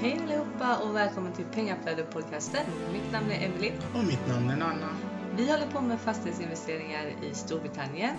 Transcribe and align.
Hej 0.00 0.18
allihopa 0.22 0.78
och 0.78 0.96
välkommen 0.96 1.32
till 1.32 1.44
Pengaflödet-podcasten. 1.44 2.64
Mitt 2.92 3.12
namn 3.12 3.30
är 3.30 3.46
Emily. 3.46 3.72
Och 3.94 4.04
mitt 4.04 4.28
namn 4.28 4.50
är 4.50 4.56
Nanna. 4.56 4.88
Vi 5.36 5.50
håller 5.50 5.66
på 5.66 5.80
med 5.80 6.00
fastighetsinvesteringar 6.00 7.06
i 7.22 7.34
Storbritannien. 7.34 8.16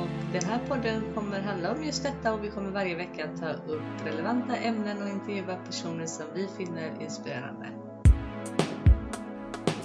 Och 0.00 0.32
den 0.32 0.44
här 0.44 0.58
podden 0.68 1.14
kommer 1.14 1.40
handla 1.40 1.72
om 1.72 1.84
just 1.84 2.02
detta 2.02 2.34
och 2.34 2.44
vi 2.44 2.50
kommer 2.50 2.70
varje 2.70 2.94
vecka 2.94 3.28
ta 3.40 3.48
upp 3.48 3.82
relevanta 4.04 4.56
ämnen 4.56 5.02
och 5.02 5.08
intervjua 5.08 5.56
personer 5.56 6.06
som 6.06 6.26
vi 6.34 6.48
finner 6.56 7.02
inspirerande. 7.02 7.68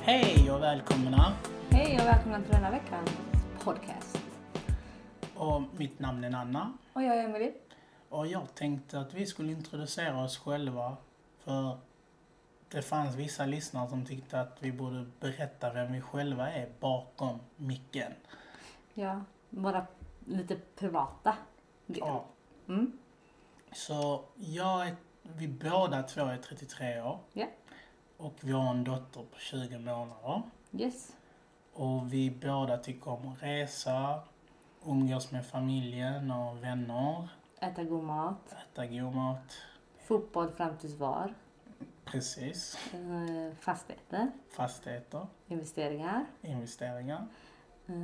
Hej 0.02 0.52
och 0.52 0.62
välkomna! 0.62 1.34
Hej 1.70 2.00
och 2.02 2.06
välkomna 2.06 2.42
till 2.42 2.52
denna 2.52 2.72
veckans 2.72 3.18
podcast. 3.64 4.20
Och 5.36 5.62
mitt 5.78 6.00
namn 6.00 6.24
är 6.24 6.30
Nanna. 6.30 6.74
Och 6.94 7.04
jag 7.04 7.18
är 7.18 7.24
Emily. 7.24 7.52
Och 8.10 8.28
jag 8.28 8.56
tänkte 8.56 9.00
att 9.00 9.14
vi 9.14 9.26
skulle 9.26 9.52
introducera 9.52 10.24
oss 10.24 10.38
själva. 10.38 10.98
För 11.50 11.78
det 12.70 12.82
fanns 12.82 13.16
vissa 13.16 13.46
lyssnare 13.46 13.90
som 13.90 14.06
tyckte 14.06 14.42
att 14.42 14.58
vi 14.60 14.72
borde 14.72 15.06
berätta 15.20 15.74
vem 15.74 15.94
vi 15.94 16.02
själva 16.02 16.52
är 16.52 16.70
bakom 16.80 17.40
micken. 17.56 18.14
Ja, 18.94 19.22
våra 19.50 19.88
lite 20.26 20.56
privata 20.76 21.36
del. 21.86 21.98
Ja. 22.00 22.26
Mm. 22.68 23.00
Så 23.72 24.24
jag 24.36 24.88
är, 24.88 24.96
vi 25.24 25.48
båda 25.48 26.04
två 26.04 26.22
är 26.22 26.38
33 26.38 27.02
år. 27.02 27.20
Ja. 27.34 27.46
Och 28.18 28.34
vi 28.42 28.52
har 28.52 28.70
en 28.70 28.84
dotter 28.84 29.22
på 29.22 29.40
20 29.40 29.78
månader. 29.80 30.42
Yes. 30.72 31.16
Och 31.74 32.14
vi 32.14 32.32
båda 32.32 32.78
tycker 32.78 33.12
om 33.12 33.28
att 33.28 33.44
resa, 33.44 34.22
umgås 34.86 35.32
med 35.32 35.46
familjen 35.46 36.32
och 36.32 36.64
vänner, 36.64 37.28
Äta 37.62 37.84
god 37.84 38.04
mat. 38.04 38.56
äta 38.74 38.86
god 38.86 39.16
mat. 39.16 39.58
Fotboll 40.14 40.52
fram 40.52 40.78
tills 40.78 40.96
var. 40.96 41.34
Precis. 42.06 42.78
Eh, 42.94 43.54
fastigheter. 43.60 44.32
Fastigheter, 44.50 45.28
Investeringar. 45.48 46.26
investeringar. 46.42 47.28
Eh, 47.88 47.96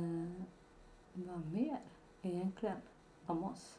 vad 1.12 1.46
mer 1.46 1.78
egentligen 2.22 2.76
om 3.26 3.44
oss? 3.44 3.78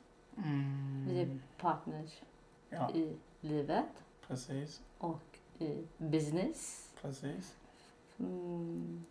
Vi 1.08 1.20
är 1.20 1.24
Mm, 1.24 1.42
partners 1.58 2.22
ja, 2.70 2.92
i 2.92 3.16
livet 3.42 4.04
precis. 4.28 4.82
och 4.98 5.40
i 5.60 5.86
business. 5.98 6.92
Precis. 7.02 7.56
Mm, 8.20 9.06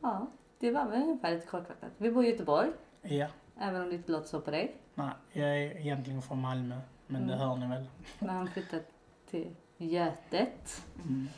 ja, 0.00 0.26
det 0.58 0.70
var 0.70 0.88
väl 0.88 1.02
ungefär 1.02 1.34
lite 1.34 1.46
kortfattat. 1.46 1.90
Vi 1.98 2.10
bor 2.10 2.24
i 2.24 2.30
Göteborg, 2.30 2.70
Ja. 3.02 3.28
även 3.58 3.82
om 3.82 3.88
det 3.88 3.94
inte 3.94 4.12
låter 4.12 4.28
så 4.28 4.40
på 4.40 4.50
dig. 4.50 4.76
Nej, 4.94 5.12
jag 5.32 5.48
är 5.48 5.76
egentligen 5.76 6.22
från 6.22 6.40
Malmö. 6.40 6.80
Men 7.10 7.26
det 7.26 7.36
hör 7.36 7.56
ni 7.56 7.66
väl? 7.68 7.86
Men 8.18 8.28
han 8.30 8.48
flyttat 8.48 8.82
till 9.30 9.54
Götet, 9.76 10.82
Mm. 11.04 11.28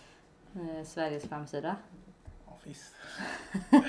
eh, 0.55 0.85
Sveriges 0.85 1.25
framsida. 1.29 1.77
Ja, 2.47 2.57
visst. 2.65 2.95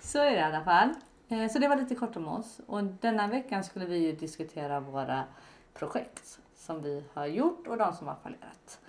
Så 0.00 0.18
är 0.18 0.30
det 0.30 0.36
i 0.36 0.42
alla 0.42 0.64
fall. 0.64 0.94
Eh, 1.28 1.48
Så 1.48 1.58
det 1.58 1.68
var 1.68 1.76
lite 1.76 1.94
kort 1.94 2.16
om 2.16 2.28
oss. 2.28 2.60
Och 2.66 2.84
denna 2.84 3.26
veckan 3.26 3.64
skulle 3.64 3.86
vi 3.86 3.96
ju 3.98 4.12
diskutera 4.16 4.80
våra 4.80 5.24
projekt 5.74 6.38
som 6.56 6.82
vi 6.82 7.04
har 7.14 7.26
gjort 7.26 7.66
och 7.66 7.76
de 7.78 7.92
som 7.94 8.06
har 8.08 8.14
fallerat. 8.14 8.80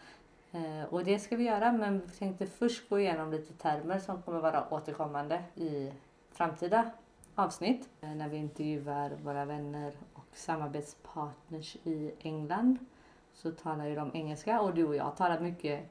Eh, 0.52 0.84
Och 0.94 1.04
det 1.04 1.20
ska 1.20 1.36
vi 1.36 1.44
göra 1.44 1.72
men 1.72 2.00
vi 2.00 2.08
tänkte 2.12 2.46
först 2.46 2.90
gå 2.90 3.00
igenom 3.00 3.32
lite 3.32 3.54
termer 3.54 4.00
som 4.00 4.22
kommer 4.22 4.40
vara 4.40 4.74
återkommande 4.74 5.44
i 5.56 5.92
framtida 6.32 6.92
avsnitt. 7.36 7.90
När 8.02 8.30
vi 8.30 8.38
intervjuar 8.38 9.10
våra 9.24 9.46
vänner 9.46 9.94
samarbetspartners 10.36 11.76
i 11.76 12.14
England 12.20 12.78
så 13.34 13.52
talar 13.52 13.86
ju 13.86 13.96
de 13.96 14.12
engelska 14.14 14.62
och 14.62 14.74
du 14.74 14.86
och 14.86 14.96
jag 14.96 15.18
talar 15.18 15.40
mycket 15.40 15.90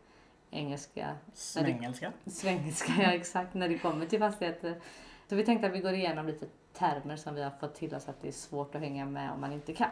engelska 0.50 1.16
Svengelska. 1.34 2.12
Svengelska, 2.26 2.92
ja 2.98 3.12
exakt, 3.12 3.54
när 3.54 3.68
det 3.68 3.78
kommer 3.78 4.06
till 4.06 4.18
fastigheter. 4.18 4.80
Så 5.28 5.36
vi 5.36 5.44
tänkte 5.44 5.66
att 5.66 5.74
vi 5.74 5.80
går 5.80 5.92
igenom 5.92 6.26
lite 6.26 6.46
termer 6.72 7.16
som 7.16 7.34
vi 7.34 7.42
har 7.42 7.50
fått 7.50 7.74
till 7.74 7.94
oss 7.94 8.08
att 8.08 8.22
det 8.22 8.28
är 8.28 8.32
svårt 8.32 8.74
att 8.74 8.80
hänga 8.80 9.06
med 9.06 9.32
om 9.32 9.40
man 9.40 9.52
inte 9.52 9.74
kan. 9.74 9.90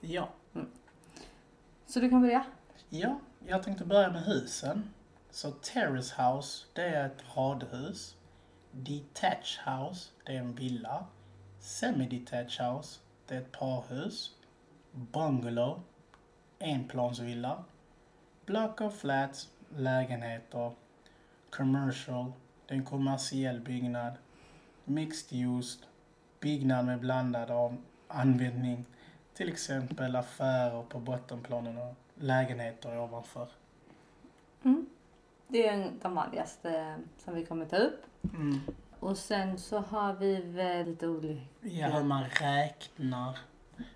Ja. 0.00 0.28
Så 1.86 2.00
du 2.00 2.10
kan 2.10 2.20
börja. 2.20 2.44
Ja, 2.88 3.20
jag 3.46 3.62
tänkte 3.62 3.84
börja 3.84 4.10
med 4.10 4.22
husen. 4.22 4.90
Så 5.30 5.50
terrace 5.50 6.22
house, 6.22 6.66
det 6.72 6.82
är 6.82 7.06
ett 7.06 7.36
radhus. 7.36 8.16
Detached 8.70 9.64
house, 9.66 10.10
det 10.24 10.32
är 10.32 10.38
en 10.38 10.54
villa. 10.54 11.06
Semi-detached 11.60 12.74
house, 12.74 13.00
det 13.32 13.36
är 13.36 13.40
ett 13.40 13.52
parhus. 13.52 14.34
Bungalow, 14.92 15.80
enplansvilla. 16.58 17.64
Block 18.46 18.80
of 18.80 18.98
flats, 18.98 19.50
lägenheter. 19.76 20.72
Commercial, 21.50 22.32
det 22.66 22.74
är 22.74 22.78
en 22.78 22.84
kommersiell 22.84 23.60
byggnad. 23.60 24.12
Mixed 24.84 25.38
use, 25.38 25.78
byggnad 26.40 26.86
med 26.86 27.00
blandad 27.00 27.76
användning. 28.08 28.84
Till 29.34 29.48
exempel 29.48 30.16
affärer 30.16 30.82
på 30.82 30.98
bottenplanen 30.98 31.78
och 31.78 31.94
lägenheter 32.14 32.98
ovanför. 32.98 33.48
Det 35.48 35.66
är 35.66 35.90
de 36.02 36.14
vanligaste 36.14 36.96
som 37.18 37.34
vi 37.34 37.46
kommer 37.46 37.66
ta 37.66 37.76
upp. 37.76 38.04
Mm. 38.34 38.60
Och 39.02 39.18
sen 39.18 39.58
så 39.58 39.78
har 39.78 40.14
vi 40.14 40.40
väl 40.40 40.86
lite 40.86 41.08
olika... 41.08 41.40
Ja, 41.60 41.86
hur 41.88 42.04
man 42.04 42.24
räknar. 42.24 43.38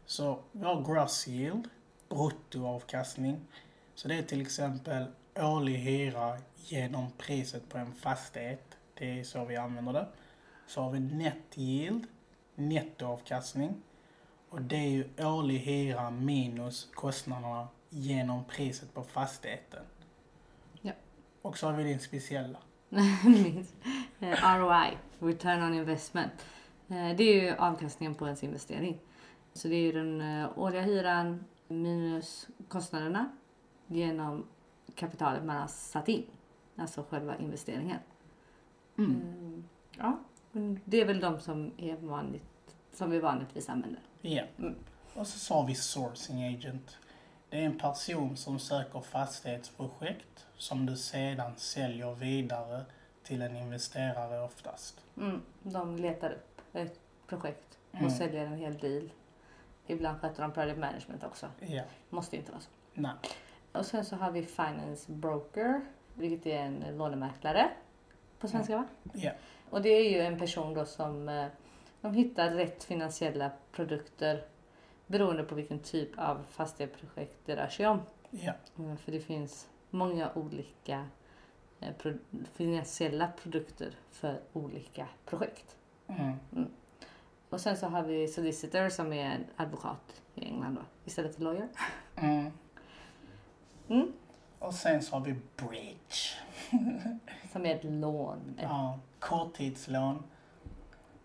Så 0.06 0.38
vi 0.52 0.64
har 0.64 0.82
gross 0.82 1.28
yield, 1.28 1.68
bruttoavkastning. 2.08 3.40
Så 3.94 4.08
det 4.08 4.14
är 4.14 4.22
till 4.22 4.40
exempel 4.40 5.06
årlig 5.34 5.76
hyra 5.76 6.38
genom 6.56 7.10
priset 7.18 7.68
på 7.68 7.78
en 7.78 7.92
fastighet. 7.92 8.76
Det 8.94 9.20
är 9.20 9.24
så 9.24 9.44
vi 9.44 9.56
använder 9.56 9.92
det. 9.92 10.08
Så 10.66 10.82
har 10.82 10.90
vi 10.90 11.00
net 11.00 11.58
yield, 11.58 12.06
nettoavkastning. 12.54 13.82
Och 14.48 14.62
det 14.62 14.76
är 14.76 14.88
ju 14.88 15.08
årlig 15.18 15.58
hyra 15.58 16.10
minus 16.10 16.88
kostnaderna 16.94 17.68
genom 17.88 18.44
priset 18.44 18.94
på 18.94 19.02
fastigheten. 19.02 19.84
Ja. 20.80 20.92
Och 21.42 21.58
så 21.58 21.66
har 21.66 21.72
vi 21.72 21.84
din 21.84 22.00
speciella. 22.00 22.58
Eh, 24.20 24.58
ROI, 24.58 24.98
Return 25.18 25.62
on 25.62 25.74
Investment. 25.74 26.32
Eh, 26.88 27.16
Det 27.16 27.22
är 27.24 27.42
ju 27.42 27.56
avkastningen 27.56 28.14
på 28.14 28.24
ens 28.26 28.44
investering. 28.44 28.98
Så 29.52 29.68
det 29.68 29.74
är 29.74 29.80
ju 29.80 29.92
den 29.92 30.20
eh, 30.20 30.58
årliga 30.58 30.82
hyran 30.82 31.44
minus 31.68 32.48
kostnaderna 32.68 33.30
genom 33.86 34.46
kapitalet 34.94 35.44
man 35.44 35.56
har 35.56 35.66
satt 35.66 36.08
in. 36.08 36.24
Alltså 36.76 37.04
själva 37.10 37.36
investeringen. 37.38 37.98
Mm. 38.98 39.10
Mm, 39.20 39.64
Ja, 39.98 40.18
det 40.84 41.00
är 41.00 41.04
väl 41.06 41.20
de 41.20 41.40
som, 41.40 41.70
är 41.76 41.96
vanligt, 41.96 42.76
som 42.92 43.10
vi 43.10 43.18
vanligtvis 43.18 43.68
använder. 43.68 44.00
Ja. 44.20 44.42
Mm. 44.58 44.74
Och 45.14 45.26
så 45.26 45.38
sa 45.38 45.62
vi 45.62 45.74
sourcing 45.74 46.44
agent. 46.54 46.96
Det 47.50 47.56
är 47.60 47.66
en 47.66 47.78
person 47.78 48.36
som 48.36 48.58
söker 48.58 49.00
fastighetsprojekt 49.00 50.45
som 50.56 50.86
du 50.86 50.96
sedan 50.96 51.52
säljer 51.56 52.14
vidare 52.14 52.84
till 53.22 53.42
en 53.42 53.56
investerare 53.56 54.40
oftast. 54.44 55.04
Mm, 55.16 55.42
de 55.62 55.96
letar 55.96 56.30
upp 56.30 56.60
ett 56.72 57.00
projekt 57.26 57.78
och 57.90 57.98
Mm. 57.98 58.10
säljer 58.10 58.46
en 58.46 58.56
hel 58.58 58.78
deal. 58.78 59.10
Ibland 59.86 60.20
sköter 60.20 60.42
de 60.42 60.52
project 60.52 60.78
management 60.78 61.24
också. 61.24 61.46
Ja. 61.60 61.82
Måste 62.10 62.36
inte 62.36 62.52
vara 62.52 62.60
så. 62.60 62.70
Nej. 62.94 63.12
Och 63.72 63.86
sen 63.86 64.04
så 64.04 64.16
har 64.16 64.30
vi 64.30 64.42
finance 64.42 65.12
broker, 65.12 65.80
vilket 66.14 66.46
är 66.46 66.58
en 66.58 66.84
lånemäklare 66.98 67.70
på 68.38 68.48
svenska 68.48 68.76
va? 68.76 68.84
Ja. 69.12 69.30
Och 69.70 69.82
det 69.82 69.88
är 69.88 70.10
ju 70.10 70.20
en 70.20 70.38
person 70.38 70.74
då 70.74 70.84
som 70.84 71.28
eh, 71.28 71.46
de 72.00 72.14
hittar 72.14 72.50
rätt 72.50 72.84
finansiella 72.84 73.50
produkter 73.72 74.44
beroende 75.06 75.42
på 75.42 75.54
vilken 75.54 75.78
typ 75.78 76.18
av 76.18 76.44
fastighetsprojekt 76.50 77.36
det 77.44 77.56
rör 77.56 77.68
sig 77.68 77.86
om. 77.86 78.02
Ja. 78.30 78.52
Mm, 78.78 78.96
För 78.96 79.12
det 79.12 79.20
finns 79.20 79.68
många 79.90 80.30
olika 80.34 81.06
eh, 81.80 81.94
finansiella 82.52 83.28
produkter 83.42 83.92
för 84.10 84.40
olika 84.52 85.08
projekt. 85.24 85.76
Mm. 86.06 86.36
Och 87.50 87.60
sen 87.60 87.76
så 87.76 87.86
har 87.86 88.02
vi 88.02 88.28
solicitor 88.28 88.88
som 88.88 89.12
är 89.12 89.24
en 89.24 89.44
advokat 89.56 90.22
i 90.34 90.44
England 90.44 90.74
då, 90.74 90.82
istället 91.04 91.34
för 91.34 91.42
lawyer. 91.42 91.68
Mm. 92.16 92.50
Mm. 93.88 94.12
Och 94.58 94.74
sen 94.74 95.02
så 95.02 95.16
har 95.16 95.24
vi 95.24 95.34
bridge. 95.56 96.36
Som 97.52 97.66
är 97.66 97.74
ett 97.74 97.84
lån. 97.84 98.54
Ett, 98.58 98.62
Ja. 98.62 98.98
Korttidslån. 99.18 100.22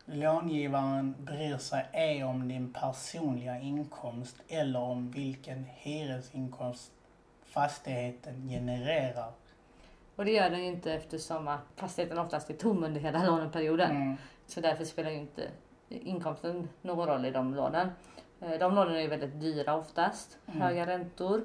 Långivaren 0.05 1.15
bryr 1.19 1.57
sig 1.57 1.85
ej 1.93 2.23
om 2.23 2.47
din 2.47 2.73
personliga 2.73 3.59
inkomst 3.59 4.35
eller 4.47 4.79
om 4.79 5.11
vilken 5.11 5.63
hyresinkomst 5.63 6.91
fastigheten 7.53 8.47
genererar. 8.49 9.31
Och 10.15 10.25
det 10.25 10.31
gör 10.31 10.49
den 10.49 10.59
ju 10.59 10.65
inte 10.65 10.93
eftersom 10.93 11.47
att 11.47 11.61
fastigheten 11.75 12.17
oftast 12.17 12.49
är 12.49 12.53
tom 12.53 12.83
under 12.83 13.01
hela 13.01 13.25
låneperioden. 13.25 13.91
Mm. 13.91 14.17
Så 14.47 14.61
därför 14.61 14.85
spelar 14.85 15.09
ju 15.09 15.17
inte 15.17 15.49
inkomsten 15.89 16.69
någon 16.81 17.07
roll 17.07 17.25
i 17.25 17.31
de 17.31 17.53
lånen. 17.55 17.89
Eh, 18.41 18.59
De 18.59 18.75
lånen 18.75 18.95
är 18.95 18.99
ju 18.99 19.07
väldigt 19.07 19.39
dyra 19.39 19.75
oftast. 19.75 20.37
Mm. 20.47 20.61
Höga 20.61 20.87
räntor. 20.87 21.43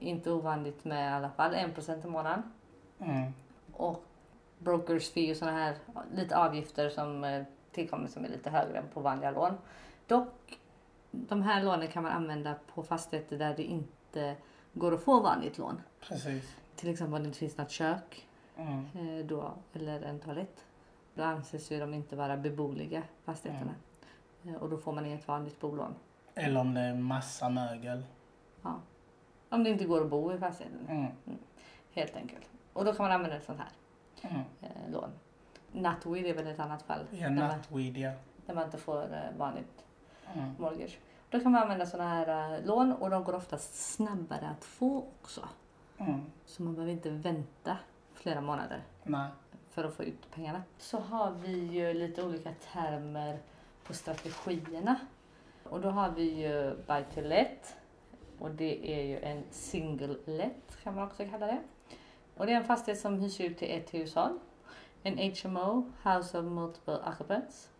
Inte 0.00 0.30
ovanligt 0.30 0.84
med 0.84 1.10
i 1.10 1.14
alla 1.14 1.30
fall 1.30 1.54
1% 1.54 2.04
i 2.06 2.08
månaden. 2.08 2.42
Mm. 3.00 3.32
Och 3.72 4.04
brokers 4.58 5.10
fee 5.10 5.30
och 5.30 5.36
sådana 5.36 5.56
här 5.58 5.74
lite 6.14 6.36
avgifter 6.36 6.88
som 6.88 7.24
eh, 7.24 7.42
tillkommer 7.72 8.08
som 8.08 8.24
är 8.24 8.28
lite 8.28 8.50
högre 8.50 8.78
än 8.78 8.88
på 8.94 9.00
vanliga 9.00 9.30
lån. 9.30 9.54
Dock, 10.06 10.58
de 11.10 11.42
här 11.42 11.62
lånen 11.62 11.88
kan 11.88 12.02
man 12.02 12.12
använda 12.12 12.54
på 12.74 12.82
fastigheter 12.82 13.38
där 13.38 13.54
det 13.56 13.62
inte 13.62 14.34
går 14.74 14.94
att 14.94 15.02
få 15.02 15.20
vanligt 15.20 15.58
lån. 15.58 15.80
Precis. 16.08 16.56
Till 16.76 16.90
exempel 16.90 17.14
om 17.16 17.22
det 17.22 17.26
inte 17.26 17.38
finns 17.38 17.56
något 17.58 17.70
kök 17.70 18.28
Mm. 18.56 18.86
eh, 18.94 19.26
då, 19.26 19.52
eller 19.72 20.02
en 20.02 20.20
toalett. 20.20 20.64
Då 21.14 21.22
anses 21.22 21.70
ju 21.72 21.80
de 21.80 21.94
inte 21.94 22.16
vara 22.16 22.36
beboeliga 22.36 23.02
fastigheterna. 23.24 23.74
Eh, 24.46 24.54
Och 24.54 24.70
då 24.70 24.76
får 24.78 24.92
man 24.92 25.06
inget 25.06 25.28
vanligt 25.28 25.60
bolån. 25.60 25.94
Eller 26.34 26.60
om 26.60 26.74
det 26.74 26.80
är 26.80 26.94
massa 26.94 27.48
mögel. 27.48 28.02
Ja. 28.62 28.74
Om 29.48 29.64
det 29.64 29.70
inte 29.70 29.84
går 29.84 30.00
att 30.00 30.10
bo 30.10 30.32
i 30.32 30.38
fastigheten 30.38 30.86
Mm. 30.88 31.38
helt 31.92 32.16
enkelt. 32.16 32.50
Och 32.72 32.84
då 32.84 32.92
kan 32.92 33.04
man 33.04 33.12
använda 33.12 33.36
ett 33.36 33.44
sånt 33.44 33.58
här 33.60 33.68
Mm. 34.30 34.42
eh, 34.60 34.92
lån. 34.92 35.10
Nutweed 35.72 36.26
är 36.26 36.34
väl 36.34 36.46
ett 36.46 36.60
annat 36.60 36.82
fall. 36.82 37.06
Ja, 37.10 37.28
nutweed 37.30 37.96
ja. 37.96 38.12
där 38.46 38.54
man 38.54 38.64
inte 38.64 38.78
får 38.78 39.02
eh, 39.02 39.38
vanligt 39.38 39.84
Mm. 40.34 40.50
mortgage. 40.58 40.98
Då 41.34 41.40
kan 41.40 41.52
man 41.52 41.62
använda 41.62 41.86
såna 41.86 42.08
här 42.08 42.54
eh, 42.54 42.66
lån 42.66 42.92
och 42.92 43.10
de 43.10 43.24
går 43.24 43.34
oftast 43.34 43.94
snabbare 43.94 44.48
att 44.48 44.64
få 44.64 44.98
också. 44.98 45.48
Mm. 45.98 46.20
Så 46.46 46.62
man 46.62 46.74
behöver 46.74 46.92
inte 46.92 47.10
vänta 47.10 47.76
flera 48.14 48.40
månader 48.40 48.82
Nej. 49.02 49.28
för 49.70 49.84
att 49.84 49.94
få 49.94 50.04
ut 50.04 50.30
pengarna. 50.30 50.62
Så 50.78 50.98
har 50.98 51.30
vi 51.30 51.52
ju 51.52 51.94
lite 51.94 52.22
olika 52.22 52.50
termer 52.72 53.38
på 53.84 53.94
strategierna. 53.94 54.96
Och 55.62 55.80
då 55.80 55.90
har 55.90 56.10
vi 56.10 56.22
ju 56.22 56.76
buy 56.86 57.04
to 57.14 57.20
let. 57.20 57.76
Och 58.38 58.50
det 58.50 58.92
är 58.94 59.02
ju 59.02 59.18
en 59.18 59.44
single 59.50 60.16
let 60.26 60.82
kan 60.82 60.94
man 60.94 61.04
också 61.04 61.24
kalla 61.30 61.46
det. 61.46 61.60
Och 62.36 62.46
det 62.46 62.52
är 62.52 62.56
en 62.56 62.64
fastighet 62.64 63.00
som 63.00 63.20
hyrs 63.20 63.40
ut 63.40 63.58
till 63.58 63.70
ett 63.70 63.94
hushåll. 63.94 64.38
En 65.02 65.18
HMO, 65.18 65.92
House 66.02 66.38
of 66.38 66.44
Multiple 66.44 66.98
Occupants. 67.12 67.70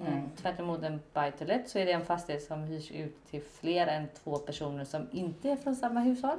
Mm. 0.00 0.12
Mm. 0.12 0.30
Tvärt 0.36 0.58
emot 0.60 0.82
en 0.82 1.00
buy 1.14 1.30
to 1.32 1.44
let 1.44 1.68
så 1.68 1.78
är 1.78 1.86
det 1.86 1.92
en 1.92 2.04
fastighet 2.04 2.42
som 2.44 2.62
hyrs 2.64 2.90
ut 2.90 3.26
till 3.26 3.42
fler 3.42 3.86
än 3.86 4.08
två 4.24 4.38
personer 4.38 4.84
som 4.84 5.06
inte 5.12 5.50
är 5.50 5.56
från 5.56 5.76
samma 5.76 6.00
hushåll. 6.00 6.38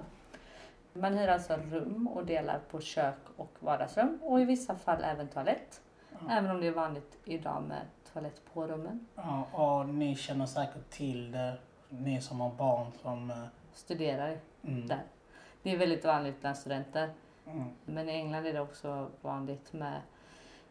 Man 0.94 1.18
hyr 1.18 1.28
alltså 1.28 1.58
rum 1.72 2.08
och 2.08 2.26
delar 2.26 2.60
på 2.72 2.82
kök 2.82 3.16
och 3.36 3.52
vardagsrum 3.60 4.20
och 4.24 4.42
i 4.42 4.46
vissa 4.46 4.76
fall 4.76 5.04
även 5.04 5.28
toalett. 5.28 5.82
Ja. 6.12 6.18
Även 6.32 6.52
om 6.52 6.62
det 6.62 6.68
är 6.68 6.72
vanligt 6.72 7.18
idag 7.26 7.64
med 7.68 7.82
toalett 8.14 8.42
på 8.54 8.68
rummen. 8.68 9.06
Ja, 9.16 9.44
och 9.52 9.90
ni 9.90 10.16
känner 10.16 10.46
säkert 10.46 10.90
till 10.90 11.32
det, 11.32 11.54
ni 11.90 12.22
som 12.22 12.40
har 12.40 12.50
barn 12.52 12.92
som... 13.02 13.32
eh, 13.32 13.38
Studerar 13.74 14.38
Mm. 14.64 14.88
där. 14.88 15.02
Det 15.64 15.72
är 15.72 15.78
väldigt 15.78 16.06
vanligt 16.06 16.42
bland 16.42 16.58
studenter. 16.58 17.10
Mm. 17.48 17.64
Men 17.86 18.10
i 18.10 18.12
England 18.12 18.46
är 18.46 18.54
det 18.54 18.60
också 18.62 19.08
vanligt 19.22 19.74
med 19.74 20.02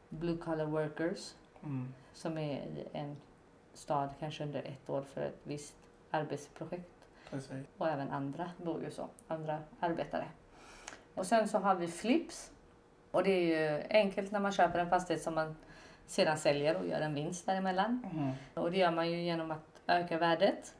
blue 0.08 0.37
collar 0.37 0.64
workers 0.64 1.35
Mm. 1.64 1.94
Som 2.19 2.38
är 2.38 2.55
i 2.55 2.85
en 2.93 3.17
stad 3.75 4.09
kanske 4.20 4.44
under 4.44 4.62
ett 4.62 4.91
år 4.91 5.03
för 5.03 5.20
ett 5.20 5.41
visst 5.43 5.76
arbetsprojekt. 6.11 6.91
Precis. 7.31 7.67
Och 7.79 7.88
även 7.88 8.11
andra 8.11 8.50
bor 8.56 8.82
ju 8.82 8.91
så, 8.91 9.09
andra 9.29 9.59
arbetare. 9.81 10.25
Och 11.15 11.26
sen 11.26 11.49
så 11.49 11.59
har 11.59 11.75
vi 11.75 11.88
flips. 11.88 12.53
Och 13.11 13.25
det 13.25 13.31
är 13.31 13.41
ju 13.76 13.82
enkelt 13.91 14.31
när 14.32 14.41
man 14.41 14.53
köper 14.53 14.79
en 14.79 14.91
fastighet 14.91 15.23
som 15.23 15.35
man 15.35 15.56
sedan 16.06 16.38
säljer 16.38 16.76
och 16.76 16.87
gör 16.87 17.00
en 17.00 17.15
vinst 17.15 17.47
däremellan. 17.47 18.06
Mm. 18.12 18.31
Och 18.55 18.71
det 18.71 18.79
gör 18.79 18.91
man 18.91 19.11
ju 19.11 19.23
genom 19.23 19.50
att 19.50 19.81
öka 19.87 20.19
värdet 20.19 20.75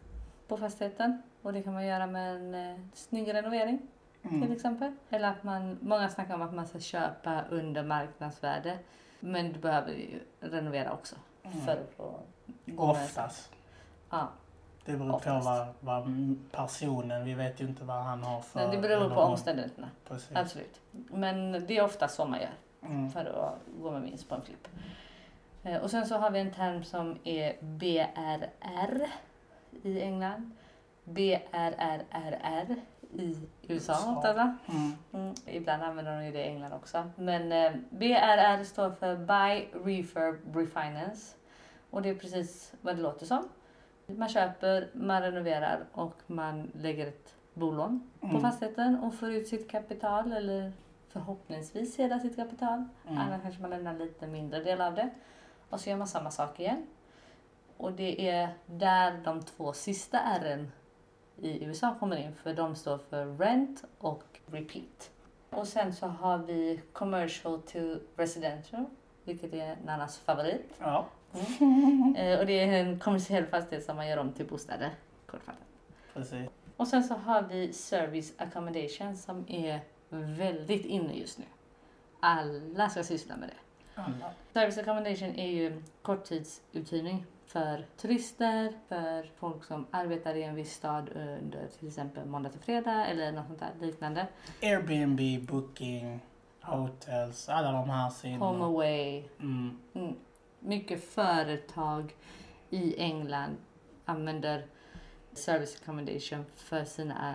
på 0.49 0.57
fastigheten. 0.57 1.23
Och 1.43 1.53
det 1.53 1.63
kan 1.63 1.73
man 1.73 1.87
göra 1.87 2.07
med 2.07 2.37
en 2.37 2.55
eh, 2.55 2.79
snygg 2.95 3.35
renovering 3.35 3.79
till 4.23 4.33
Mm. 4.37 4.53
exempel. 4.53 4.93
Eller 5.11 5.29
att 5.31 5.43
man, 5.43 5.79
många 5.81 6.09
snackar 6.09 6.35
om 6.35 6.43
att 6.43 6.55
man 6.55 6.67
ska 6.67 6.79
köpa 6.79 7.45
under 7.51 7.83
marknadsvärde. 7.85 8.79
Men 9.21 9.53
du 9.53 9.59
behöver 9.59 9.93
ju 9.93 10.21
renovera 10.41 10.93
också 10.93 11.17
Mm. 11.53 11.77
få 11.97 12.21
gå 12.67 12.87
med. 12.87 12.91
Oftast. 13.05 13.51
Ja, 14.11 14.29
Det 14.85 14.97
beror 14.97 15.15
Oftast. 15.15 15.45
på 15.47 15.51
vad, 15.51 15.67
vad 15.81 16.37
personen, 16.53 17.25
vi 17.25 17.35
vet 17.35 17.61
ju 17.61 17.65
inte 17.69 17.85
vad 17.85 17.97
han 18.05 18.23
har 18.23 18.41
för... 18.41 18.61
men 18.61 18.71
det 18.71 18.79
beror 18.79 18.97
eller 19.05 19.15
på 19.15 19.21
omständigheterna. 19.21 19.91
Precis. 20.09 20.37
Absolut. 20.37 20.81
Men 21.11 21.53
det 21.67 21.79
är 21.79 21.85
ofta 21.85 22.09
så 22.09 22.25
man 22.27 22.41
gör 22.41 22.51
Mm. 22.83 23.11
för 23.11 23.25
att 23.25 23.83
gå 23.83 23.91
med 23.91 24.03
vinst 24.03 24.29
på 24.29 24.35
en 24.35 24.43
flipp. 24.43 24.69
Eh, 25.63 25.77
Och 25.77 25.91
sen 25.91 26.07
så 26.07 26.17
har 26.19 26.31
vi 26.31 26.41
en 26.41 26.53
term 26.53 26.85
som 26.85 27.19
är 27.25 27.57
BRR 27.61 29.07
i 29.83 30.01
England. 30.03 30.51
BRRRR 31.05 32.77
i 33.13 33.37
USA 33.69 34.17
ofta? 34.17 34.57
Mm. 34.67 34.93
Mm, 35.13 35.35
ibland 35.47 35.83
använder 35.83 36.17
de 36.17 36.25
ju 36.27 36.33
det 36.33 36.39
i 36.45 36.49
England 36.49 36.73
också. 36.73 37.11
Men 37.17 37.53
eh, 37.53 37.73
BRR 37.91 38.65
står 38.65 38.91
för 38.91 39.17
Buy 39.17 39.67
Refurb 39.85 40.57
Refinance. 40.57 41.37
Och 41.91 42.03
det 42.03 42.09
är 42.09 42.15
precis 42.15 42.73
vad 42.81 42.97
det 42.97 43.03
låter 43.03 43.27
som. 43.27 43.49
Man 44.07 44.29
köper, 44.29 44.89
man 44.95 45.23
renoverar 45.23 45.85
och 45.93 46.15
man 46.27 46.71
lägger 46.75 47.07
ett 47.07 47.35
bolån 47.55 48.11
på 48.21 48.27
Mm. 48.27 48.41
fastigheten 48.41 48.99
och 48.99 49.15
får 49.15 49.31
ut 49.31 49.49
sitt 49.49 49.71
kapital 49.71 50.33
eller 50.33 50.73
förhoppningsvis 51.09 51.97
hela 51.99 52.19
sitt 52.19 52.37
kapital. 52.37 52.85
Mm. 53.07 53.19
Annars 53.19 53.43
kanske 53.43 53.61
man 53.61 53.71
lämnar 53.71 53.95
lite 53.95 54.27
mindre 54.27 54.63
del 54.63 54.81
av 54.81 54.95
det. 54.95 55.11
Och 55.71 55.81
så 55.81 55.91
gör 55.91 55.97
man 55.97 56.07
samma 56.09 56.31
sak 56.31 56.61
igen. 56.61 56.87
Och 57.77 57.93
det 57.93 58.29
är 58.31 58.49
där 58.67 59.21
de 59.25 59.43
två 59.43 59.73
sista 59.73 60.19
R'n 60.19 60.67
i 61.43 61.65
USA 61.65 61.95
kommer 62.01 62.17
in 62.17 62.35
för 62.35 62.55
de 62.55 62.77
står 62.77 62.99
för 62.99 63.39
rent 63.39 63.85
och 63.99 64.25
repeat. 64.47 65.11
Och 65.51 65.69
sen 65.69 65.93
så 65.93 66.07
har 66.07 66.39
vi 66.39 66.81
commercial 66.93 67.63
to 67.63 67.79
residential, 68.17 68.85
vilket 69.25 69.55
är 69.55 69.77
Nannas 69.85 70.19
favorit. 70.19 70.75
Ja. 70.79 71.07
Eh, 72.17 72.39
och 72.39 72.47
det 72.47 72.53
är 72.53 72.85
en 72.85 73.01
kommersiell 73.01 73.47
fastighet 73.47 73.85
som 73.85 73.97
man 73.97 74.09
gör 74.09 74.17
om 74.17 74.33
till 74.33 74.47
bostäder, 74.47 74.91
kortfattat. 75.27 75.63
Precis. 76.15 76.49
Och 76.77 76.89
sen 76.89 77.05
så 77.05 77.15
har 77.15 77.43
vi 77.43 77.73
service 77.73 78.33
accommodation 78.37 79.17
som 79.17 79.45
är 79.49 79.81
väldigt 80.09 80.85
inne 80.85 81.15
just 81.15 81.39
nu. 81.39 81.45
Alla 82.21 82.89
ska 82.89 83.05
syssla 83.05 83.37
med 83.37 83.49
det. 83.49 84.01
Alla. 84.01 84.31
Service 84.53 84.79
accommodation 84.79 85.35
är 85.35 85.51
ju 85.51 85.83
korttidsuthyrning 86.03 87.25
för 87.49 87.85
turister, 87.97 88.73
för 88.89 89.31
folk 89.37 89.65
som 89.65 89.87
arbetar 89.91 90.35
i 90.35 90.43
en 90.43 90.55
viss 90.55 90.73
stad 90.75 91.09
under 91.15 91.69
till 91.79 91.89
exempel 91.89 92.27
måndag 92.27 92.51
till 92.51 92.61
fredag 92.61 93.07
eller 93.07 93.33
något 93.33 93.47
sånt 93.47 93.59
där 93.61 93.73
liknande. 93.87 94.27
Airbnb, 94.63 95.47
Booking, 95.47 96.21
Hotels, 96.63 97.49
alla 97.49 97.73
de 97.73 97.91
här 97.91 98.11
sidorna. 98.11 98.45
Home 98.47 98.65
away. 98.65 99.25
Mm. 99.41 99.79
Mm. 99.95 100.15
Mycket 100.61 101.05
företag 101.05 102.17
i 102.71 103.01
England 103.01 103.57
använder 104.05 104.67
service 105.33 105.77
accommodation 105.83 106.45
för 106.55 106.85
sina 106.85 107.35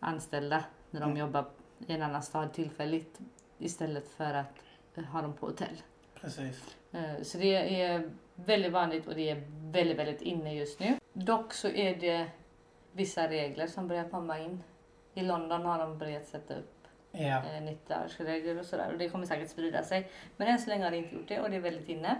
anställda 0.00 0.64
när 0.90 1.00
de 1.00 1.06
Mm. 1.10 1.16
jobbar 1.16 1.44
i 1.86 1.92
en 1.92 2.02
annan 2.02 2.22
stad 2.22 2.52
tillfälligt 2.52 3.18
istället 3.58 4.08
för 4.08 4.34
att 4.34 4.54
ha 5.12 5.22
dem 5.22 5.32
på 5.32 5.46
hotell. 5.46 5.76
Precis. 6.20 6.76
Eh, 6.92 7.22
Så 7.22 7.38
det 7.38 7.82
är 7.82 8.10
väldigt 8.34 8.72
vanligt 8.72 9.06
och 9.06 9.14
det 9.14 9.30
är 9.30 9.42
väldigt, 9.60 9.98
väldigt 9.98 10.22
inne 10.22 10.54
just 10.54 10.80
nu. 10.80 10.94
Dock 11.12 11.52
så 11.52 11.68
är 11.68 11.94
det 11.96 12.26
vissa 12.92 13.28
regler 13.28 13.66
som 13.66 13.88
börjar 13.88 14.08
komma 14.08 14.38
in. 14.38 14.62
I 15.14 15.22
London 15.22 15.62
har 15.66 15.78
de 15.78 15.98
börjat 15.98 16.26
sätta 16.26 16.54
upp 16.56 16.74
Ja. 17.12 17.36
eh, 17.44 17.62
90-dagarsregler 17.62 18.58
och 18.60 18.66
sådär 18.66 18.92
och 18.92 18.98
det 18.98 19.08
kommer 19.08 19.26
säkert 19.26 19.50
sprida 19.50 19.82
sig. 19.84 20.10
Men 20.36 20.48
än 20.48 20.58
så 20.58 20.68
länge 20.68 20.84
har 20.84 20.90
det 20.90 20.96
inte 20.96 21.14
gjort 21.14 21.28
det 21.28 21.40
och 21.40 21.50
det 21.50 21.56
är 21.56 21.60
väldigt 21.60 21.88
inne. 21.88 22.18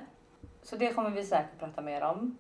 Så 0.63 0.77
det 0.77 0.93
kommer 0.93 1.11
vi 1.11 1.25
säkert 1.25 1.59
prata 1.59 1.81
mer 1.83 2.03
om. 2.03 2.37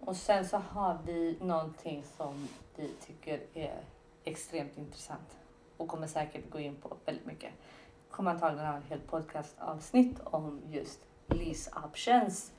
Och 0.00 0.16
sen 0.16 0.44
så 0.48 0.56
har 0.56 0.98
vi 1.06 1.36
någonting 1.40 2.02
som 2.16 2.48
vi 2.76 2.88
tycker 3.06 3.40
är 3.54 3.80
extremt 4.24 4.78
intressant 4.78 5.36
och 5.76 5.88
kommer 5.88 6.06
säkert 6.06 6.50
gå 6.50 6.60
in 6.60 6.76
på 6.76 6.96
väldigt 7.04 7.26
mycket. 7.26 7.50
Kommer 8.12 8.30
antagligen 8.30 8.66
ha 8.66 8.78
ett 8.78 8.88
helt 8.88 9.06
podcastavsnitt 9.06 10.20
om 10.24 10.60
just 10.70 11.00
lease 11.26 11.70
options. 11.84 12.52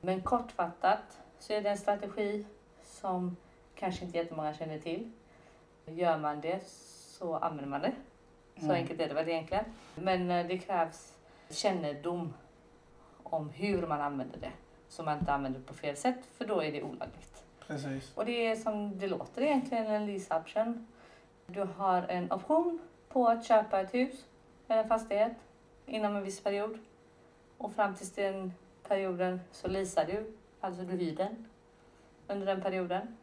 Men 0.00 0.22
kortfattat 0.22 1.20
så 1.38 1.52
är 1.52 1.62
det 1.62 1.68
en 1.70 1.78
strategi 1.78 2.46
som 2.84 3.36
kanske 3.74 4.04
inte 4.04 4.18
jättemånga 4.18 4.54
känner 4.54 4.78
till. 4.78 5.10
Gör 5.86 6.18
man 6.18 6.40
det 6.40 6.60
så 6.66 7.36
använder 7.36 7.66
man 7.70 7.80
det. 7.80 7.92
Så 8.56 8.64
Mm. 8.64 8.76
enkelt 8.76 9.00
är 9.00 9.08
det 9.08 9.14
väl 9.14 9.28
egentligen. 9.28 9.64
Men 9.94 10.30
eh, 10.30 10.46
det 10.46 10.58
krävs 10.58 11.18
kännedom 11.50 12.34
om 13.22 13.48
hur 13.50 13.86
man 13.86 14.00
använder 14.00 14.38
det. 14.40 14.52
Så 14.88 15.02
man 15.02 15.18
inte 15.18 15.32
använder 15.32 15.60
det 15.60 15.66
på 15.66 15.74
fel 15.74 15.96
sätt, 15.96 16.26
för 16.36 16.44
då 16.46 16.62
är 16.62 16.72
det 16.72 16.82
olagligt. 16.82 17.44
Precis. 17.66 18.16
Och 18.16 18.24
det 18.24 18.46
är 18.46 18.56
som 18.56 18.98
det 18.98 19.06
låter 19.08 19.42
egentligen 19.42 19.86
en 19.86 20.06
lease 20.06 20.36
option. 20.36 20.86
Du 21.46 21.60
har 21.76 22.02
en 22.02 22.32
option 22.32 22.78
på 23.08 23.28
att 23.28 23.44
köpa 23.44 23.80
ett 23.80 23.94
hus 23.94 24.24
en 24.68 24.88
fastighet 24.88 25.32
inom 25.86 26.16
en 26.16 26.22
viss 26.22 26.40
period. 26.40 26.78
Och 27.58 27.72
fram 27.72 27.94
till 27.94 28.08
den 28.08 28.54
perioden 28.88 29.40
så 29.50 29.68
leasar 29.68 30.04
du, 30.04 30.36
alltså 30.60 30.82
du 30.82 30.92
hyr 30.96 31.16
den 31.16 31.48
under 32.28 32.46
den 32.46 32.62
perioden. 32.62 33.16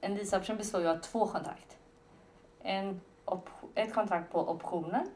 En 0.00 0.14
lease 0.14 0.38
option 0.38 0.56
består 0.56 0.80
ju 0.80 0.88
av 0.88 0.96
två 0.96 1.26
kontrakt. 1.26 1.78
en 2.62 3.00
ett 3.74 3.94
kontrakt 3.94 4.32
på 4.32 4.50
optionen 4.50 5.06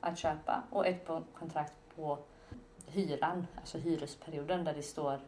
att 0.00 0.18
köpa 0.18 0.62
och 0.70 0.86
ett 0.86 1.08
kontrakt 1.38 1.74
på 1.96 2.18
hyran, 2.86 3.46
alltså 3.56 3.78
hyresperioden 3.78 4.64
där 4.64 4.74
det 4.74 4.82
står, 4.82 5.20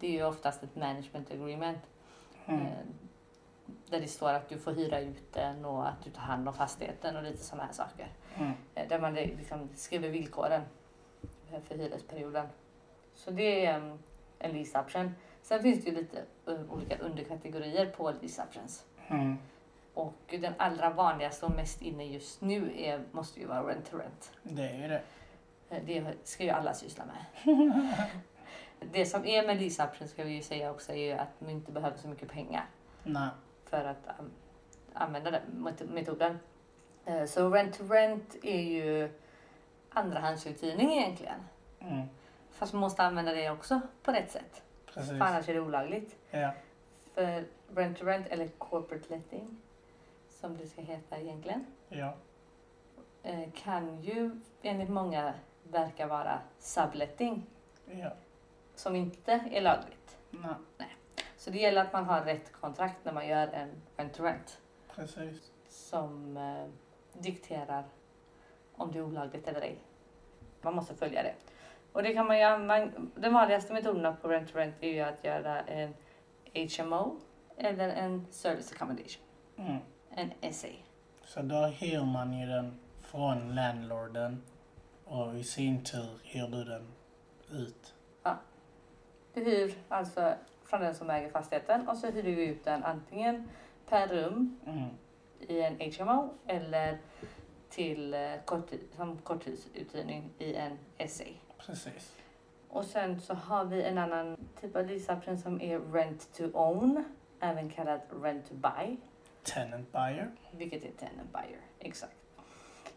det 0.00 0.06
är 0.06 0.10
ju 0.10 0.24
oftast 0.24 0.62
ett 0.62 0.76
management 0.76 1.30
agreement 1.30 1.78
Mm. 2.46 2.60
eh, 2.66 2.72
där 3.90 4.00
det 4.00 4.08
står 4.08 4.32
att 4.32 4.48
du 4.48 4.58
får 4.58 4.72
hyra 4.72 5.00
ut 5.00 5.32
den 5.32 5.64
och 5.64 5.88
att 5.88 6.02
du 6.04 6.10
tar 6.10 6.22
hand 6.22 6.48
om 6.48 6.54
fastigheten 6.54 7.16
och 7.16 7.22
lite 7.22 7.42
sådana 7.44 7.64
här 7.66 7.72
saker. 7.72 8.08
Mm. 8.38 8.52
Eh, 8.74 8.88
Där 8.88 8.98
man 9.00 9.14
liksom 9.14 9.68
skriver 9.74 10.08
villkoren 10.08 10.62
för 11.68 11.74
hyresperioden. 11.74 12.46
Så 13.14 13.30
det 13.30 13.66
är 13.66 13.74
mm, 13.76 13.98
en 14.38 14.52
lease 14.52 14.78
option. 14.80 15.14
Sen 15.42 15.62
finns 15.62 15.84
det 15.84 15.90
ju 15.90 15.96
lite 15.96 16.18
eh, 16.46 16.72
olika 16.72 16.98
underkategorier 16.98 17.86
på 17.86 18.10
lease 18.20 18.42
options. 18.42 18.84
Mm. 19.08 19.36
Och 19.94 20.14
den 20.40 20.52
allra 20.56 20.90
vanligaste 20.90 21.46
och 21.46 21.52
mest 21.56 21.82
inne 21.82 22.04
just 22.04 22.40
nu 22.40 22.72
är, 22.76 23.02
måste 23.10 23.40
ju 23.40 23.46
vara 23.46 23.62
rent 23.66 23.90
to 23.90 23.98
rent. 23.98 24.32
Det 24.42 24.62
är 24.68 24.82
ju 24.82 24.88
det. 24.88 25.02
Eh, 25.70 25.82
Det 25.86 26.04
ska 26.24 26.44
ju 26.44 26.50
alla 26.50 26.74
syssla 26.74 27.04
med. 27.04 27.24
det 28.92 29.06
som 29.06 29.24
är 29.26 29.46
med 29.46 29.60
lease 29.60 29.84
option 29.84 30.08
ska 30.08 30.24
vi 30.24 30.32
ju 30.32 30.42
säga 30.42 30.70
också 30.70 30.92
är 30.92 30.96
ju 30.96 31.12
att 31.12 31.40
man 31.40 31.50
inte 31.50 31.72
behöver 31.72 31.96
så 31.96 32.08
mycket 32.08 32.28
pengar 32.28 32.64
Nej. 33.04 33.28
för 33.64 33.84
att 33.84 34.06
um, 34.20 34.30
använda 34.94 35.30
den 35.30 35.42
met- 35.52 35.92
metoden. 35.92 36.38
Eh, 37.04 37.24
Så 37.26 37.50
rent 37.50 37.78
to 37.78 37.84
rent 37.88 38.36
är 38.42 38.60
ju 38.62 39.10
andrahandsuthyrning 39.90 40.92
egentligen. 40.92 41.40
Mm. 41.80 42.02
Fast 42.50 42.72
man 42.72 42.80
måste 42.80 43.02
använda 43.02 43.32
det 43.32 43.50
också 43.50 43.80
på 44.02 44.12
rätt 44.12 44.30
sätt. 44.30 44.62
Precis. 44.86 45.10
För 45.10 45.20
annars 45.20 45.48
är 45.48 45.54
det 45.54 45.60
olagligt. 45.60 46.16
Ja. 46.30 46.50
För 47.14 47.44
rent 47.74 47.98
to 47.98 48.04
rent 48.04 48.26
eller 48.26 48.48
corporate 48.48 49.04
letting 49.14 49.56
som 50.28 50.56
det 50.56 50.66
ska 50.66 50.80
heta 50.82 51.18
egentligen 51.18 51.66
Ja. 51.88 52.14
eh, 53.22 53.50
kan 53.54 54.00
ju 54.02 54.40
enligt 54.62 54.88
många 54.90 55.34
verka 55.62 56.06
vara 56.06 56.38
subletting 56.58 57.46
Ja. 57.90 58.10
som 58.74 58.96
inte 58.96 59.32
är 59.52 59.60
lagligt. 59.60 60.16
Nej. 60.30 60.96
Så 61.36 61.50
det 61.50 61.58
gäller 61.58 61.80
att 61.82 61.92
man 61.92 62.04
har 62.04 62.20
rätt 62.20 62.52
kontrakt 62.52 62.96
när 63.04 63.12
man 63.12 63.28
gör 63.28 63.46
en 63.48 63.70
rent 63.96 64.14
to 64.14 64.22
rent 64.24 64.58
Precis. 64.94 65.50
som 65.68 66.36
eh, 66.36 66.66
dikterar 67.12 67.84
om 68.76 68.92
det 68.92 68.98
är 68.98 69.02
olagligt 69.02 69.48
eller 69.48 69.60
ej. 69.60 69.78
Man 70.62 70.74
måste 70.74 70.94
följa 70.94 71.22
det. 71.22 71.34
Och 71.92 72.02
det 72.02 72.14
kan 72.14 72.26
man 72.26 72.38
ju, 72.38 72.58
man, 72.58 73.10
den 73.14 73.34
vanligaste 73.34 73.72
metoden 73.72 74.16
på 74.22 74.28
rent 74.28 74.52
to 74.52 74.58
rent 74.58 74.74
är 74.80 74.88
ju 74.88 75.00
att 75.00 75.24
göra 75.24 75.60
en 75.60 75.94
HMO 76.54 77.20
eller 77.56 77.88
en 77.88 78.26
service 78.30 78.72
accommodation, 78.72 79.22
Mm. 79.56 79.76
en 80.10 80.52
SA. 80.52 80.68
Så 81.24 81.42
då 81.42 81.56
hyr 81.66 82.04
man 82.04 82.32
ju 82.32 82.46
den 82.46 82.78
från 83.00 83.54
landlorden 83.54 84.42
och 85.04 85.34
i 85.34 85.44
sin 85.44 85.84
tur 85.84 86.20
hyr 86.24 86.46
du 86.46 86.64
den 86.64 86.86
ut. 87.50 87.94
Du 89.34 89.44
hyr 89.44 89.74
alltså 89.88 90.34
från 90.64 90.80
den 90.80 90.94
som 90.94 91.10
äger 91.10 91.30
fastigheten 91.30 91.88
och 91.88 91.96
så 91.96 92.10
hyr 92.10 92.22
du 92.22 92.44
ut 92.44 92.64
den 92.64 92.84
antingen 92.84 93.48
per 93.88 94.06
rum 94.08 94.60
Mm. 94.66 94.88
I 95.48 95.60
en 95.62 95.92
HMO 95.92 96.34
eller 96.46 96.98
till 97.68 98.14
eh, 98.14 98.20
korttid, 98.44 98.80
som 98.96 99.18
korttidsuthyrning 99.18 100.30
i 100.38 100.54
en 100.54 100.78
SA. 101.08 101.24
Precis. 101.58 102.16
Och 102.68 102.84
sen 102.84 103.20
så 103.20 103.34
har 103.34 103.64
vi 103.64 103.82
en 103.82 103.98
annan 103.98 104.36
typ 104.60 104.76
av 104.76 104.86
leaseoption 104.86 105.38
som 105.38 105.60
är 105.60 105.92
rent 105.92 106.32
to 106.32 106.44
own, 106.52 107.04
även 107.40 107.70
kallad 107.70 108.00
rent 108.22 108.48
to 108.48 108.54
buy, 108.54 108.96
Tenant 109.42 109.92
buyer. 109.92 110.30
vilket 110.52 110.84
är 110.84 110.90
tenant 110.90 111.32
buyer. 111.32 111.60
Exakt. 111.78 112.16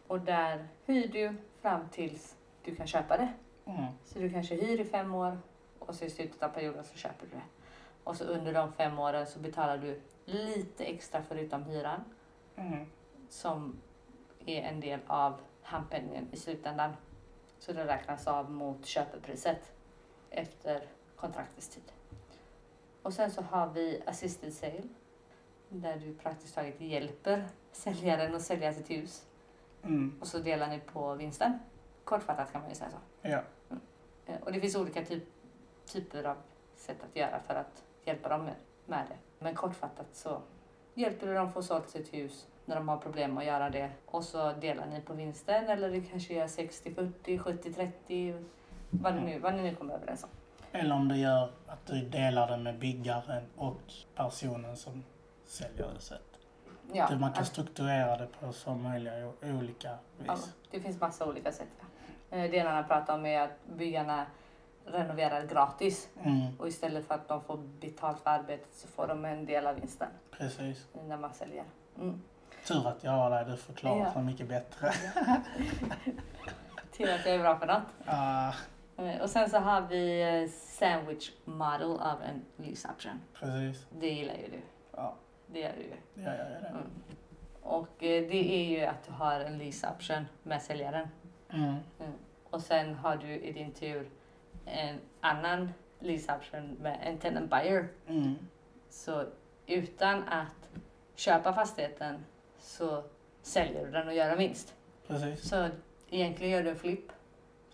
Och 0.08 0.20
där 0.20 0.68
hyr 0.86 1.08
du 1.08 1.36
fram 1.62 1.90
tills 1.90 2.36
du 2.64 2.76
kan 2.76 2.88
köpa 2.88 3.18
det. 3.18 3.34
Mm. 3.66 3.86
Så 4.06 4.20
du 4.20 4.30
kanske 4.30 4.56
hyr 4.56 4.80
i 4.80 4.86
fem 4.86 5.14
år 5.16 5.40
och 5.80 5.96
så 5.96 6.06
i 6.06 6.10
slutet 6.10 6.44
av 6.44 6.50
perioden 6.50 6.84
så 6.84 6.98
köper 6.98 7.26
du 7.26 7.36
det. 7.36 7.42
Och 8.04 8.16
så 8.16 8.24
under 8.24 8.54
de 8.54 8.74
fem 8.74 9.00
åren 9.00 9.28
så 9.28 9.40
betalar 9.40 9.78
du 9.78 10.02
lite 10.26 10.86
extra 10.86 11.22
förutom 11.28 11.64
hyran 11.64 12.04
Mm. 12.56 12.86
som 13.30 13.82
är 14.46 14.62
en 14.62 14.80
del 14.80 15.00
av 15.08 15.40
handpenningen 15.62 16.28
i 16.32 16.38
slutändan. 16.38 16.94
Så 17.60 17.74
det 17.74 17.86
räknas 17.88 18.28
av 18.28 18.52
mot 18.52 18.86
köpepriset 18.86 19.74
efter 20.30 20.88
kontraktets 21.16 21.70
tid. 21.70 21.92
Och 23.02 23.14
sen 23.14 23.32
så 23.32 23.42
har 23.42 23.68
vi 23.68 24.02
assisted 24.06 24.54
sale 24.54 24.84
där 25.70 25.98
du 25.98 26.16
praktiskt 26.16 26.56
taget 26.56 26.82
hjälper 26.82 27.48
säljaren 27.72 28.36
att 28.36 28.42
sälja 28.42 28.74
sitt 28.74 28.90
hus 28.90 29.26
Mm. 29.84 30.18
och 30.22 30.28
så 30.28 30.40
delar 30.40 30.68
ni 30.70 30.80
på 30.80 31.14
vinsten. 31.14 31.60
Kortfattat 32.04 32.52
kan 32.52 32.62
man 32.62 32.70
ju 32.70 32.76
säga 32.76 32.90
så. 32.90 32.98
Ja. 33.22 33.42
Eh, 34.26 34.36
Och 34.42 34.52
det 34.52 34.60
finns 34.62 34.76
olika 34.76 35.06
typ, 35.06 35.24
typer 35.86 36.24
av 36.24 36.38
sätt 36.76 37.04
att 37.04 37.16
göra 37.16 37.40
för 37.40 37.56
att 37.56 37.84
hjälpa 38.04 38.30
dem 38.30 38.46
med, 38.46 38.56
med 38.86 39.06
det. 39.10 39.18
Men 39.40 39.56
kortfattat 39.56 40.08
så 40.14 40.42
hjälper 40.96 41.28
du 41.28 41.34
dem 41.34 41.52
få 41.54 41.62
sålt 41.64 41.90
sitt 41.90 42.14
hus 42.14 42.48
när 42.66 42.76
de 42.76 42.90
har 42.90 42.98
problem 42.98 43.38
att 43.38 43.46
göra 43.46 43.70
det. 43.70 43.90
Och 44.06 44.24
så 44.24 44.52
delar 44.52 44.86
ni 44.86 45.02
på 45.02 45.14
vinsten 45.14 45.68
eller 45.70 45.90
det 45.90 46.02
kanske 46.02 46.34
är 46.34 46.48
60-40, 46.48 47.12
70-30. 48.04 48.46
Vad, 48.90 49.16
ni 49.16 49.22
nu, 49.22 49.40
vad 49.40 49.54
ni 49.56 49.62
nu 49.62 49.76
kommer 49.76 49.94
överens 49.94 50.24
om. 50.24 50.30
Eller 50.72 50.96
om 50.96 51.08
du 51.08 51.16
gör 51.16 51.50
att 51.68 51.86
du 51.86 52.02
delar 52.02 52.48
det 52.52 52.58
med 52.58 52.80
byggaren 52.80 53.44
och 53.58 53.82
personen 54.16 54.78
som 54.78 55.04
säljer 55.46 55.90
huset. 55.96 56.22
Ja, 56.94 57.10
man 57.20 57.32
kan 57.34 57.42
att- 57.42 57.48
strukturera 57.48 58.18
det 58.18 58.28
på 58.40 58.54
så 58.54 58.76
möjliga 58.76 59.32
olika 59.42 59.90
vis. 60.18 60.28
ja, 60.28 60.38
det 60.72 60.80
finns 60.80 61.00
massa 61.02 61.26
olika 61.26 61.52
sätt. 61.52 61.68
Ja. 62.30 62.38
Eh, 62.38 62.52
Det 62.52 62.58
ena 62.58 62.70
han 62.72 62.88
pratar 62.88 63.14
om 63.16 63.26
är 63.26 63.42
att 63.42 63.66
byggarna 63.78 64.26
renoverar 64.86 65.46
gratis 65.46 66.10
Mm. 66.24 66.60
och 66.60 66.68
istället 66.68 67.06
för 67.08 67.16
att 67.16 67.28
de 67.28 67.42
får 67.44 67.58
betalt 67.58 68.20
för 68.20 68.30
arbetet 68.30 68.74
så 68.74 68.88
får 68.88 69.08
de 69.08 69.26
en 69.26 69.46
del 69.46 69.68
av 69.68 69.76
vinsten 69.76 70.08
Precis. 70.32 70.88
när 71.08 71.18
man 71.18 71.34
säljer. 71.34 71.64
Mm. 72.00 72.22
Tur 72.68 72.88
att 72.88 73.04
jag 73.04 73.12
har 73.12 73.30
dig, 73.30 73.46
du 73.46 73.58
förklarar 73.58 74.00
Ja. 74.00 74.14
så 74.14 74.20
mycket 74.20 74.48
bättre. 74.48 74.92
Till 76.92 77.10
att 77.10 77.26
jag 77.26 77.36
är 77.36 77.40
bra 77.40 77.58
för 77.60 77.68
något. 77.68 77.84
Eh, 78.98 79.22
Och 79.22 79.30
sen 79.30 79.50
så 79.50 79.58
har 79.58 79.82
vi 79.82 80.22
eh, 80.44 80.50
sandwich 80.50 81.32
model 81.46 81.92
av 82.00 82.22
en 82.22 82.46
lease 82.66 82.88
option. 82.96 83.20
precis. 83.34 83.86
Det 83.92 84.10
gillar 84.10 84.34
ju 84.34 84.48
du. 84.52 84.60
Ja, 84.92 85.16
Det 85.48 85.60
gör 85.60 85.72
du 85.78 85.82
ju. 85.84 86.24
jag 86.24 86.38
gör 86.38 86.60
det. 86.62 86.68
Mm. 86.68 86.82
Och 87.62 88.04
eh, 88.04 88.28
det 88.30 88.54
är 88.56 88.66
ju 88.80 88.86
att 88.86 89.04
du 89.08 89.12
har 89.12 89.40
en 89.40 89.58
lease 89.58 89.90
option 89.96 90.26
med 90.44 90.62
säljaren. 90.62 91.08
Mm. 91.54 91.76
Och 92.50 92.62
sen 92.62 92.96
har 92.96 93.16
du 93.16 93.28
i 93.28 93.52
din 93.52 93.72
tur 93.72 94.10
en 94.66 95.00
annan 95.22 95.74
lease 96.00 96.36
option 96.36 96.78
med 96.82 97.00
en 97.04 97.18
tenant 97.18 97.50
buyer. 97.50 97.88
Mm. 98.08 98.36
Så 98.90 99.26
utan 99.68 100.24
att 100.24 100.70
köpa 101.16 101.54
fastigheten 101.54 102.26
så 102.60 103.04
säljer 103.42 103.86
du 103.86 103.92
den 103.92 104.08
och 104.08 104.14
gör 104.14 104.30
en 104.30 104.38
vinst. 104.38 104.74
Precis. 105.08 105.50
Så 105.50 105.70
egentligen 106.10 106.52
gör 106.52 106.64
du 106.64 106.70
en 106.70 106.80
flipp 106.80 107.12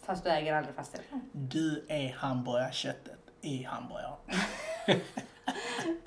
fast 0.01 0.23
du 0.23 0.29
äger 0.29 0.53
aldrig 0.53 0.75
fastigheten. 0.75 1.21
Du 1.31 1.85
är 1.87 2.13
hamburgarköttet 2.13 3.19
i 3.41 3.63
hamburgaren. 3.63 4.17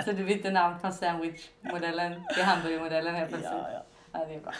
Så 0.05 0.13
du 0.13 0.25
bytte 0.25 0.51
namn 0.51 0.81
från 0.81 0.93
sandwich-modellen 0.93 2.23
till 2.35 2.43
hamburgermodellen 2.43 3.15
helt 3.15 3.29
plötsligt. 3.29 3.53
Ja, 3.53 3.71
ja. 3.73 3.83
Ja, 4.13 4.25
det 4.25 4.35
är 4.35 4.41
bra. 4.41 4.53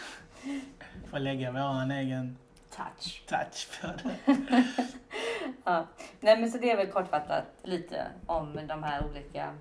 Får 1.09 1.19
lägga 1.19 1.51
vår 1.51 1.91
egen 1.91 2.37
Touch. 2.75 3.25
touch 3.27 3.81
på 3.81 3.87
det. 3.87 4.15
Ja. 5.63 5.87
Nej, 6.19 6.39
men 6.39 6.51
så 6.51 6.57
det 6.57 6.71
är 6.71 6.77
väl 6.77 6.91
kortfattat 6.91 7.43
lite 7.63 8.07
om 8.25 8.59
de 8.67 8.83
här 8.83 9.05
olika 9.05 9.53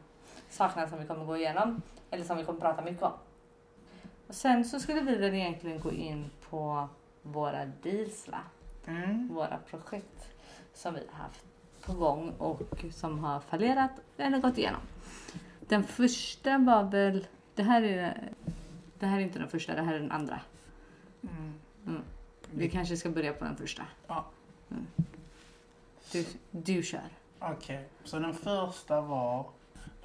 sakerna 0.50 0.88
som 0.88 0.98
vi 0.98 1.06
kommer 1.06 1.24
gå 1.24 1.36
igenom. 1.36 1.82
Eller 2.10 2.24
som 2.24 2.36
vi 2.36 2.44
kommer 2.44 2.60
prata 2.60 2.82
mycket 2.82 3.02
om. 3.02 3.12
Och 4.28 4.34
sen 4.34 4.64
så 4.64 4.80
skulle 4.80 5.00
vi 5.00 5.16
väl 5.16 5.34
egentligen 5.34 5.80
gå 5.80 5.92
in 5.92 6.30
på 6.50 6.88
våra 7.22 7.66
deals, 7.66 8.28
va? 8.28 8.40
Mm. 8.86 9.28
Våra 9.28 9.58
projekt 9.70 10.28
som 10.74 10.94
vi 10.94 11.00
har 11.10 11.24
haft 11.24 11.44
på 11.80 11.92
gång 11.92 12.30
och 12.38 12.84
som 12.92 13.18
har 13.18 13.40
fallerat 13.40 13.90
eller 14.16 14.38
gått 14.38 14.58
igenom. 14.58 14.80
Den 15.60 15.84
första 15.84 16.58
var 16.58 16.82
väl... 16.82 17.26
Det 17.54 17.62
här 17.62 17.82
är, 17.82 18.28
det 18.98 19.06
här 19.06 19.18
är 19.18 19.22
inte 19.22 19.38
den 19.38 19.48
första, 19.48 19.74
det 19.74 19.82
här 19.82 19.94
är 19.94 20.00
den 20.00 20.12
andra. 20.12 20.40
Mm. 21.22 21.54
Mm. 21.86 22.02
Vi 22.56 22.70
kanske 22.70 22.96
ska 22.96 23.10
börja 23.10 23.32
på 23.32 23.44
den 23.44 23.56
första. 23.56 23.82
Ja. 24.06 24.24
Mm. 24.70 24.86
Du, 26.12 26.24
du 26.50 26.82
kör. 26.82 27.00
Okej, 27.38 27.88
så 28.04 28.18
den 28.18 28.34
första 28.34 29.00
var... 29.00 29.46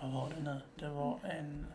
Vad 0.01 0.11
var 0.11 0.29
det 0.29 0.41
nu? 0.43 0.61
Det 0.75 0.89
var 0.89 1.19
en... 1.23 1.65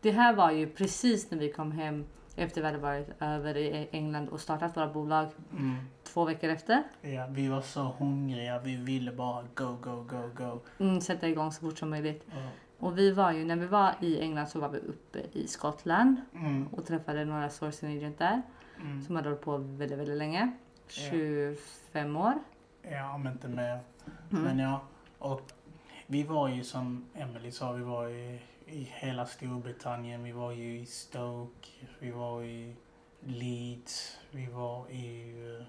Det 0.00 0.10
här 0.10 0.34
var 0.34 0.50
ju 0.50 0.66
precis 0.66 1.30
när 1.30 1.38
vi 1.38 1.52
kom 1.52 1.72
hem 1.72 2.04
efter 2.36 2.60
vi 2.60 2.66
hade 2.66 2.78
varit 2.78 3.08
över 3.20 3.56
i 3.56 3.88
England 3.92 4.28
och 4.28 4.40
startat 4.40 4.76
våra 4.76 4.88
bolag. 4.88 5.28
Mm. 5.52 5.76
Två 6.04 6.24
veckor 6.24 6.50
efter. 6.50 6.82
Ja, 7.00 7.26
vi 7.30 7.48
var 7.48 7.60
så 7.60 7.82
hungriga. 7.82 8.58
Vi 8.58 8.76
ville 8.76 9.12
bara 9.12 9.44
go, 9.54 9.76
go, 9.80 10.02
go, 10.02 10.30
go. 10.36 10.60
Mm, 10.78 11.00
sätta 11.00 11.28
igång 11.28 11.52
så 11.52 11.60
fort 11.60 11.78
som 11.78 11.90
möjligt. 11.90 12.26
Ja. 12.30 12.48
Och 12.78 12.98
vi 12.98 13.10
var 13.12 13.32
ju, 13.32 13.44
när 13.44 13.56
vi 13.56 13.66
var 13.66 13.94
i 14.00 14.20
England 14.20 14.46
så 14.46 14.60
var 14.60 14.68
vi 14.68 14.78
uppe 14.78 15.18
i 15.32 15.46
Skottland 15.48 16.16
Mm. 16.34 16.66
och 16.66 16.86
träffade 16.86 17.24
några 17.24 17.50
sourcing 17.50 17.96
agent 17.96 18.18
där 18.18 18.42
Mm. 18.80 19.02
som 19.02 19.16
hade 19.16 19.28
hållit 19.28 19.42
på 19.44 19.56
väldigt, 19.56 19.98
väldigt 19.98 20.16
länge. 20.18 20.52
25 20.88 22.16
år. 22.16 22.34
Ja, 22.82 23.14
om 23.14 23.26
inte 23.26 23.48
mer. 23.48 23.80
Mm. 24.32 24.44
Men 24.44 24.58
ja, 24.58 24.80
och 25.18 25.52
vi 26.06 26.22
var 26.22 26.48
ju 26.48 26.64
som 26.64 27.04
Emily 27.14 27.50
sa, 27.50 27.72
vi 27.72 27.82
var 27.82 28.08
i, 28.08 28.40
i 28.66 28.88
hela 28.92 29.26
Storbritannien. 29.26 30.22
Vi 30.22 30.32
var 30.32 30.52
ju 30.52 30.78
i 30.78 30.86
Stoke, 30.86 31.68
vi 31.98 32.10
var 32.10 32.42
i 32.42 32.76
Leeds, 33.20 34.18
vi 34.30 34.46
var 34.46 34.90
i 34.90 35.34
uh, 35.34 35.64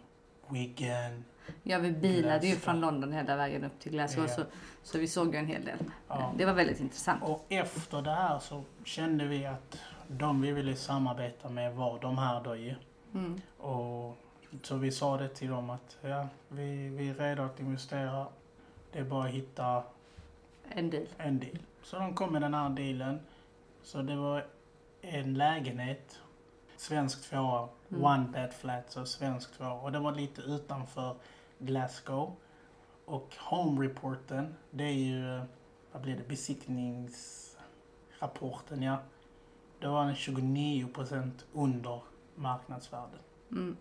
Wigan. 0.54 1.24
Ja, 1.64 1.80
vi 1.80 1.92
bilade 1.92 2.48
ju 2.48 2.52
Glasgow. 2.52 2.60
från 2.72 2.80
London 2.82 3.14
hela 3.14 3.36
vägen 3.36 3.64
upp 3.64 3.80
till 3.80 3.92
Glasgow 3.92 4.26
Ja. 4.26 4.36
så, 4.36 4.44
så 4.84 4.98
vi 5.00 5.08
såg 5.08 5.34
ju 5.34 5.40
en 5.40 5.48
hel 5.48 5.66
del. 5.66 5.78
Ja. 6.08 6.34
Det 6.38 6.46
var 6.46 6.54
väldigt 6.54 6.80
intressant. 6.80 7.24
Och 7.24 7.46
efter 7.50 8.02
det 8.02 8.12
här 8.12 8.40
så 8.40 8.64
kände 8.84 9.26
vi 9.26 9.46
att 9.46 9.78
de 10.08 10.42
vi 10.42 10.52
ville 10.52 10.76
samarbeta 10.76 11.50
med 11.50 11.76
var 11.76 12.00
de 12.00 12.18
här 12.18 12.44
då 12.44 12.56
ju. 12.56 12.76
Mm. 13.14 13.42
Och 13.58 14.18
så 14.64 14.76
vi 14.78 14.92
sa 14.92 15.18
det 15.18 15.28
till 15.30 15.50
dem 15.50 15.70
att 15.70 15.98
ja, 16.02 16.28
vi, 16.48 16.90
vi 16.90 17.10
är 17.10 17.14
redo 17.14 17.44
att 17.44 17.60
investera. 17.60 18.28
Det 18.92 19.00
är 19.00 19.04
bara 19.04 19.26
att 19.26 19.32
hitta 19.32 19.84
En 20.70 20.90
deal. 20.90 21.08
en 21.18 21.40
deal. 21.40 21.58
Så 21.84 22.00
de 22.00 22.14
kom 22.16 22.34
med 22.34 22.42
den 22.42 22.54
här 22.54 22.70
dealen. 22.70 23.20
Så 23.84 24.02
det 24.02 24.16
var 24.16 24.46
en 25.02 25.34
lägenhet, 25.34 26.20
svensk 26.78 27.30
tvåa, 27.30 27.70
Mm. 27.90 28.04
one 28.04 28.26
bed 28.34 28.54
flat, 28.54 28.92
så 28.92 29.06
svensk 29.06 29.58
tvåa. 29.58 29.74
Och 29.74 29.92
det 29.92 30.00
var 30.00 30.12
lite 30.12 30.42
utanför 30.42 31.16
Glasgow. 31.60 32.32
Och 33.06 33.36
home 33.40 33.86
reporten, 33.88 34.56
det 34.72 34.84
är 34.84 34.92
ju, 34.94 35.42
vad 35.92 36.02
blir 36.02 36.18
det, 36.18 36.28
besiktningsrapporten 36.28 38.84
ja. 38.84 38.98
Det 39.80 39.88
var 39.88 40.04
en 40.04 40.16
29% 40.16 41.32
under 41.54 42.02
marknadsvärdet. 42.38 43.22
Mm. 43.52 43.78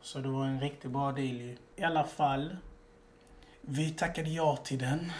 Så 0.00 0.18
det 0.18 0.28
var 0.28 0.44
en 0.44 0.60
riktigt 0.60 0.90
bra 0.90 1.12
deal 1.12 1.36
ju. 1.36 1.56
I 1.76 1.82
alla 1.84 2.04
fall, 2.04 2.56
vi 3.60 3.90
tackade 3.90 4.28
ja 4.30 4.56
till 4.56 4.78
den. 4.78 5.12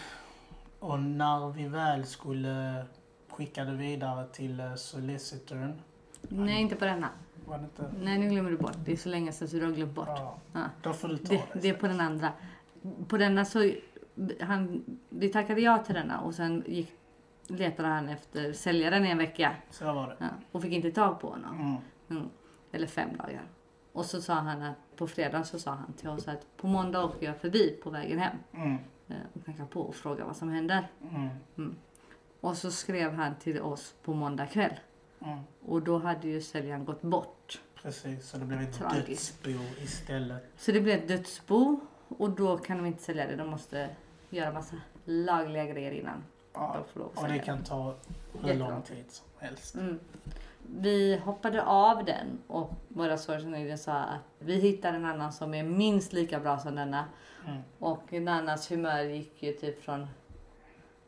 Och 0.79 1.01
när 1.01 1.51
vi 1.51 1.69
väl 1.69 2.07
skulle 2.07 2.85
skicka 3.29 3.65
det 3.65 3.73
vidare 3.73 4.27
till 4.29 4.61
eh, 4.61 4.75
solicitorn, 4.75 5.83
Nej, 6.29 6.61
inte 6.63 6.77
på 6.77 6.85
denna. 6.85 7.09
var 7.47 7.59
det 7.59 7.65
inte? 7.65 7.91
Nej, 8.01 8.19
nu 8.19 8.29
glömmer 8.29 8.51
du 8.51 8.57
bort. 8.57 8.77
Det 8.85 8.93
är 8.93 8.97
så 8.97 9.09
länge 9.09 9.33
sedan 9.33 9.49
så 9.49 9.57
du 9.57 9.65
har 9.65 9.73
glömt 9.73 9.95
bort. 9.95 10.09
Ja, 10.09 10.39
Ja. 10.53 10.61
då 10.83 10.93
får 10.93 11.09
du 11.09 11.17
ta 11.17 11.33
Det, 11.35 11.43
det. 11.53 11.61
det 11.61 11.69
är 11.69 11.75
på 11.75 11.87
den 11.87 12.01
andra. 12.01 12.33
På 13.09 13.17
denna 13.19 13.45
så... 13.45 13.71
Han, 14.41 14.85
vi 15.09 15.29
tackade 15.29 15.61
ja 15.61 15.79
till 15.79 15.95
denna 15.95 16.21
och 16.21 16.35
sen 16.35 16.65
gick, 16.67 16.93
letade 17.47 17.89
han 17.89 18.09
efter 18.09 18.53
säljaren 18.53 19.05
i 19.07 19.11
en 19.11 19.19
vecka. 19.19 19.57
Så 19.71 19.85
var 19.93 20.09
det. 20.09 20.17
Ja, 20.21 20.27
och 20.53 20.63
fick 20.63 20.73
inte 20.73 20.91
tag 20.91 21.21
på 21.21 21.29
honom. 21.31 21.61
Mm. 21.61 21.77
Mm. 22.21 22.31
Eller 22.75 22.87
fem 22.87 23.17
dagar. 23.17 23.43
Och 23.93 24.05
så 24.07 24.23
sa 24.23 24.35
han 24.35 24.63
att 24.63 24.77
på 24.97 25.07
fredag 25.07 25.45
så 25.45 25.59
sa 25.59 25.71
han 25.71 25.93
till 25.93 26.09
oss 26.09 26.29
att 26.29 26.57
på 26.57 26.67
måndag 26.67 27.05
åker 27.05 27.27
jag 27.27 27.37
förbi 27.37 27.79
på 27.83 27.91
vägen 27.91 28.19
hem. 28.19 28.37
Mm. 28.55 28.79
eh, 29.09 29.17
Och 29.35 29.45
knackar 29.45 29.65
på 29.67 29.81
och 29.81 29.95
frågar 29.95 30.25
vad 30.25 30.37
som 30.37 30.49
händer. 30.49 30.89
Mm. 31.57 31.77
Och 32.41 32.57
så 32.57 32.71
skrev 32.71 33.13
han 33.13 33.35
till 33.37 33.61
oss 33.61 33.95
på 34.03 34.15
måndag 34.15 34.47
kväll. 34.47 34.75
Mm. 35.21 35.39
Och 35.67 35.83
då 35.83 35.99
hade 35.99 36.29
ju 36.29 36.41
säljaren 36.43 36.85
gått 36.85 37.03
bort. 37.03 37.61
Precis, 37.83 38.29
så 38.29 38.39
det 38.39 38.45
blev 38.45 38.61
ett 38.61 38.75
Tragiskt. 38.79 39.45
dödsbo 39.45 39.65
istället. 39.85 40.45
Så 40.57 40.73
det 40.73 40.81
blev 40.81 40.99
ett 41.03 41.09
dödsbo. 41.09 41.81
Och 42.09 42.31
då 42.31 42.59
kan 42.59 42.77
de 42.77 42.87
inte 42.87 43.03
sälja 43.03 43.27
det. 43.27 43.37
De 43.37 43.49
måste 43.51 43.89
göra 44.31 44.53
massa 44.53 44.77
lagliga 45.05 45.65
grejer 45.65 45.93
innan 45.93 46.23
Ja. 46.53 46.77
de 46.79 46.93
får 46.93 47.01
lov 47.01 47.11
att 47.15 47.23
Och 47.23 47.29
det 47.29 47.39
kan 47.39 47.63
ta 47.63 47.95
hur 48.43 48.55
lång 48.55 48.83
tid 48.83 49.05
som 49.09 49.27
helst. 49.39 49.77
Vi 50.67 51.17
hoppade 51.17 51.63
av 51.65 52.05
den 52.05 52.39
och 52.47 52.73
våra 52.89 53.19
sourcing 53.19 53.79
sa 53.79 53.93
att 53.93 54.21
vi 54.39 54.61
hittar 54.61 54.95
en 54.95 55.05
annan 55.05 55.33
som 55.33 55.55
är 55.55 55.63
minst 55.63 56.13
lika 56.13 56.41
bra 56.41 56.59
som 56.59 56.75
denna. 56.75 57.05
Mm. 57.47 57.63
Och 57.79 58.13
Nannas 58.13 58.71
humör 58.71 59.03
gick 59.03 59.43
ju 59.43 59.53
typ 59.53 59.83
från 59.83 60.09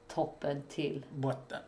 toppen 0.09 0.63
till 0.69 1.05
Botten. 1.15 1.61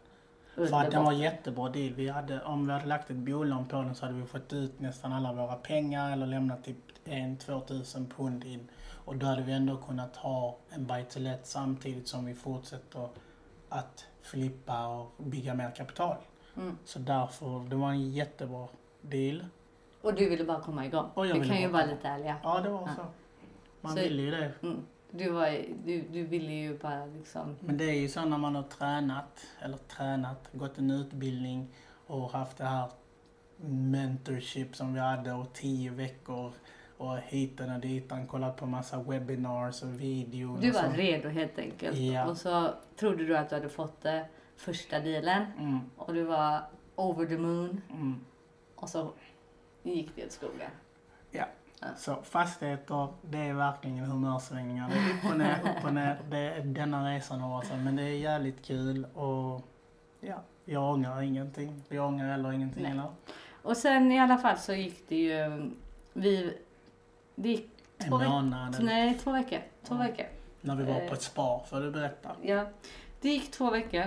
För 0.54 0.80
att 0.80 0.90
den 0.90 1.04
var 1.04 1.12
jättebra 1.12 1.68
deal. 1.68 1.94
Vi 1.94 2.08
hade, 2.08 2.42
om 2.42 2.66
vi 2.66 2.72
hade 2.72 2.86
lagt 2.86 3.10
ett 3.10 3.16
bolån 3.16 3.68
på 3.68 3.76
den 3.76 3.94
så 3.94 4.06
hade 4.06 4.18
vi 4.18 4.26
fått 4.26 4.52
ut 4.52 4.80
nästan 4.80 5.12
alla 5.12 5.32
våra 5.32 5.54
pengar 5.54 6.12
eller 6.12 6.26
lämnat 6.26 6.64
typ 6.64 6.76
en, 7.04 7.36
två 7.36 7.60
tusen 7.60 8.06
pund 8.06 8.44
in. 8.44 8.68
Och 9.04 9.16
då 9.16 9.26
hade 9.26 9.42
vi 9.42 9.52
ändå 9.52 9.76
kunnat 9.76 10.16
ha 10.16 10.58
en 10.70 10.86
buy 10.86 11.04
samtidigt 11.42 12.08
som 12.08 12.24
vi 12.24 12.34
fortsätter 12.34 13.08
att 13.68 14.06
flippa 14.22 14.86
och 14.86 15.12
bygga 15.18 15.54
mer 15.54 15.70
kapital. 15.70 16.16
Mm. 16.58 16.78
Så 16.84 16.98
därför, 16.98 17.68
det 17.70 17.76
var 17.76 17.90
en 17.90 18.10
jättebra 18.10 18.68
deal. 19.02 19.46
Och 20.02 20.14
du 20.14 20.28
ville 20.28 20.44
bara 20.44 20.60
komma 20.60 20.86
igång. 20.86 21.06
Och 21.14 21.26
jag 21.26 21.34
ville 21.34 21.46
kan 21.48 21.60
ju 21.60 21.68
vara 21.68 21.84
lite 21.86 22.08
ärliga. 22.08 22.36
Ja, 22.42 22.60
det 22.60 22.68
var 22.70 22.80
Ja. 22.80 22.88
så. 22.96 23.02
Man 23.80 23.92
Så- 23.96 24.00
ville 24.02 24.22
ju 24.22 24.30
det. 24.30 24.52
Mm. 24.62 24.82
Du, 25.10 25.30
var, 25.30 25.58
du, 25.84 26.02
du 26.02 26.22
ville 26.24 26.52
ju 26.52 26.78
bara 26.78 27.06
liksom... 27.06 27.56
Men 27.60 27.76
det 27.76 27.84
är 27.84 28.00
ju 28.00 28.08
så 28.08 28.24
när 28.24 28.38
man 28.38 28.54
har 28.54 28.62
tränat, 28.62 29.46
eller 29.60 29.76
tränat, 29.76 30.48
gått 30.52 30.78
en 30.78 30.90
utbildning 30.90 31.68
och 32.06 32.30
haft 32.32 32.56
det 32.58 32.64
här 32.64 32.88
mentorship 33.62 34.76
som 34.76 34.94
vi 34.94 35.00
hade 35.00 35.32
och 35.32 35.52
tio 35.52 35.90
veckor 35.90 36.52
och 36.96 37.18
hitan 37.18 37.74
och 37.74 37.80
ditan, 37.80 38.26
kollat 38.26 38.56
på 38.56 38.66
massa 38.66 39.02
webinars 39.02 39.82
och 39.82 40.00
videor. 40.00 40.58
Du 40.60 40.68
och 40.68 40.74
var 40.74 40.82
så. 40.90 40.96
redo 40.96 41.28
helt 41.28 41.58
enkelt. 41.58 41.96
Ja. 41.98 42.26
Och 42.26 42.36
så 42.36 42.70
trodde 42.96 43.24
du 43.26 43.36
att 43.36 43.48
du 43.48 43.54
hade 43.54 43.68
fått 43.68 44.02
det 44.02 44.26
första 44.58 45.00
dealen. 45.00 45.42
Mm, 45.58 45.80
Och 45.96 46.14
du 46.14 46.22
var 46.22 46.62
over 46.96 47.26
the 47.26 47.36
moon. 47.38 47.80
mm. 47.90 48.20
Och 48.74 48.88
så 48.88 49.10
gick 49.82 50.16
det 50.16 50.24
åt 50.26 50.32
skogen. 50.32 50.70
Så 51.96 52.22
fastigheter, 52.22 53.08
det 53.22 53.38
är 53.38 53.54
verkligen 53.54 53.98
humörsvängningar. 53.98 54.88
Det 54.90 54.94
är 54.96 55.10
upp 55.18 55.32
och 55.32 55.38
ner, 55.38 55.60
upp 55.78 55.84
och 55.84 55.94
ner. 55.94 56.18
Det 56.30 56.38
är 56.38 56.60
denna 56.60 57.10
resan 57.14 57.40
har 57.40 57.48
varit. 57.50 57.68
Men 57.84 57.96
det 57.96 58.02
är 58.02 58.16
jävligt 58.18 58.64
kul 58.64 59.04
och 59.14 59.62
ja, 60.20 60.42
jag 60.64 60.92
ångrar 60.92 61.22
ingenting. 61.22 61.82
Jag 61.88 62.06
ångrar 62.06 62.28
heller 62.30 62.52
ingenting 62.52 62.82
Nej. 62.82 62.92
eller? 62.92 63.10
Och 63.62 63.76
sen 63.76 64.12
i 64.12 64.20
alla 64.20 64.38
fall 64.38 64.58
så 64.58 64.72
gick 64.72 65.08
det 65.08 65.16
ju... 65.16 65.70
Vi... 66.12 66.56
Det 67.34 67.48
gick 67.48 67.70
En 67.98 68.08
Två 68.08 68.18
månad 68.18 68.76
nej, 68.80 69.18
två 69.18 69.32
veckor. 69.32 69.58
Två 69.84 69.94
Ja. 69.94 69.98
veckor. 70.02 70.26
när 70.60 70.76
vi 70.76 70.84
var 70.84 71.00
eh, 71.00 71.08
på 71.08 71.14
ett 71.14 71.22
spar, 71.22 71.64
får 71.70 71.80
du 71.80 71.90
berätta. 71.90 72.30
Ja. 72.42 72.66
Det 73.20 73.28
gick 73.28 73.50
två 73.50 73.70
veckor. 73.70 74.04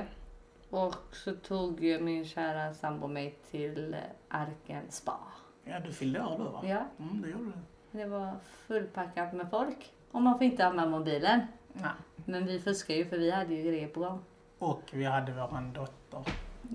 Och 0.71 0.95
så 1.15 1.33
tog 1.35 1.79
ju 1.83 1.99
min 1.99 2.25
kära 2.25 2.73
sambo 2.73 3.07
mig 3.07 3.37
till 3.51 3.93
eh, 3.93 3.99
Arken 4.29 4.83
spa. 4.91 5.17
Ja, 5.63 5.79
du 5.79 5.91
fyllde 5.93 6.21
år 6.21 6.37
då 6.37 6.43
va? 6.49 6.61
Ja, 6.63 6.85
Mm, 6.99 7.21
det 7.21 7.29
gjorde 7.29 7.43
du. 7.45 7.99
det 7.99 8.05
var 8.05 8.35
fullpackat 8.43 9.33
med 9.33 9.49
folk. 9.49 9.93
Och 10.11 10.21
man 10.21 10.33
får 10.37 10.43
inte 10.43 10.63
ha 10.63 10.73
med 10.73 10.89
mobilen. 10.91 11.41
Nej. 11.73 11.91
Men 12.25 12.45
vi 12.45 12.59
fuskade 12.59 12.99
ju 12.99 13.05
för 13.05 13.17
vi 13.17 13.31
hade 13.31 13.53
ju 13.53 13.63
grejer 13.63 13.87
på 13.87 13.99
gång. 13.99 14.19
Och 14.59 14.81
vi 14.93 15.03
hade 15.05 15.31
våran 15.31 15.73
dotter. 15.73 16.23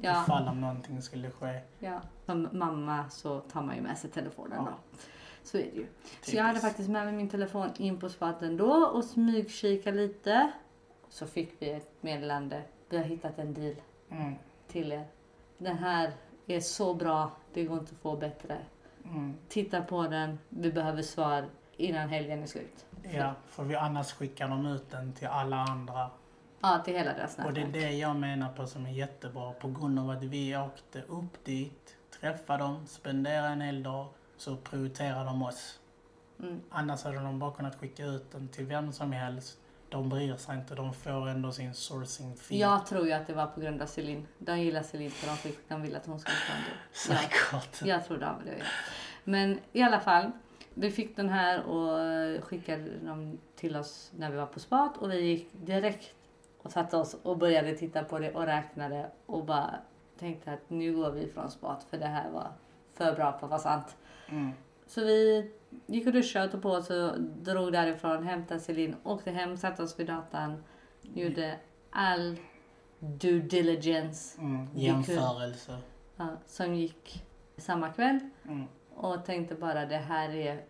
Ja, 0.02 0.22
Ifall 0.22 0.48
om 0.48 0.60
någonting 0.60 1.02
skulle 1.02 1.30
ske. 1.30 1.60
ja. 1.78 2.00
Som 2.26 2.48
mamma 2.52 3.10
så 3.10 3.40
tar 3.40 3.62
man 3.62 3.76
ju 3.76 3.82
med 3.82 3.98
sig 3.98 4.10
telefonen 4.10 4.58
Ja. 4.64 4.70
då. 4.70 4.98
Så 5.42 5.58
är 5.58 5.62
det 5.62 5.76
ju. 5.76 5.86
Så 6.22 6.36
jag 6.36 6.42
hade 6.42 6.54
Typiskt. 6.54 6.68
faktiskt 6.68 6.88
med 6.90 7.04
mig 7.04 7.14
min 7.14 7.28
telefon 7.28 7.68
in 7.76 8.00
på 8.00 8.08
spaten 8.08 8.56
då 8.56 8.72
och 8.86 9.04
smygkika 9.04 9.90
lite. 9.90 10.52
Så 11.08 11.26
fick 11.26 11.62
vi 11.62 11.70
ett 11.70 11.92
meddelande. 12.02 12.62
Vi 12.88 12.96
har 12.96 13.04
hittat 13.04 13.38
en 13.38 13.54
deal 13.54 13.74
Mm, 14.10 14.34
till 14.68 14.92
er. 14.92 15.04
Den 15.58 15.78
här 15.78 16.12
är 16.46 16.60
så 16.60 16.94
bra, 16.94 17.30
det 17.54 17.64
går 17.64 17.78
inte 17.78 17.92
att 17.94 18.00
få 18.00 18.16
bättre. 18.16 18.58
mm. 19.04 19.34
Titta 19.48 19.82
på 19.82 20.02
den, 20.02 20.38
vi 20.48 20.72
behöver 20.72 21.02
svar 21.02 21.44
innan 21.76 22.08
helgen 22.08 22.42
är 22.42 22.46
slut. 22.46 22.86
Ja, 23.12 23.34
för 23.46 23.64
vi 23.64 23.74
annars 23.76 24.12
skickar 24.12 24.48
de 24.48 24.66
ut 24.66 24.90
den 24.90 25.12
till 25.12 25.26
alla 25.28 25.56
andra. 25.56 26.10
Ja, 26.60 26.82
till 26.84 26.94
hela 26.94 27.12
deras 27.12 27.38
Och 27.38 27.52
det 27.52 27.60
är 27.60 27.64
nätverk. 27.66 27.82
det 27.84 27.90
jag 27.96 28.16
menar 28.16 28.52
på 28.52 28.66
som 28.66 28.86
är 28.86 28.90
jättebra. 28.90 29.52
På 29.52 29.68
grund 29.68 29.98
av 29.98 30.10
att 30.10 30.22
vi 30.22 30.56
åkte 30.56 31.02
upp 31.02 31.44
dit, 31.44 31.96
träffade 32.20 32.62
dem, 32.62 32.86
spenderade 32.86 33.48
en 33.48 33.60
hel 33.60 33.82
dag, 33.82 34.06
så 34.36 34.56
prioriterar 34.56 35.24
de 35.24 35.42
oss. 35.42 35.80
Mm. 36.40 36.60
Annars 36.70 37.04
hade 37.04 37.16
de 37.18 37.38
bara 37.38 37.50
kunnat 37.52 37.76
skicka 37.76 38.04
ut 38.04 38.32
den 38.32 38.48
till 38.48 38.66
vem 38.66 38.92
som 38.92 39.12
helst. 39.12 39.58
De 39.88 40.08
bryr 40.08 40.36
sig 40.36 40.56
inte, 40.56 40.74
de 40.74 40.94
får 40.94 41.28
ändå 41.28 41.52
sin 41.52 41.74
sourcing 41.74 42.36
fee. 42.36 42.58
Jag 42.58 42.86
tror 42.86 43.06
ju 43.06 43.12
att 43.12 43.26
det 43.26 43.32
var 43.32 43.46
på 43.46 43.60
grund 43.60 43.82
av 43.82 43.86
Celine. 43.86 44.26
De 44.38 44.60
gillar 44.60 44.82
Celine 44.82 45.10
för 45.10 45.26
de, 45.26 45.36
fick, 45.36 45.68
de 45.68 45.82
ville 45.82 45.96
att 45.96 46.06
hon 46.06 46.20
skulle 46.20 46.36
få 46.36 46.52
en 46.52 46.62
del. 46.62 46.72
Ja. 47.08 47.20
Säkert. 47.52 47.86
Jag 47.86 48.04
tror 48.04 48.18
det 48.18 48.26
var 48.26 48.42
det. 48.44 48.58
ja. 48.58 48.64
Men 49.24 49.58
i 49.72 49.82
alla 49.82 50.00
fall, 50.00 50.30
vi 50.74 50.90
fick 50.90 51.16
den 51.16 51.28
här 51.28 51.62
och 51.64 52.44
skickade 52.44 52.98
dem 52.98 53.38
till 53.56 53.76
oss 53.76 54.12
när 54.16 54.30
vi 54.30 54.36
var 54.36 54.46
på 54.46 54.60
spat 54.60 54.96
och 54.96 55.10
vi 55.10 55.20
gick 55.20 55.48
direkt 55.52 56.14
och 56.62 56.72
satte 56.72 56.96
oss 56.96 57.16
och 57.22 57.38
började 57.38 57.74
titta 57.74 58.04
på 58.04 58.18
det 58.18 58.34
och 58.34 58.46
räknade 58.46 59.10
och 59.26 59.44
bara 59.44 59.74
tänkte 60.18 60.52
att 60.52 60.70
nu 60.70 60.96
går 60.96 61.10
vi 61.10 61.26
från 61.26 61.50
spat 61.50 61.86
för 61.90 61.98
det 61.98 62.06
här 62.06 62.30
var 62.30 62.48
för 62.94 63.12
bra 63.12 63.32
för 63.32 63.46
att 63.46 63.50
vara 63.50 63.60
sant. 63.60 63.96
Mm. 64.28 64.52
Så 64.86 65.00
vi 65.04 65.50
gick 65.86 66.06
och 66.06 66.12
duschade 66.12 66.44
och 66.44 66.50
tog 66.52 66.62
på 66.62 66.70
oss 66.70 66.90
och 66.90 67.20
drog 67.20 67.72
därifrån, 67.72 68.22
hämtade 68.26 68.60
Celine, 68.60 68.96
åkte 69.02 69.30
hem, 69.30 69.56
satte 69.56 69.82
oss 69.82 69.98
vid 70.00 70.06
datan, 70.06 70.64
gjorde 71.02 71.58
all 71.90 72.36
due 73.00 73.40
diligence 73.40 74.40
Mm. 74.40 74.68
Jämförelse. 74.74 75.78
ja, 76.16 76.28
som 76.46 76.74
gick 76.74 77.24
samma 77.56 77.88
kväll 77.92 78.18
Mm. 78.44 78.64
och 78.94 79.24
tänkte 79.24 79.54
bara 79.54 79.86
det 79.86 79.96
här 79.96 80.28
är 80.34 80.64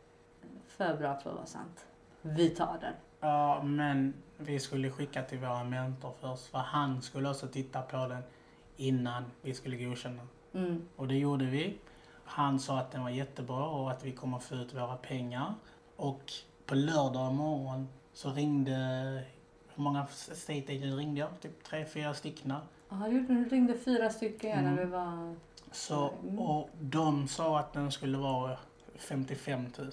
för 0.66 0.96
bra 0.96 1.14
för 1.16 1.30
att 1.30 1.36
vara 1.36 1.46
sant. 1.46 1.86
Vi 2.22 2.50
tar 2.50 2.78
den. 2.80 2.92
Ja, 3.20 3.62
men 3.62 4.14
vi 4.36 4.60
skulle 4.60 4.90
skicka 4.90 5.22
till 5.22 5.38
våra 5.38 5.64
mentor 5.64 6.12
först 6.20 6.46
för 6.46 6.58
han 6.58 7.02
skulle 7.02 7.30
också 7.30 7.46
titta 7.46 7.82
på 7.82 7.96
den 7.96 8.22
innan 8.76 9.24
vi 9.42 9.54
skulle 9.54 9.76
godkänna. 9.76 10.22
Mm. 10.54 10.88
Och 10.96 11.08
det 11.08 11.14
gjorde 11.14 11.44
vi. 11.44 11.78
Han 12.26 12.60
sa 12.60 12.78
att 12.78 12.90
den 12.90 13.02
var 13.02 13.10
jättebra 13.10 13.64
och 13.68 13.90
att 13.90 14.04
vi 14.04 14.12
kommer 14.12 14.38
få 14.38 14.54
ut 14.54 14.74
våra 14.74 14.96
pengar. 14.96 15.54
Och 15.96 16.32
på 16.66 16.74
lördag 16.74 17.34
morgon 17.34 17.88
så 18.12 18.30
ringde, 18.30 18.72
hur 19.74 19.82
många 19.82 20.06
state 20.06 20.72
agents 20.72 20.96
ringde 20.98 21.20
jag? 21.20 21.40
Typ 21.40 21.64
tre, 21.64 21.84
fyra 21.84 22.14
stycken. 22.14 22.54
Ja, 22.88 22.96
du 23.08 23.44
ringde 23.50 23.78
fyra 23.78 24.10
stycken 24.10 24.58
Mm. 24.58 24.74
när 24.74 24.84
vi 24.84 24.90
var... 24.90 25.34
Så, 25.72 26.10
Mm. 26.22 26.38
och 26.38 26.70
de 26.80 27.28
sa 27.28 27.58
att 27.58 27.72
den 27.72 27.92
skulle 27.92 28.18
vara 28.18 28.58
55 28.96 29.66
000 29.78 29.90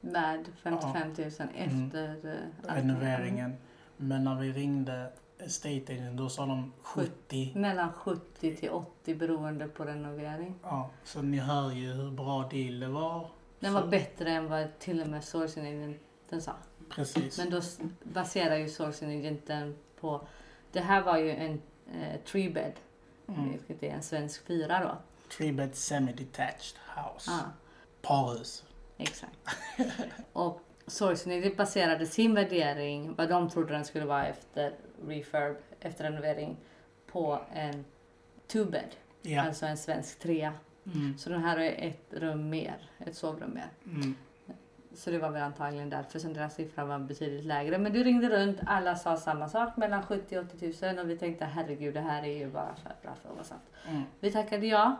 Värd 0.00 0.40
55 0.62 1.08
000 1.08 1.26
efter 1.54 2.04
Mm. 2.04 2.26
eh, 2.26 2.34
allt. 2.68 2.76
renoveringen. 2.78 3.56
Men 3.96 4.24
när 4.24 4.34
vi 4.34 4.52
ringde 4.52 5.12
estate 5.38 5.92
agent 5.92 6.18
då 6.18 6.28
sa 6.28 6.46
de 6.46 6.72
70. 6.82 7.52
Mellan 7.54 7.92
70 7.92 8.56
till 8.56 8.70
80 8.70 9.14
beroende 9.14 9.68
på 9.68 9.84
renovering. 9.84 10.54
Ja, 10.62 10.90
så 11.04 11.22
ni 11.22 11.38
hör 11.38 11.72
ju 11.72 11.92
hur 11.92 12.10
bra 12.10 12.48
deal 12.50 12.80
det 12.80 12.88
var. 12.88 13.30
Den 13.60 13.72
Så- 13.74 13.80
var 13.80 13.86
bättre 13.86 14.30
än 14.30 14.48
vad 14.48 14.78
till 14.78 15.00
och 15.02 15.08
med 15.08 15.24
sourcing 15.24 15.66
agenten 15.66 16.42
sa. 16.42 16.52
Precis. 16.90 17.38
Men 17.38 17.50
då 17.50 17.60
baserar 18.02 18.56
ju 18.56 18.68
sourcing 18.68 19.18
agenten 19.18 19.76
på... 20.00 20.26
Det 20.72 20.80
här 20.80 21.02
var 21.02 21.18
ju 21.18 21.30
en 21.30 21.62
eh, 21.94 22.20
tree 22.20 22.50
bed, 22.50 22.72
Mm. 23.28 23.50
vilket 23.52 23.82
är 23.82 23.90
en 23.90 24.02
svensk 24.02 24.46
fyra 24.46 24.80
då. 24.80 24.98
Three 25.36 25.52
bed 25.52 25.70
semi-detached 25.74 26.76
house. 26.96 27.30
Ja, 27.30 27.40
Parhus. 28.02 28.64
exakt. 28.96 29.36
och 30.32 30.60
agent 30.86 31.56
baserade 31.56 32.06
sin 32.06 32.34
värdering, 32.34 33.14
vad 33.14 33.28
de 33.28 33.50
trodde 33.50 33.72
den 33.72 33.84
skulle 33.84 34.04
vara 34.04 34.26
efter 34.26 34.74
refurb, 35.06 35.56
efter 35.80 36.04
renovering, 36.04 36.56
på 37.06 37.40
en 37.52 37.84
two 38.46 38.70
bed. 38.70 38.96
Ja. 39.22 39.42
Alltså 39.42 39.66
en 39.66 39.76
svensk 39.76 40.18
trea. 40.18 40.52
Mm. 40.94 41.18
Så 41.18 41.30
den 41.30 41.42
här 41.42 41.58
är 41.58 41.88
ett 41.88 42.06
rum 42.10 42.50
mer, 42.50 42.90
ett 42.98 43.16
sovrum 43.16 43.54
mer. 43.54 43.68
Mm. 43.84 44.14
Så 44.94 45.10
det 45.10 45.18
var 45.18 45.30
väl 45.30 45.42
antagligen 45.42 45.90
därför 45.90 46.18
som 46.18 46.34
deras 46.34 46.54
siffra 46.54 46.84
var 46.84 46.98
betydligt 46.98 47.44
lägre. 47.44 47.78
Men 47.78 47.92
du 47.92 48.04
ringde 48.04 48.28
runt, 48.28 48.58
alla 48.66 48.96
sa 48.96 49.16
samma 49.16 49.48
sak, 49.48 49.76
mellan 49.76 50.02
70 50.02 50.38
och 50.38 50.44
80 50.44 50.74
000 50.82 50.98
och 50.98 51.10
vi 51.10 51.18
tänkte 51.18 51.44
herregud 51.44 51.94
det 51.94 52.00
här 52.00 52.22
är 52.22 52.36
ju 52.38 52.50
bara 52.50 52.74
för 52.74 52.92
bra 53.02 53.14
för 53.22 53.28
att 53.28 53.34
vara 53.34 53.44
sant. 53.44 53.62
Mm. 53.88 54.02
Vi 54.20 54.30
tackade 54.30 54.66
ja 54.66 54.96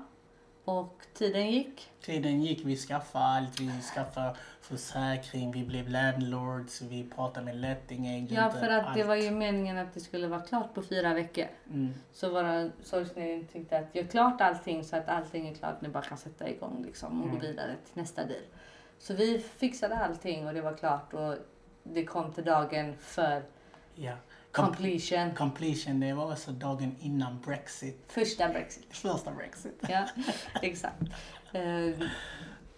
och 0.66 1.02
tiden 1.14 1.50
gick. 1.50 1.90
Tiden 2.00 2.42
gick, 2.42 2.64
vi 2.64 2.76
skaffade 2.76 3.24
allt. 3.24 3.60
Vi 3.60 3.80
skaffade 3.94 4.34
försäkring, 4.60 5.52
vi 5.52 5.64
blev 5.64 5.88
landlords, 5.88 6.82
vi 6.82 7.04
pratade 7.14 7.46
med 7.46 7.56
letting 7.56 8.06
agent. 8.16 8.30
Ja 8.30 8.50
för 8.50 8.68
att 8.68 8.94
det 8.94 9.00
allt. 9.00 9.06
var 9.06 9.14
ju 9.14 9.30
meningen 9.30 9.78
att 9.78 9.94
det 9.94 10.00
skulle 10.00 10.28
vara 10.28 10.40
klart 10.40 10.74
på 10.74 10.82
fyra 10.82 11.14
veckor. 11.14 11.46
Mm. 11.70 11.94
Så 12.12 12.30
våra 12.30 12.70
sorgsnäring 12.82 13.46
tyckte 13.52 13.78
att 13.78 13.94
gör 13.94 14.04
klart 14.04 14.40
allting 14.40 14.84
så 14.84 14.96
att 14.96 15.08
allting 15.08 15.48
är 15.48 15.54
klart, 15.54 15.80
ni 15.80 15.88
bara 15.88 16.02
kan 16.02 16.18
sätta 16.18 16.48
igång 16.48 16.82
liksom 16.86 17.22
och 17.22 17.28
gå 17.30 17.36
Mm. 17.36 17.46
vidare 17.50 17.74
till 17.86 18.02
nästa 18.02 18.24
deal. 18.24 18.42
Så 18.98 19.14
vi 19.14 19.38
fixade 19.38 19.96
allting 19.98 20.46
och 20.46 20.54
det 20.54 20.60
var 20.60 20.74
klart 20.76 21.14
och 21.14 21.34
det 21.82 22.04
kom 22.04 22.32
till 22.32 22.44
dagen 22.44 22.94
för 22.98 23.42
Ja. 23.94 24.12
Com- 24.56 24.64
completion. 24.66 25.34
completion, 25.34 26.00
det 26.00 26.12
var 26.12 26.32
också 26.32 26.50
dagen 26.50 26.96
innan 27.00 27.40
Brexit. 27.40 28.04
Första 28.12 28.48
Brexit. 28.48 28.86
Första 28.96 29.30
Brexit. 29.30 29.82
Ja, 29.88 30.06
exakt. 30.62 31.02
Eh, 31.52 32.06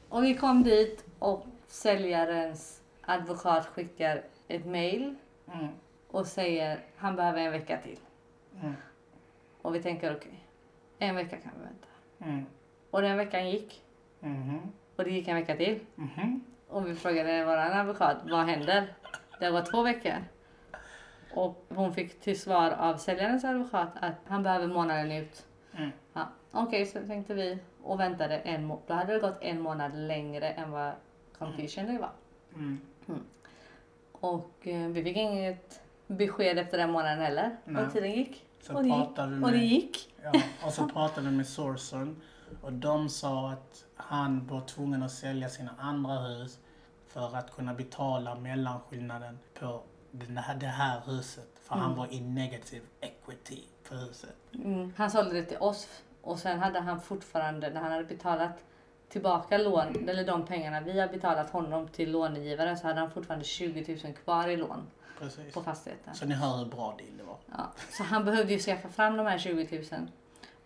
och 0.08 0.24
vi 0.24 0.34
kom 0.34 0.62
dit 0.62 1.04
och 1.18 1.46
säljarens 1.66 2.80
advokat 3.02 3.66
skickar 3.66 4.22
ett 4.48 4.66
mail 4.66 5.14
Mm. 5.54 5.68
och 6.10 6.26
säger 6.26 6.80
han 6.96 7.16
behöver 7.16 7.38
en 7.40 7.52
vecka 7.52 7.78
till. 7.84 7.98
Mm. 8.60 8.74
Och 9.62 9.74
vi 9.74 9.82
tänker 9.82 10.16
okej, 10.16 10.44
en 10.98 11.14
vecka 11.14 11.36
kan 11.36 11.52
vi 11.58 11.64
vänta. 11.64 11.88
Mm. 12.32 12.46
Och 12.90 13.02
den 13.02 13.16
veckan 13.16 13.50
gick 13.50 13.82
Mhm. 14.20 14.60
och 14.96 15.04
det 15.04 15.10
gick 15.10 15.28
en 15.28 15.36
vecka 15.36 15.56
till. 15.56 15.80
Mhm. 15.94 16.44
Och 16.68 16.88
vi 16.88 16.94
frågade 16.94 17.44
vår 17.44 17.56
advokat, 17.56 18.16
vad 18.30 18.46
händer? 18.46 18.94
Det 19.40 19.50
var 19.50 19.62
två 19.62 19.82
veckor. 19.82 20.24
Och 21.34 21.64
hon 21.68 21.94
fick 21.94 22.20
till 22.20 22.40
svar 22.40 22.70
av 22.70 22.96
säljarens 22.96 23.44
advokat 23.44 23.88
att 24.00 24.14
han 24.26 24.42
behöver 24.42 24.66
månaden 24.66 25.12
ut. 25.12 25.46
Mm. 25.76 25.90
Ja, 26.12 26.28
Okej, 26.50 26.86
så 26.86 26.98
tänkte 27.06 27.34
vi 27.34 27.58
och 27.82 28.00
väntade 28.00 28.38
en 28.38 28.64
månad. 28.64 28.82
Då 28.86 28.94
hade 28.94 29.12
det 29.12 29.18
gått 29.20 29.38
en 29.40 29.60
månad 29.60 29.92
längre 29.94 30.50
än 30.50 30.70
vad 30.70 30.92
completion 31.38 31.86
day 31.86 31.98
var. 31.98 32.10
Mm. 32.54 32.80
Och 34.12 34.66
eh, 34.68 34.88
vi 34.88 35.04
fick 35.04 35.16
inget 35.16 35.80
besked 36.06 36.58
efter 36.58 36.78
den 36.78 36.90
månaden 36.90 37.18
heller. 37.18 37.56
Nej. 37.64 37.84
Och 37.84 37.92
tiden 37.92 38.12
gick. 38.12 38.44
Så 38.60 38.76
Och 38.76 38.82
det 38.82 38.88
gick. 38.88 38.96
pratade 38.96 39.36
vi 39.36 39.42
Och 39.44 39.50
det 39.50 39.56
med, 39.56 39.66
gick. 39.66 40.14
ja, 40.22 40.32
och 40.66 40.72
så 40.72 40.88
pratade 40.88 41.26
vi 41.30 41.36
med 41.36 41.46
Sourcen 41.46 42.22
och 42.62 42.72
de 42.72 43.08
sa 43.08 43.50
att 43.50 43.84
han 43.96 44.46
var 44.46 44.60
tvungen 44.60 45.02
att 45.02 45.12
sälja 45.12 45.48
sina 45.48 45.70
andra 45.78 46.12
hus 46.18 46.58
för 47.06 47.36
att 47.36 47.54
kunna 47.56 47.74
betala 47.74 48.34
mellanskillnaden 48.34 49.38
på 49.60 49.80
den 50.10 50.38
här, 50.38 50.54
det 50.54 50.66
här 50.66 51.00
huset. 51.06 51.48
För 51.62 51.74
han 51.74 51.84
Mm. 51.84 51.98
var 51.98 52.12
i 52.12 52.20
negative 52.20 52.84
equity 53.00 53.62
på 53.88 53.94
huset. 53.94 54.36
Mm. 54.54 54.92
Han 54.96 55.10
sålde 55.10 55.34
det 55.34 55.42
till 55.44 55.56
oss 55.58 55.88
och 56.22 56.38
sen 56.38 56.58
hade 56.58 56.80
han 56.80 57.00
fortfarande, 57.00 57.70
när 57.70 57.80
han 57.80 57.92
hade 57.92 58.04
betalat 58.04 58.50
tillbaka 59.08 59.58
lån, 59.58 60.08
eller 60.08 60.24
de 60.26 60.46
pengarna 60.46 60.80
vi 60.80 61.00
har 61.00 61.08
betalat 61.08 61.50
honom 61.50 61.88
till 61.88 62.10
lånegivaren 62.10 62.78
så 62.78 62.86
hade 62.86 63.00
han 63.00 63.10
fortfarande 63.10 63.44
20 63.44 63.98
000 64.04 64.14
kvar 64.14 64.48
i 64.48 64.56
lån 64.56 64.86
Precis. 65.18 65.54
på 65.54 65.62
fastigheten. 65.62 66.14
Så 66.14 66.26
ni 66.26 66.34
hör 66.34 66.56
hur 66.56 66.64
bra 66.66 66.94
deal 66.98 67.16
det 67.18 67.24
var. 67.24 67.36
Ja, 67.46 67.72
så 67.90 68.02
han 68.02 68.24
behövde 68.24 68.52
ju 68.52 68.58
skaffa 68.58 68.88
fram 68.88 69.16
de 69.16 69.26
här 69.26 69.38
20 69.38 69.84
000. 69.92 70.06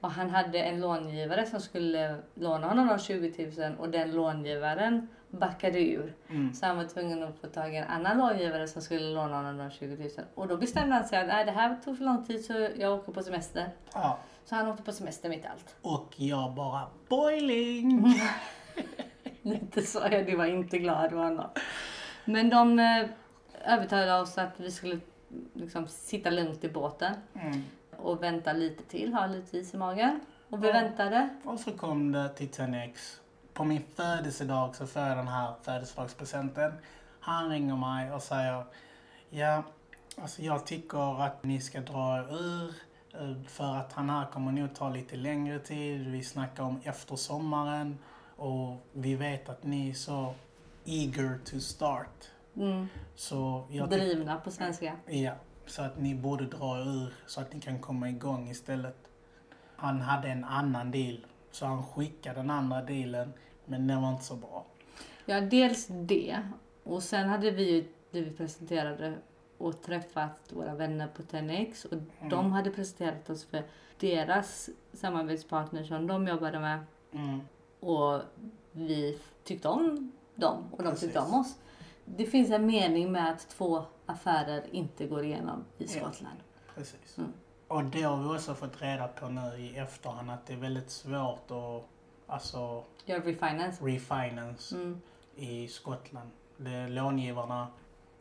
Och 0.02 0.10
han 0.10 0.30
hade 0.30 0.58
en 0.58 0.80
långivare 0.80 1.46
som 1.46 1.60
skulle 1.60 2.16
låna 2.34 2.66
honom 2.66 2.86
de 2.86 2.98
20 2.98 3.50
000 3.68 3.76
och 3.78 3.88
den 3.88 4.12
långivaren 4.12 5.08
backade 5.30 5.80
ur. 5.80 6.14
Mm. 6.28 6.54
Så 6.54 6.66
han 6.66 6.76
var 6.76 6.84
tvungen 6.84 7.22
att 7.22 7.38
få 7.38 7.46
tag 7.46 7.74
i 7.74 7.76
en 7.76 7.86
annan 7.86 8.18
långivare 8.18 8.68
som 8.68 8.82
skulle 8.82 9.14
låna 9.14 9.36
honom 9.36 9.58
de 9.58 9.70
20 9.70 9.96
000. 9.96 10.10
Och 10.34 10.48
då 10.48 10.56
bestämde 10.56 10.94
han 10.94 11.04
sig 11.04 11.18
att 11.18 11.26
Nej, 11.26 11.44
det 11.44 11.50
här 11.50 11.76
tog 11.84 11.98
för 11.98 12.04
lång 12.04 12.24
tid 12.24 12.44
så 12.44 12.68
jag 12.78 12.98
åker 12.98 13.12
på 13.12 13.22
semester. 13.22 13.68
Ja. 13.94 14.18
Så 14.44 14.54
han 14.54 14.68
åkte 14.68 14.82
på 14.82 14.92
semester 14.92 15.28
mitt 15.28 15.44
i 15.44 15.46
allt. 15.46 15.76
Och 15.82 16.12
jag 16.16 16.54
bara 16.54 16.86
boiling! 17.08 18.14
Lite 19.42 19.82
så, 19.82 19.98
ja, 20.10 20.22
det 20.22 20.36
var 20.36 20.46
inte 20.46 20.78
glad 20.78 21.04
över 21.04 21.24
honom. 21.24 21.48
Men 22.24 22.50
de 22.50 22.78
eh, 22.78 23.06
övertalade 23.64 24.20
oss 24.22 24.38
att 24.38 24.60
vi 24.60 24.70
skulle 24.70 25.00
liksom, 25.54 25.88
sitta 25.88 26.30
lugnt 26.30 26.64
i 26.64 26.68
båten 26.68 27.14
Mm. 27.34 27.62
Och 28.02 28.22
vänta 28.22 28.52
lite 28.52 28.82
till, 28.84 29.14
ha 29.14 29.26
lite 29.26 29.58
is 29.58 29.74
i 29.74 29.76
magen. 29.76 30.20
Och 30.50 30.62
vi 30.64 30.66
Ja. 30.66 30.72
väntade. 30.72 31.28
Och 31.44 31.60
så 31.60 31.70
kom 31.72 32.12
det 32.12 32.28
till 32.28 32.48
10X. 32.50 33.20
På 33.52 33.64
min 33.64 33.82
födelsedag 33.96 34.76
så 34.76 34.86
får 34.86 35.02
jag 35.02 35.16
den 35.16 35.28
här 35.28 35.54
födelsedagspresenten. 35.62 36.72
Han 37.20 37.48
ringer 37.50 37.76
mig 37.76 38.12
och 38.12 38.22
säger 38.22 38.64
Ja, 39.30 39.62
alltså 40.22 40.42
jag 40.42 40.66
tycker 40.66 41.22
att 41.22 41.44
ni 41.44 41.60
ska 41.60 41.80
dra 41.80 42.18
er 42.18 42.34
ur. 42.34 42.74
eh, 43.14 43.42
För 43.48 43.74
att 43.76 43.92
han 43.92 44.10
här 44.10 44.26
kommer 44.32 44.52
nog 44.52 44.74
ta 44.74 44.88
lite 44.90 45.16
längre 45.16 45.58
tid. 45.58 46.06
Vi 46.08 46.22
snackar 46.24 46.62
om 46.62 46.80
efter 46.84 47.16
sommaren. 47.16 47.98
Och 48.36 48.76
vi 48.92 49.14
vet 49.14 49.48
att 49.48 49.64
ni 49.64 49.90
är 49.90 49.94
så 49.94 50.34
eager 50.84 51.38
to 51.44 51.60
start. 51.60 52.30
Mm, 52.56 52.86
Så 53.14 53.66
jag 53.70 53.88
drivna 53.90 54.36
på 54.36 54.50
svenska. 54.50 54.96
Ja, 55.06 55.32
så 55.66 55.82
att 55.82 55.98
ni 55.98 56.14
borde 56.14 56.46
dra 56.46 56.78
ur 56.78 57.14
så 57.26 57.40
att 57.40 57.52
ni 57.54 57.60
kan 57.60 57.78
komma 57.78 58.08
igång 58.08 58.48
istället. 58.50 58.96
Han 59.76 60.00
hade 60.00 60.28
en 60.28 60.44
annan 60.44 60.90
deal, 60.90 61.26
så 61.50 61.66
han 61.66 61.82
skickade 61.86 62.36
den 62.40 62.50
andra 62.50 62.82
dealen, 62.82 63.32
men 63.64 63.86
den 63.86 64.02
var 64.02 64.10
inte 64.12 64.24
så 64.24 64.36
bra. 64.36 64.64
Ja, 65.26 65.40
dels 65.40 65.86
det. 65.86 66.38
Och 66.84 67.02
sen 67.02 67.28
hade 67.28 67.50
vi 67.50 67.70
ju 67.70 67.84
blivit 68.10 68.36
presenterade 68.36 69.14
och 69.58 69.82
träffat 69.82 70.52
våra 70.52 70.74
vänner 70.74 71.06
på 71.06 71.22
10X 71.22 71.86
och 71.86 71.98
de 72.30 72.52
hade 72.52 72.70
presenterat 72.70 73.30
oss 73.30 73.44
för 73.44 73.62
deras 74.00 74.70
samarbetspartner 74.92 75.84
som 75.84 76.06
de 76.06 76.28
jobbade 76.28 76.60
med 76.60 76.78
Mm. 77.14 77.40
och 77.80 78.20
vi 78.72 79.18
tyckte 79.44 79.68
om 79.68 80.12
dem 80.34 80.64
och 80.70 80.82
de 80.82 80.90
Precis. 80.90 81.00
tyckte 81.00 81.20
om 81.20 81.34
oss. 81.40 81.58
Det 82.04 82.26
finns 82.26 82.50
en 82.50 82.66
mening 82.66 83.12
med 83.12 83.30
att 83.30 83.48
två 83.48 83.82
affärer 84.06 84.64
inte 84.74 85.06
går 85.06 85.24
igenom 85.24 85.64
i 85.78 85.84
Ja. 85.84 85.88
Skottland. 85.88 86.38
Precis. 86.74 87.18
Mm. 87.18 87.32
Och 87.68 87.84
det 87.84 88.02
har 88.02 88.16
vi 88.16 88.38
också 88.38 88.54
fått 88.54 88.82
reda 88.82 89.08
på 89.08 89.28
nu 89.28 89.56
i 89.58 89.76
efterhand 89.78 90.30
att 90.30 90.46
det 90.46 90.52
är 90.52 90.56
väldigt 90.56 90.90
svårt 90.90 91.50
att 91.50 91.84
alltså, 92.26 92.84
Gör 93.04 93.20
refinance. 93.20 93.84
refinance 93.84 94.76
Mm. 94.76 95.00
i 95.36 95.68
Skottland. 95.68 96.30
Det, 96.56 96.88
långivarna 96.88 97.66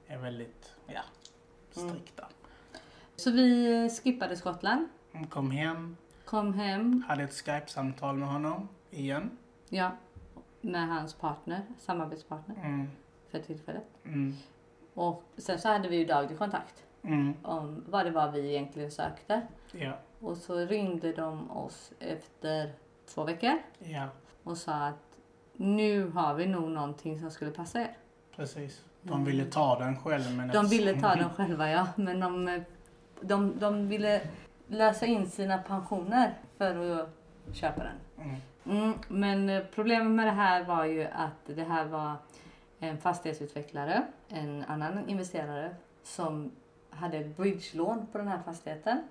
är 0.07 0.17
väldigt 0.17 0.71
ja, 0.87 1.01
Mm. 1.77 1.89
strikta. 1.89 2.27
Så 3.15 3.31
vi 3.31 3.89
skippade 4.03 4.35
Skottland 4.35 4.87
Hon 5.11 5.27
kom 5.27 5.51
hem, 5.51 5.97
Kom 6.25 6.53
hem, 6.53 7.03
hade 7.07 7.23
ett 7.23 7.33
Skype-samtal 7.33 8.15
med 8.17 8.27
honom 8.29 8.67
igen. 8.89 9.37
ja, 9.69 9.91
med 10.61 10.87
hans 10.87 11.13
partner, 11.13 11.61
samarbetspartner 11.79 12.55
Mm. 12.55 12.89
för 13.31 13.39
tillfället. 13.39 13.83
Mm. 14.03 14.35
Och 14.93 15.23
sen 15.37 15.59
så 15.59 15.67
hade 15.69 15.89
vi 15.89 15.95
ju 15.97 16.05
daglig 16.05 16.37
kontakt 16.37 16.83
Mm. 17.03 17.33
om 17.43 17.83
vad 17.87 18.05
det 18.05 18.11
var 18.11 18.31
vi 18.31 18.49
egentligen 18.49 18.91
sökte. 18.91 19.41
Ja. 19.71 19.91
Och 20.19 20.37
så 20.37 20.55
ringde 20.55 21.11
de 21.13 21.51
oss 21.51 21.93
efter 21.99 22.71
två 23.13 23.23
veckor 23.23 23.51
Ja, 23.79 24.07
och 24.43 24.57
sa 24.57 24.73
att 24.73 25.17
nu 25.53 26.09
har 26.09 26.33
vi 26.33 26.45
nog 26.45 26.71
någonting 26.71 27.19
som 27.19 27.31
skulle 27.31 27.51
passa 27.51 27.81
er. 27.81 27.97
precis. 28.35 28.83
De 29.01 29.25
ville 29.25 29.45
ta 29.45 29.79
den 29.79 29.97
själv 29.99 30.35
men... 30.37 30.47
De 30.47 30.65
ville 30.67 31.01
ta 31.01 31.15
den 31.15 31.29
själva 31.29 31.69
ja, 31.69 31.87
men 31.95 32.19
de, 32.19 32.63
de, 33.21 33.59
de 33.59 33.87
ville 33.87 34.21
lösa 34.67 35.05
in 35.05 35.29
sina 35.29 35.57
pensioner 35.57 36.33
för 36.57 36.99
att 37.01 37.09
köpa 37.53 37.83
den. 37.83 38.25
Mm. 38.27 38.35
Mm, 38.65 38.93
men 39.07 39.65
problemet 39.75 40.11
med 40.11 40.27
det 40.27 40.31
här 40.31 40.63
var 40.63 40.85
ju 40.85 41.03
att 41.05 41.45
det 41.55 41.63
här 41.63 41.85
var 41.85 42.15
en 42.83 42.97
fastighetsutvecklare, 42.97 44.03
en 44.29 44.63
annan 44.63 45.09
investerare 45.09 45.75
som 46.03 46.51
hade 46.89 47.17
ett 47.17 47.37
bridgelån 47.37 48.07
på 48.11 48.17
den 48.17 48.27
här 48.27 48.39
fastigheten. 48.45 49.03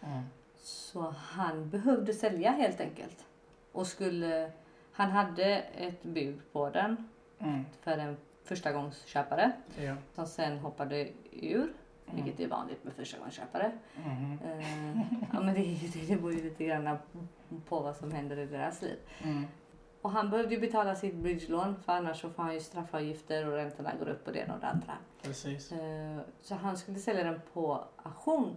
Mm. 0.00 0.22
Så 0.56 1.14
han 1.18 1.70
behövde 1.70 2.14
sälja 2.14 2.50
helt 2.50 2.80
enkelt. 2.80 3.24
Och 3.72 3.86
skulle, 3.86 4.50
han 4.92 5.10
hade 5.10 5.44
ett 5.58 6.02
bud 6.02 6.40
på 6.52 6.70
den 6.70 7.08
Mm. 7.40 7.64
för 7.82 7.98
en 7.98 8.16
förstagångsköpare 8.44 9.52
Ja. 9.76 9.94
som 10.14 10.26
sen 10.26 10.58
hoppade 10.58 11.08
ur. 11.32 11.72
Mm. 12.10 12.24
Vilket 12.24 12.40
är 12.40 12.48
vanligt 12.48 12.84
med 12.84 12.92
förstagångsköpare. 12.92 13.72
Mhm. 13.96 14.38
Eh, 14.44 14.98
ja, 15.32 15.40
men 15.40 15.54
det, 15.54 15.78
det 16.08 16.16
beror 16.16 16.32
ju 16.32 16.42
lite 16.42 16.64
grann 16.64 16.98
på 17.68 17.80
vad 17.80 17.96
som 17.96 18.12
händer 18.12 18.38
i 18.38 18.46
deras 18.46 18.82
liv. 18.82 18.96
Mm. 19.22 19.44
Och 20.02 20.10
han 20.10 20.30
behövde 20.30 20.54
ju 20.54 20.60
betala 20.60 20.94
sitt 20.96 21.14
bridgelån 21.14 21.76
för 21.84 21.92
annars 21.92 22.20
så 22.20 22.30
får 22.30 22.42
han 22.42 22.54
ju 22.54 22.60
straffavgifter 22.60 23.46
och 23.46 23.52
räntorna 23.52 23.92
går 23.98 24.08
upp 24.08 24.26
och 24.26 24.32
det 24.32 24.38
ena 24.38 24.54
och 24.54 24.60
det 24.60 24.66
andra. 24.66 24.92
Precis. 25.22 25.72
Eh, 25.72 26.18
Så 26.42 26.54
han 26.54 26.76
skulle 26.76 26.98
sälja 26.98 27.24
den 27.24 27.40
på 27.52 27.84
auktion. 28.02 28.56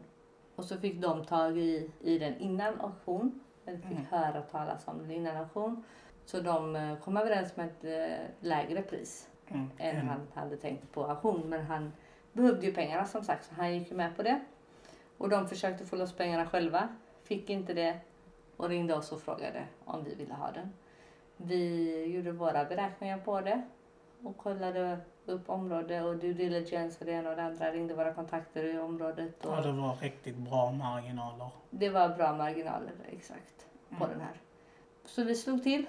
Och 0.55 0.65
så 0.65 0.77
fick 0.77 1.01
de 1.01 1.25
tag 1.25 1.57
i, 1.57 1.91
i 1.99 2.19
den 2.19 2.37
innan 2.37 2.81
auktion. 2.81 3.39
Eller 3.65 3.77
fick 3.77 3.91
Mm. 3.91 4.05
höra 4.09 4.41
talas 4.41 4.87
om 4.87 4.97
den 4.99 5.11
innan 5.11 5.37
auktion. 5.37 5.83
Så 6.25 6.39
de 6.39 6.75
eh, 6.75 6.97
kom 6.97 7.17
överens 7.17 7.55
med 7.57 7.65
ett 7.67 7.83
eh, 7.83 8.25
lägre 8.39 8.81
pris 8.81 9.27
Mm. 9.47 9.69
än 9.77 9.95
Mm. 9.95 10.07
han 10.07 10.27
hade 10.33 10.57
tänkt 10.57 10.91
på 10.91 11.03
auktion. 11.05 11.49
Men 11.49 11.65
han 11.65 11.93
behövde 12.33 12.65
ju 12.65 12.73
pengarna 12.73 13.05
som 13.05 13.23
sagt 13.23 13.45
så 13.45 13.55
han 13.55 13.73
gick 13.73 13.91
med 13.91 14.15
på 14.15 14.23
det. 14.23 14.39
Och 15.17 15.29
de 15.29 15.47
försökte 15.47 15.85
få 15.85 15.95
loss 15.95 16.13
pengarna 16.13 16.45
själva. 16.45 16.87
Fick 17.23 17.49
inte 17.49 17.73
det. 17.73 17.99
Och 18.57 18.69
ringde 18.69 18.93
oss 18.95 19.11
och 19.11 19.21
frågade 19.21 19.63
om 19.85 20.03
vi 20.03 20.15
ville 20.15 20.33
ha 20.33 20.51
den. 20.51 20.73
Vi 21.45 22.05
gjorde 22.15 22.31
våra 22.31 22.65
beräkningar 22.65 23.17
på 23.17 23.41
det. 23.41 23.61
Och 24.23 24.37
kollade 24.37 24.97
upp 25.25 25.49
område 25.49 26.01
och 26.01 26.15
due 26.17 26.33
diligence 26.33 26.97
och 26.99 27.05
det 27.05 27.11
ena 27.11 27.29
och 27.29 27.35
det 27.35 27.43
andra. 27.43 27.71
Ringde 27.71 27.93
våra 27.93 28.13
kontakter 28.13 28.63
i 28.75 28.79
området. 28.79 29.45
Och 29.45 29.53
Ja, 29.57 29.61
det 29.61 29.71
var 29.71 29.95
riktigt 29.95 30.35
bra 30.37 30.71
marginaler. 30.71 31.49
det 31.69 31.89
var 31.89 32.09
bra 32.09 32.33
marginaler 32.33 32.91
exakt 33.11 33.65
på 33.89 33.95
Mm. 34.03 34.09
den 34.09 34.21
här. 34.21 34.35
Så 35.05 35.23
vi 35.23 35.35
slog 35.35 35.63
till. 35.63 35.85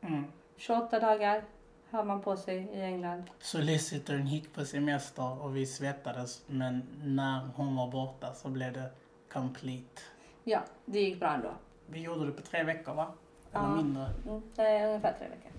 Mm. 0.00 0.24
28 0.56 1.00
dagar 1.00 1.44
har 1.90 2.04
man 2.04 2.20
på 2.22 2.36
sig 2.36 2.56
i 2.72 2.80
England. 2.82 3.22
Solicitorn 3.38 4.26
gick 4.26 4.54
på 4.54 4.64
semester 4.64 5.42
och 5.42 5.56
vi 5.56 5.66
svettades 5.66 6.42
men 6.46 6.82
när 7.04 7.40
hon 7.56 7.76
var 7.76 7.90
borta 7.90 8.34
så 8.34 8.48
blev 8.48 8.72
det 8.72 8.90
complete. 9.32 10.02
Ja, 10.44 10.60
det 10.84 11.00
gick 11.00 11.20
bra 11.20 11.28
ändå. 11.34 11.50
Vi 11.86 12.00
gjorde 12.02 12.26
det 12.26 12.32
på 12.32 12.42
tre 12.42 12.62
veckor 12.64 12.94
va? 12.94 13.12
Eller 13.54 13.64
Ja. 13.68 13.74
mindre. 13.74 14.06
Mm, 14.26 14.42
är 14.56 14.86
ungefär 14.86 15.12
tre 15.18 15.28
veckor. 15.28 15.50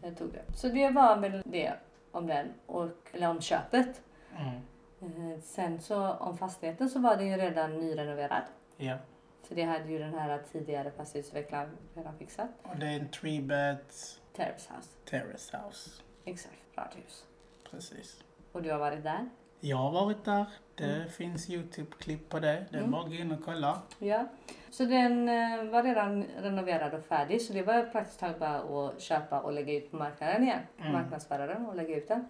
Det 0.00 0.14
tog 0.14 0.32
det. 0.32 0.42
Så 0.56 0.68
det 0.68 0.90
var 0.90 1.16
väl 1.16 1.42
det 1.46 1.72
om 2.12 2.26
den, 2.26 2.52
och, 2.66 2.88
eller 3.12 3.28
om 3.30 3.40
köpet. 3.40 4.02
Mm. 4.36 5.32
Eh, 5.32 5.40
Sen 5.40 5.80
så 5.80 6.10
om 6.12 6.38
fastigheten 6.38 6.88
så 6.90 6.98
var 7.00 7.16
den 7.16 7.26
ju 7.26 7.36
redan 7.36 7.78
nyrenoverad. 7.80 8.42
Ja. 8.76 8.96
För 9.42 9.54
det 9.54 9.62
hade 9.62 9.88
ju 9.88 9.98
den 9.98 10.14
här 10.14 10.42
tidigare 10.52 10.90
fastighetsutvecklaren 10.90 11.76
redan 11.94 12.18
fixat. 12.18 12.48
Och 12.62 12.76
det 12.76 12.86
är 12.86 13.00
en 13.00 13.08
three 13.08 13.42
beds 13.42 14.20
Terrace 14.32 14.72
House. 14.76 14.88
terrace 15.04 15.56
house. 15.56 15.90
Exakt, 16.24 16.56
radhus. 16.76 17.24
Precis. 17.70 18.24
Och 18.52 18.62
du 18.62 18.70
har 18.72 18.78
varit 18.78 19.02
där? 19.04 19.28
Jag 19.68 19.76
har 19.76 19.90
varit 19.90 20.24
där. 20.24 20.46
Det 20.74 21.12
finns 21.12 21.50
Youtube-klipp 21.50 22.28
på 22.28 22.40
det. 22.40 22.64
Det 22.70 22.76
är 22.76 22.80
Mm. 22.80 22.90
bara 22.90 23.02
att 23.02 23.08
gå 23.08 23.14
in 23.14 23.32
och 23.32 23.44
kolla. 23.44 23.78
Ja. 23.98 24.26
Så 24.70 24.84
den 24.84 25.28
eh, 25.28 25.64
var 25.70 25.82
redan 25.82 26.24
renoverad 26.42 26.94
och 26.94 27.04
färdig 27.04 27.42
så 27.42 27.52
det 27.52 27.62
var 27.62 27.82
praktiskt 27.82 28.20
taget 28.20 28.38
bara 28.38 28.56
att 28.88 29.00
köpa 29.00 29.40
och 29.40 29.52
lägga 29.52 29.72
ut 29.72 29.90
på 29.90 29.96
marknaden 29.96 30.42
igen. 30.42 30.60
Mm. 30.80 30.92
Marknadsföra 30.92 31.46
den 31.46 31.66
och 31.66 31.76
lägga 31.76 31.96
ut 31.96 32.08
den. 32.08 32.24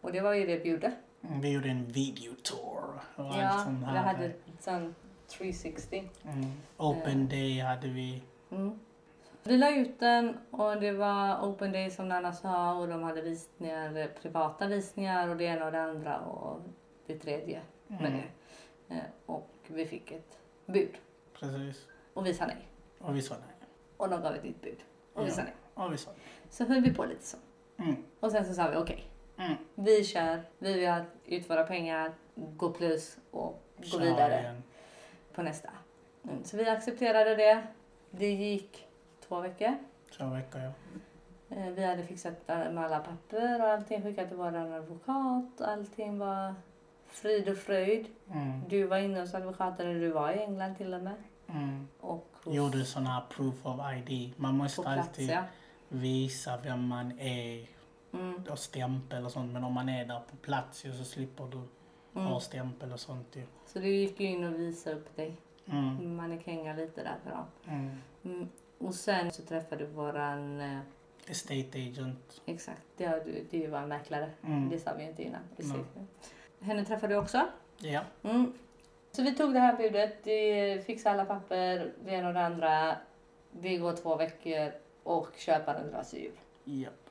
Och 0.00 0.12
det 0.12 0.20
var 0.20 0.32
ju 0.34 0.46
det 0.46 0.56
vi 0.58 0.68
gjorde. 0.70 0.92
Mm, 1.24 1.40
Vi 1.40 1.52
gjorde 1.52 1.68
en 1.68 1.84
videotour 1.92 2.84
och 3.16 3.24
allt 3.24 3.36
Ja, 3.42 3.62
sånt 3.64 3.80
vi 3.80 3.84
här. 3.86 3.96
hade 4.14 4.24
ett 4.24 4.40
sånt 4.60 4.96
360. 5.38 6.10
Mm. 6.24 6.52
Open 6.76 7.28
day 7.28 7.60
hade 7.60 7.88
vi. 7.88 8.22
Mm. 8.50 8.78
Vi 9.46 9.56
la 9.58 9.76
ut 9.76 10.00
den 10.00 10.38
och 10.50 10.80
det 10.80 10.92
var 10.92 11.40
open 11.40 11.72
day 11.72 11.90
som 11.90 12.08
Nanna 12.08 12.32
sa 12.32 12.74
och 12.74 12.88
de 12.88 13.02
hade 13.02 13.22
visningar, 13.22 14.08
privata 14.22 14.66
visningar 14.66 15.28
och 15.28 15.36
det 15.36 15.44
ena 15.44 15.66
och 15.66 15.72
det 15.72 15.82
andra 15.82 16.18
och 16.20 16.60
det 17.06 17.18
tredje 17.18 17.60
med 17.86 18.00
Mm. 18.00 18.12
det. 18.88 18.94
Eh, 18.94 19.00
Och 19.26 19.50
vi 19.66 19.86
fick 19.86 20.12
ett 20.12 20.38
bud 20.66 20.96
Precis. 21.40 21.86
och 22.14 22.26
vi 22.26 22.34
sa 22.34 22.46
nej. 22.46 22.68
Och 22.98 23.16
vi 23.16 23.22
sa 23.22 23.34
nej. 23.34 23.68
Och 23.96 24.08
de 24.08 24.22
gav 24.22 24.34
ett 24.34 24.44
nytt 24.44 24.62
bud 24.62 24.78
och 25.14 25.24
vi 25.24 25.28
Ja. 25.28 25.34
sa 25.34 25.42
nej. 25.42 25.54
Och 25.74 25.92
vi 25.92 25.96
sa 25.96 26.10
nej. 26.10 26.20
Så 26.50 26.64
höll 26.64 26.80
vi 26.82 26.94
på 26.94 27.04
lite 27.04 27.24
så. 27.26 27.36
Mm. 27.78 27.96
Och 28.20 28.30
sen 28.32 28.44
så 28.44 28.54
sa 28.54 28.70
vi 28.70 28.76
okej, 28.76 29.04
Mm. 29.38 29.52
vi 29.74 30.04
kör, 30.04 30.42
vi 30.58 30.72
vill 30.74 30.88
ha 30.88 31.00
ut 31.24 31.50
våra 31.50 31.64
pengar, 31.64 32.14
gå 32.34 32.70
plus 32.70 33.18
och 33.30 33.62
gå 33.92 33.98
vidare 33.98 34.40
igen. 34.40 34.62
på 35.34 35.42
nästa. 35.42 35.70
Mm. 36.24 36.44
Så 36.44 36.56
vi 36.56 36.68
accepterade 36.68 37.36
det. 37.36 37.66
Det 38.10 38.30
gick 38.32 38.85
två 39.28 39.40
veckor. 39.40 39.76
Två 40.16 40.26
veckor 40.26 40.60
ja. 40.60 40.72
Eh, 41.56 41.70
Vi 41.70 41.84
hade 41.84 42.02
fixat 42.02 42.48
med 42.48 42.78
alla 42.78 42.98
papper 42.98 43.62
och 43.62 43.68
allting 43.68 44.02
skickat 44.02 44.28
till 44.28 44.36
vår 44.36 44.56
advokat. 44.56 45.60
Allting 45.60 46.18
var 46.18 46.54
frid 47.06 47.48
och 47.48 47.56
fröjd. 47.56 48.06
Mm. 48.32 48.62
Du 48.68 48.86
var 48.86 48.98
inne 48.98 49.20
hos 49.20 49.34
advokaten 49.34 49.86
när 49.86 50.00
du 50.00 50.08
var 50.08 50.32
i 50.32 50.38
England 50.38 50.76
till 50.76 50.94
och 50.94 51.02
med. 51.02 51.14
Mm. 51.46 51.88
Och 52.00 52.28
hos, 52.44 52.54
Gjorde 52.54 52.84
sån 52.84 53.06
här 53.06 53.22
proof 53.30 53.66
of 53.66 53.80
ID. 53.92 54.32
Man 54.36 54.56
måste 54.56 54.82
plats 54.82 55.08
alltid 55.08 55.30
ja. 55.30 55.42
visa 55.88 56.56
vem 56.56 56.88
man 56.88 57.20
är 57.20 57.66
Mm, 58.12 58.42
och 58.50 58.58
stämpel 58.58 59.24
och 59.24 59.32
sånt. 59.32 59.52
Men 59.52 59.64
om 59.64 59.72
man 59.72 59.88
är 59.88 60.04
där 60.04 60.20
på 60.30 60.36
plats 60.36 60.80
så 60.98 61.04
slipper 61.04 61.44
du 61.44 61.58
mm. 62.20 62.32
ha 62.32 62.40
stämpel 62.40 62.92
och 62.92 63.00
sånt 63.00 63.36
ju. 63.36 63.42
Så 63.66 63.78
du 63.78 63.88
gick 63.88 64.20
ju 64.20 64.26
in 64.26 64.44
och 64.44 64.60
visade 64.60 64.96
upp 64.96 65.16
dig. 65.16 65.36
Mm. 65.66 66.16
Mannekänga 66.16 66.74
lite 66.74 67.02
där 67.02 67.16
för 67.24 67.30
dem. 67.30 67.46
Mm. 68.78 68.80
Mm. 68.80 68.88
Och 68.88 68.94
sen 68.94 69.30
så 69.32 69.42
träffade 69.42 69.84
du 69.84 69.90
våran, 69.90 70.60
eh, 70.60 70.78
Estate 71.28 71.78
agent. 71.78 72.42
exakt, 72.46 72.82
det, 72.96 73.22
det 73.50 73.68
var 73.68 73.78
en 73.78 73.88
mäklare. 73.88 74.30
Mm. 74.44 74.68
Det 74.68 74.78
sa 74.78 74.94
vi 74.94 75.02
ju 75.02 75.08
inte 75.08 75.22
innan. 75.22 75.40
Ser 75.58 75.84
vi. 75.94 76.66
Henne 76.66 76.84
träffade 76.84 77.14
du 77.14 77.18
också. 77.18 77.46
Ja. 77.78 78.00
Mm. 78.22 78.52
Så 79.12 79.22
vi 79.22 79.34
tog 79.34 79.52
det 79.52 79.60
här 79.60 79.76
budet, 79.76 80.20
vi 80.24 80.82
fixade 80.86 81.14
alla 81.14 81.24
papper, 81.24 81.92
det 82.04 82.10
ena 82.10 82.28
och 82.28 82.34
det 82.34 82.40
andra. 82.46 82.96
Det 83.52 83.76
går 83.76 83.92
två 83.92 84.16
veckor 84.16 84.72
och 85.02 85.28
köparen 85.36 85.90
drar 85.90 86.02
sig 86.02 86.24
ur. 86.26 86.32
Japp. 86.64 87.10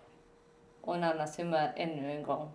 Och 0.81 0.99
Nannas 0.99 1.39
humör 1.39 1.71
ännu 1.75 2.11
en 2.11 2.23
gång. 2.23 2.51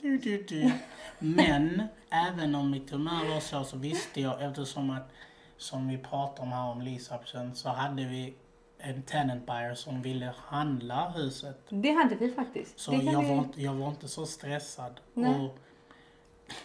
Du, 0.00 0.18
du, 0.18 0.42
du. 0.42 0.72
Men 1.18 1.82
även 2.10 2.54
om 2.54 2.70
mitt 2.70 2.90
humör 2.90 3.34
var 3.34 3.40
så, 3.40 3.64
så 3.64 3.76
visste 3.76 4.20
jag 4.20 4.42
eftersom 4.42 4.90
att, 4.90 5.08
som 5.56 5.88
vi 5.88 5.98
pratar 5.98 6.42
om 6.42 6.48
här 6.52 6.70
om 6.70 6.80
lease 6.82 7.14
option, 7.14 7.54
så 7.54 7.68
hade 7.68 8.04
vi 8.04 8.34
en 8.78 9.02
tenant 9.02 9.46
buyer 9.46 9.74
som 9.74 10.02
ville 10.02 10.34
handla 10.46 11.10
huset. 11.10 11.60
Det 11.68 11.92
hade 11.92 12.14
vi 12.14 12.30
faktiskt. 12.30 12.78
Så 12.78 12.92
jag, 12.92 12.98
vi... 13.00 13.28
var 13.28 13.38
inte, 13.38 13.62
jag 13.62 13.74
var 13.74 13.88
inte 13.88 14.08
så 14.08 14.26
stressad. 14.26 15.00
Nej. 15.14 15.34
Och 15.40 15.58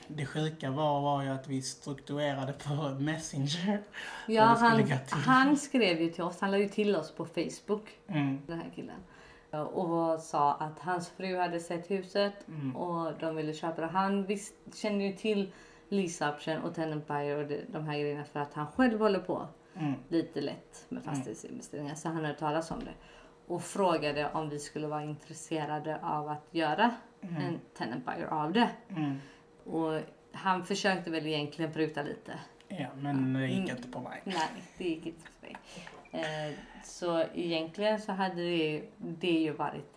det 0.08 0.26
sjuka 0.26 0.72
var, 0.72 1.02
var 1.02 1.24
ju 1.24 1.30
att 1.30 1.48
vi 1.48 1.62
strukturerade 1.62 2.54
på 2.54 2.74
Messenger. 3.00 3.82
ja, 4.28 4.44
han, 4.44 4.84
han 5.12 5.58
skrev 5.58 6.02
ju 6.02 6.10
till 6.10 6.24
oss, 6.24 6.38
han 6.42 6.52
la 6.52 6.58
ju 6.58 6.70
till 6.70 6.96
oss 6.96 7.12
på 7.12 7.26
Facebook, 7.26 7.90
Mm. 8.08 8.42
den 8.48 8.60
här 8.60 8.72
killen. 8.76 9.00
Och 9.74 10.20
sa 10.20 10.54
att 10.54 10.80
hans 10.80 11.10
fru 11.10 11.38
hade 11.38 11.60
sett 11.60 11.92
huset 11.92 12.34
Mm. 12.48 12.76
och 12.76 13.14
de 13.20 13.36
ville 13.36 13.54
köpa 13.54 13.82
det. 13.82 13.88
Han 13.88 14.26
visst, 14.26 14.54
kände 14.76 15.04
ju 15.04 15.14
till 15.14 15.52
lease 15.90 16.30
option 16.30 16.58
och 16.58 16.76
tenant 16.76 17.08
buyer 17.08 17.38
och 17.38 17.48
det, 17.48 17.62
de 17.68 17.88
här 17.88 18.00
grejerna 18.00 18.24
för 18.26 18.40
att 18.40 18.54
han 18.54 18.68
själv 18.68 19.00
håller 19.00 19.20
på 19.20 19.48
Mm. 19.76 19.94
lite 20.10 20.42
lätt 20.42 20.86
med 20.90 21.04
fastighetsinvesteringar. 21.04 21.96
Så 21.96 22.08
han 22.10 22.26
hade 22.26 22.38
talat 22.38 22.72
om 22.72 22.80
det. 22.80 22.94
Och 23.48 23.64
frågade 23.64 24.30
om 24.34 24.50
vi 24.50 24.60
skulle 24.60 24.88
vara 24.88 25.04
intresserade 25.04 26.00
av 26.04 26.30
att 26.30 26.48
göra 26.52 26.92
Mm. 27.22 27.36
en 27.36 27.60
tenant 27.78 28.06
buyer 28.06 28.28
av 28.28 28.54
det. 28.54 28.70
Mm. 28.90 29.18
Och 29.64 30.02
han 30.32 30.66
försökte 30.66 31.12
väl 31.12 31.26
egentligen 31.28 31.74
pruta 31.74 32.04
lite. 32.04 32.40
Ja, 32.68 32.88
men 32.96 33.34
det 33.34 33.48
gick 33.48 33.70
Mm. 33.70 33.78
inte 33.78 33.88
på 33.90 34.00
mig. 34.00 34.22
Nej, 34.26 34.36
det 34.78 34.84
gick 34.84 35.06
inte 35.06 35.22
för 35.22 35.48
mig. 35.48 35.56
Eh, 36.12 36.54
så 36.84 37.24
egentligen 37.34 38.00
så 38.02 38.12
hade 38.12 38.36
det, 38.42 38.84
det 38.98 39.32
ju 39.40 39.52
varit 39.52 39.94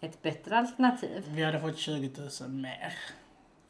ett 0.00 0.22
bättre 0.22 0.58
alternativ. 0.58 1.24
Vi 1.28 1.42
hade 1.44 1.60
fått 1.60 1.78
20 1.78 2.10
000 2.40 2.50
mer. 2.50 2.92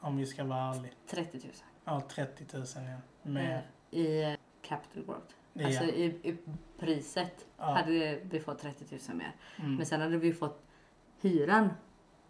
Om 0.00 0.16
vi 0.16 0.26
ska 0.26 0.44
vara 0.44 0.74
ärliga. 0.74 0.92
30 1.10 1.38
000 1.38 1.46
Ja, 1.84 2.00
30 2.14 2.44
000 2.56 2.64
ja. 2.74 2.82
Mer. 3.30 3.66
eh, 3.90 3.98
i 4.00 4.36
Capital 4.62 5.04
Growth. 5.04 5.34
Ja. 5.52 5.66
Alltså 5.66 5.84
i, 5.84 6.04
i 6.04 6.36
priset 6.78 7.46
Ja. 7.58 7.64
hade 7.64 8.18
vi 8.22 8.40
fått 8.40 8.58
30 8.58 8.84
000 9.08 9.16
mer. 9.16 9.32
Mm. 9.58 9.74
Men 9.76 9.86
sen 9.86 10.00
hade 10.00 10.16
vi 10.16 10.32
fått 10.32 10.62
hyran. 11.20 11.70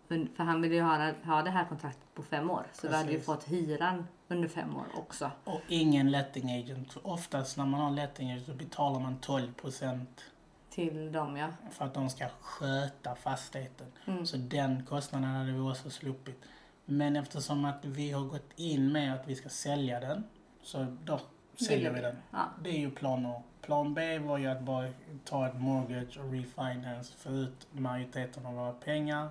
För 0.09 0.43
han 0.45 0.63
ville 0.63 0.75
ju 0.75 0.81
ha, 0.83 1.13
ha 1.25 1.43
det 1.43 1.51
här 1.51 1.65
kontraktet 1.65 2.15
på 2.15 2.23
fem 2.23 2.51
år. 2.51 2.67
Så 2.73 2.89
vi 2.89 2.95
hade 2.95 3.09
ju 3.09 3.13
Precis. 3.19 3.27
fått 3.27 3.45
hyran 3.49 4.07
under 4.29 4.49
fem 4.49 4.77
år 4.77 4.87
också. 4.95 5.31
Och 5.45 5.61
ingen 5.69 6.11
letting 6.11 6.51
agent. 6.61 6.97
Oftast 7.03 7.57
när 7.57 7.67
man 7.67 7.81
har 7.81 7.91
letting 7.91 8.31
agent 8.31 8.47
så 8.47 8.55
betalar 8.55 9.01
man 9.01 9.17
12 9.21 9.53
procent 9.55 10.25
Till 10.71 11.13
dem 11.13 11.37
ja. 11.37 11.49
för 11.71 11.85
att 11.85 11.95
de 11.95 12.11
ska 12.11 12.29
sköta 12.41 13.15
fastigheten. 13.15 13.87
Mm. 14.07 14.27
Så 14.27 14.37
den 14.37 14.87
kostnaden 14.87 15.31
hade 15.31 15.53
vi 15.53 15.59
också 15.61 15.91
sluppit. 15.91 16.43
Men 16.91 17.17
eftersom 17.17 17.65
att 17.65 17.85
vi 17.85 18.11
har 18.11 18.25
gått 18.25 18.51
in 18.57 18.93
med 18.93 19.15
att 19.15 19.29
vi 19.29 19.35
ska 19.35 19.49
sälja 19.49 20.01
den 20.01 20.25
så 20.63 20.97
då 21.05 21.21
säljer 21.67 21.91
vi 21.91 22.01
den. 22.01 22.17
Ja. 22.31 22.49
Det 22.63 22.71
är 22.71 22.79
ju 22.79 22.91
plan 22.91 23.27
A. 23.27 23.43
Plan 23.61 23.95
B 23.95 24.19
var 24.19 24.39
ju 24.39 24.47
att 24.47 24.61
bara 24.61 24.89
ta 25.25 25.47
ett 25.47 25.55
mortgage 25.55 26.19
och 26.19 26.33
refinance, 26.33 27.13
få 27.17 27.31
ut 27.31 27.67
majoriteten 27.73 28.47
av 28.47 28.55
våra 28.55 28.73
pengar, 28.73 29.29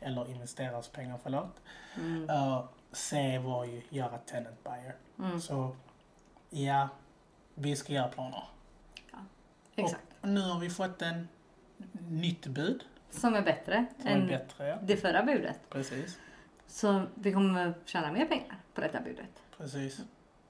eller 0.00 0.30
investeras 0.30 0.88
pengar, 0.88 1.18
förlåt. 1.22 1.60
Mm. 1.96 2.30
Uh, 2.30 2.64
C 2.92 3.38
var 3.38 3.64
ju 3.64 3.82
göra 3.90 4.18
tenant 4.18 4.64
buyer. 4.64 4.96
Mm. 5.18 5.40
Så 5.40 5.76
ja, 6.50 6.88
vi 7.54 7.76
ska 7.76 7.92
göra 7.92 8.08
plan 8.08 8.34
A. 8.34 8.42
Exakt. 9.74 10.06
Och 10.20 10.28
nu 10.28 10.40
har 10.40 10.60
vi 10.60 10.70
fått 10.70 11.02
en 11.02 11.28
nytt 12.08 12.46
bud 12.46 12.84
Som 13.10 13.34
är 13.34 13.42
bättre 13.42 13.86
som 13.98 14.06
är 14.06 14.16
än 14.16 14.26
bättre. 14.26 14.66
Ja. 14.66 14.78
det 14.82 14.96
förra 14.96 15.22
budet. 15.22 15.60
Precis, 15.70 16.18
Så 16.68 17.02
vi 17.14 17.32
kommer 17.32 17.74
tjäna 17.84 18.12
mer 18.12 18.24
pengar 18.26 18.56
på 18.74 18.80
detta 18.80 19.00
budet. 19.00 19.42
precis. 19.56 20.00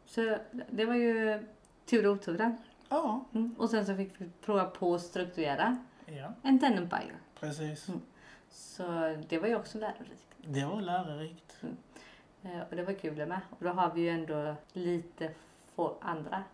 Så 0.07 0.39
det 0.71 0.85
var 0.85 0.95
ju 0.95 1.47
tur 1.87 2.07
och 2.07 2.13
otur. 2.13 2.57
Ja, 2.89 3.25
Mm. 3.33 3.55
Och 3.59 3.71
sen 3.71 3.87
så 3.87 3.97
fick 3.97 4.21
vi 4.21 4.31
prova 4.45 4.65
på 4.65 4.95
att 4.95 5.03
strukturera 5.03 5.77
ja, 6.07 6.33
en 6.43 6.59
tenant 6.61 6.91
buyer. 6.91 7.17
precis. 7.41 7.89
Mm. 7.89 8.01
Så 8.51 8.83
det 9.29 9.39
var 9.39 9.49
ju 9.49 9.57
också 9.57 9.79
lärorikt. 9.79 10.35
Det 10.37 10.65
var 10.65 10.81
lärorikt. 10.81 11.57
Eh, 12.43 12.61
Och 12.71 12.77
det 12.77 12.83
var 12.83 12.93
kul 12.93 13.17
det 13.17 13.27
med. 13.27 13.41
Och 13.51 13.65
då 13.65 13.71
har 13.71 13.93
vi 13.95 14.01
ju 14.01 14.09
ändå 14.09 14.55
lite 14.73 15.31
andra 16.01 16.45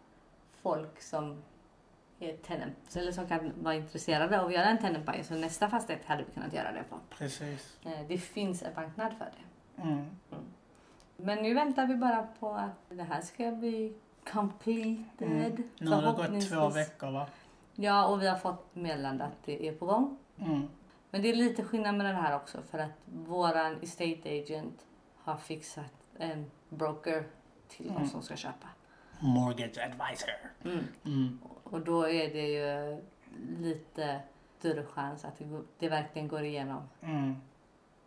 folk 0.63 1.03
som 1.03 1.43
är 2.21 2.37
tenant, 2.37 2.97
eller 2.97 3.13
som 3.13 3.27
kan 3.29 3.53
vara 3.63 3.75
intresserade 3.75 4.41
av 4.41 4.47
att 4.47 4.53
göra 4.53 4.65
en 4.67 4.79
tenant 4.79 5.07
buyer. 5.07 5.23
Så 5.23 5.35
nästa 5.35 5.69
fastighet 5.71 6.05
hade 6.05 6.25
vi 6.25 6.33
kunnat 6.33 6.53
göra 6.53 6.73
det 6.73 6.83
på. 6.91 6.97
Precis. 7.19 7.77
Eh, 7.85 8.07
Det 8.09 8.19
finns 8.19 8.63
en 8.63 8.75
marknad 8.77 9.13
för 9.19 9.25
det. 9.25 9.43
Mm. 9.83 10.05
Men 11.17 11.43
nu 11.43 11.55
väntar 11.55 11.87
vi 11.87 11.97
bara 11.97 12.27
på 12.41 12.53
att 12.53 12.89
det 12.89 13.03
här 13.03 13.21
ska 13.21 13.51
bli 13.51 13.97
completed. 14.33 15.29
Mm. 15.29 15.63
Nu 15.79 15.91
har 15.91 16.03
det 16.03 16.33
gått 16.37 16.49
två 16.51 16.69
veckor 16.69 17.11
va? 17.11 17.27
Ja, 17.75 18.07
och 18.07 18.23
vi 18.23 18.29
har 18.29 18.37
fått 18.37 18.75
meddelande 18.75 19.25
att 19.25 19.45
det 19.45 19.69
är 19.69 19.73
på 19.73 19.87
gång. 19.87 20.19
Mm. 20.39 20.69
Men 21.11 21.23
det 21.23 21.29
är 21.31 21.35
lite 21.35 21.65
skillnad 21.65 21.95
med 21.95 22.07
den 22.07 22.17
här 22.17 22.37
också 22.37 22.63
för 22.63 22.79
att 22.79 22.91
våran 23.05 23.77
estate 23.83 24.41
agent 24.43 24.87
har 25.17 25.37
fixat 25.37 25.95
en 26.19 26.51
broker 26.69 27.25
till 27.69 27.91
Mm. 27.91 28.03
oss 28.03 28.11
som 28.11 28.23
ska 28.23 28.37
köpa. 28.37 28.69
Mortgage 29.21 29.79
advisor. 29.79 30.31
Mm. 30.65 30.85
Mm. 31.05 31.39
Och 31.65 31.81
då 31.81 32.09
är 32.09 32.33
det 32.33 32.49
ju 32.49 33.03
lite 33.59 34.21
större 34.59 34.85
chans 34.87 35.25
att 35.25 35.39
det, 35.39 35.63
det 35.79 35.89
verkligen 35.89 36.29
går 36.29 36.43
igenom. 36.43 36.83
Mm. 37.01 37.37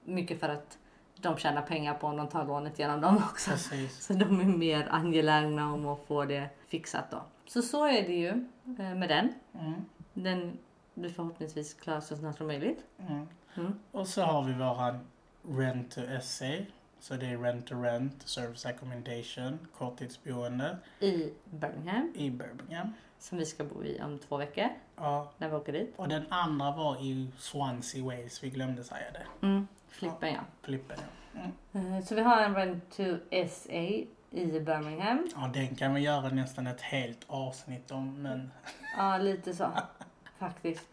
Mycket 0.03 0.39
för 0.39 0.49
att 0.49 0.77
de 1.21 1.38
tjänar 1.38 1.62
pengar 1.62 1.93
på 1.93 2.08
om 2.08 2.17
de 2.17 2.27
tar 2.27 2.45
lånet 2.45 2.80
genom 2.80 3.01
dem 3.01 3.17
också. 3.32 3.51
Precis. 3.51 4.06
Så 4.06 4.13
de 4.13 4.39
är 4.39 4.45
mer 4.45 4.88
angelägna 4.89 5.73
om 5.73 5.88
att 5.88 6.06
få 6.08 6.25
det 6.25 6.49
fixat 6.67 7.12
då. 7.12 7.21
Så 7.47 7.62
så 7.62 7.86
är 7.86 8.08
det 8.08 8.13
ju 8.15 8.30
eh, 8.80 8.95
med 8.95 9.10
den. 9.10 9.34
Mm. 9.60 9.73
Den 10.13 10.58
blir 10.93 11.10
förhoppningsvis 11.10 11.73
klar 11.73 11.99
så 11.99 12.15
snart 12.15 12.38
som 12.38 12.47
möjligt. 12.47 12.84
Mm. 13.10 13.27
Mm. 13.56 13.80
Och 13.91 14.08
så 14.08 14.21
har 14.21 14.43
vi 14.43 14.53
våran 14.53 14.99
rent 15.49 15.91
to 15.91 16.01
SA. 16.21 16.45
Så 16.99 17.13
det 17.13 17.25
är 17.25 17.38
rent 17.38 17.67
to 17.67 17.82
rent, 17.82 18.27
service 18.27 18.65
accommodation, 18.65 19.60
korttidsboende 19.77 20.77
I 20.99 21.30
Birmingham, 21.45 22.12
i 22.15 22.30
Birmingham. 22.30 22.93
som 23.19 23.38
vi 23.38 23.45
ska 23.45 23.63
bo 23.63 23.84
i 23.84 24.01
om 24.01 24.19
två 24.19 24.38
veckor 24.38 24.65
Ja, 24.95 25.32
när 25.38 25.49
vi 25.49 25.56
åker 25.56 25.73
dit. 25.73 25.93
och 25.95 26.08
den 26.08 26.25
andra 26.30 26.71
var 26.71 27.01
i 27.03 27.32
Swansea 27.38 28.03
Wales, 28.03 28.43
vi 28.43 28.49
glömde 28.49 28.84
säga 28.84 29.06
det. 29.13 29.47
Mm. 29.47 29.67
Flippen 29.89 30.34
ja. 30.34 30.39
Flippen 30.62 30.97
ja. 31.34 31.39
Mm. 31.71 31.93
Eh, 31.93 32.04
Så 32.04 32.15
vi 32.15 32.21
har 32.21 32.41
en 32.41 32.56
rent 32.56 32.91
to 32.97 33.04
SA 33.47 33.71
i 34.32 34.60
Birmingham. 34.60 35.28
Ja, 35.36 35.50
den 35.54 35.76
kan 35.76 35.93
vi 35.93 36.02
göra 36.02 36.30
nästan 36.30 36.67
ett 36.67 36.82
helt 36.82 37.26
avsnitt 37.28 37.91
om, 37.91 38.21
men 38.21 38.52
Ja, 38.97 39.17
lite 39.17 39.54
så. 39.54 39.71
Faktiskt. 40.39 40.88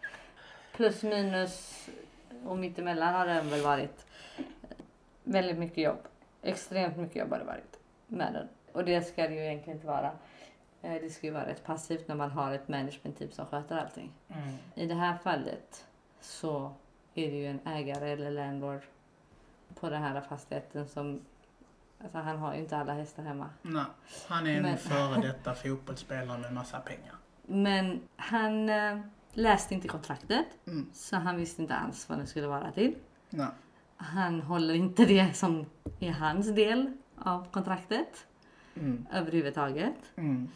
Plus 0.76 1.02
minus 1.02 1.86
och 2.46 2.58
mittemellan 2.58 3.14
har 3.14 3.26
den 3.26 3.50
väl 3.50 3.60
varit. 3.62 4.06
Väldigt 5.24 5.58
mycket 5.58 5.84
jobb. 5.84 5.98
Extremt 6.42 6.96
mycket 6.96 7.16
jobb 7.16 7.30
har 7.30 7.38
det 7.38 7.44
varit 7.44 7.78
med 8.06 8.32
den. 8.32 8.48
Och 8.72 8.84
det 8.84 9.02
ska 9.02 9.28
det 9.28 9.34
ju 9.34 9.40
egentligen 9.44 9.76
inte 9.76 9.86
vara. 9.86 10.12
Eh, 10.82 10.92
Det 10.92 11.10
ska 11.10 11.26
ju 11.26 11.32
vara 11.32 11.46
rätt 11.46 11.64
passivt 11.64 12.08
när 12.08 12.14
man 12.14 12.30
har 12.30 12.52
ett 12.52 12.68
management 12.68 13.18
team 13.18 13.30
som 13.30 13.46
sköter 13.46 13.76
allting. 13.78 14.12
mm. 14.28 14.54
I 14.74 14.86
det 14.86 14.94
här 14.94 15.16
fallet 15.16 15.84
så 16.20 16.72
är 17.14 17.30
det 17.30 17.36
ju 17.36 17.46
en 17.46 17.60
ägare 17.66 18.10
eller 18.10 18.30
landlord 18.30 18.80
på 19.80 19.90
den 19.90 20.02
här 20.02 20.20
fastigheten 20.20 20.88
som 20.88 21.20
Alltså 22.02 22.18
han 22.18 22.38
har 22.38 22.54
ju 22.54 22.60
inte 22.60 22.76
alla 22.76 22.92
hästar 22.94 23.22
hemma. 23.22 23.50
Nej, 23.62 23.84
han 24.26 24.46
är 24.46 24.56
en 24.56 24.62
Men- 24.62 24.78
före 24.78 25.20
detta 25.20 25.54
fotbollsspelare 25.54 26.38
med 26.38 26.52
massa 26.52 26.80
pengar. 26.80 27.14
Men 27.46 28.00
han 28.16 28.68
eh, 28.68 29.00
läste 29.32 29.74
inte 29.74 29.88
kontraktet 29.88 30.46
Mm. 30.66 30.90
så 30.92 31.16
han 31.16 31.36
visste 31.36 31.62
inte 31.62 31.74
alls 31.74 32.08
vad 32.08 32.18
det 32.18 32.26
skulle 32.26 32.46
vara 32.46 32.70
till. 32.72 32.94
Nej. 33.30 33.46
Han 33.96 34.40
håller 34.40 34.74
inte 34.74 35.04
det 35.04 35.32
som 35.36 35.66
är 36.00 36.10
hans 36.10 36.54
del 36.54 36.96
av 37.18 37.50
kontraktet 37.50 38.26
Mm. 38.76 39.06
överhuvudtaget. 39.12 39.94
Mm. 40.16 40.48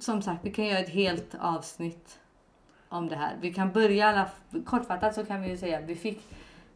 Som 0.00 0.22
sagt, 0.22 0.44
vi 0.44 0.52
kan 0.52 0.66
göra 0.66 0.78
ett 0.78 0.88
helt 0.88 1.34
avsnitt 1.40 2.18
om 2.88 3.08
det 3.08 3.16
här. 3.16 3.36
Vi 3.40 3.54
kan 3.54 3.72
börja 3.72 4.06
alla, 4.08 4.28
kortfattat 4.66 5.14
så 5.14 5.24
kan 5.24 5.42
vi 5.42 5.48
ju 5.48 5.56
säga 5.56 5.78
att 5.78 5.84
vi 5.84 5.94
fick 5.96 6.22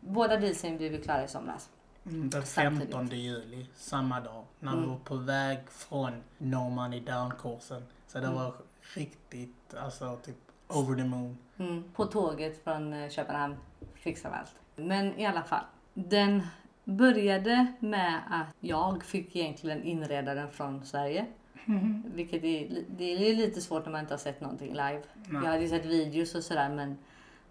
båda 0.00 0.36
dealsen 0.36 0.76
blev 0.76 0.92
vi 0.92 0.98
klara 0.98 1.24
i 1.24 1.28
somras. 1.28 1.68
Mm, 2.06 2.30
den 2.30 2.42
Samtidigt. 2.46 2.94
15 2.94 3.08
juli, 3.18 3.66
samma 3.76 4.20
dag, 4.20 4.44
när 4.60 4.72
Mm. 4.72 4.84
vi 4.84 4.90
var 4.90 4.98
på 4.98 5.16
väg 5.16 5.58
från 5.70 6.12
No 6.38 6.68
Money 6.68 7.00
Down-kursen. 7.00 7.82
Så 8.06 8.18
det 8.18 8.26
Mm. 8.26 8.38
var 8.38 8.54
riktigt, 8.94 9.74
alltså 9.82 10.16
typ 10.16 10.36
over 10.68 10.96
the 10.96 11.04
moon. 11.04 11.38
Mm. 11.58 11.84
På 11.94 12.04
tåget 12.06 12.64
från 12.64 12.92
eh, 12.92 13.10
Köpenhamn 13.10 13.56
fixar 13.94 14.30
vi 14.30 14.36
allt. 14.36 14.54
Men 14.76 15.18
i 15.20 15.26
alla 15.26 15.42
fall. 15.42 15.64
Den 15.94 16.42
började 16.84 17.66
med 17.80 18.20
att 18.30 18.46
jag 18.60 19.02
fick 19.04 19.36
egentligen 19.36 19.82
inreda 19.82 20.34
den 20.34 20.48
från 20.48 20.84
Sverige. 20.84 21.26
Vilket 22.14 22.44
är, 22.44 22.84
det 22.96 23.30
är 23.30 23.36
lite 23.36 23.60
svårt 23.60 23.84
när 23.84 23.92
man 23.92 24.00
inte 24.00 24.14
har 24.14 24.18
sett 24.18 24.40
någonting 24.40 24.70
live. 24.70 25.02
Jag 25.24 25.32
Nej. 25.32 25.46
hade 25.46 25.62
ju 25.62 25.68
sett 25.68 25.84
videos 25.84 26.34
och 26.34 26.42
sådär 26.42 26.68
men 26.68 26.96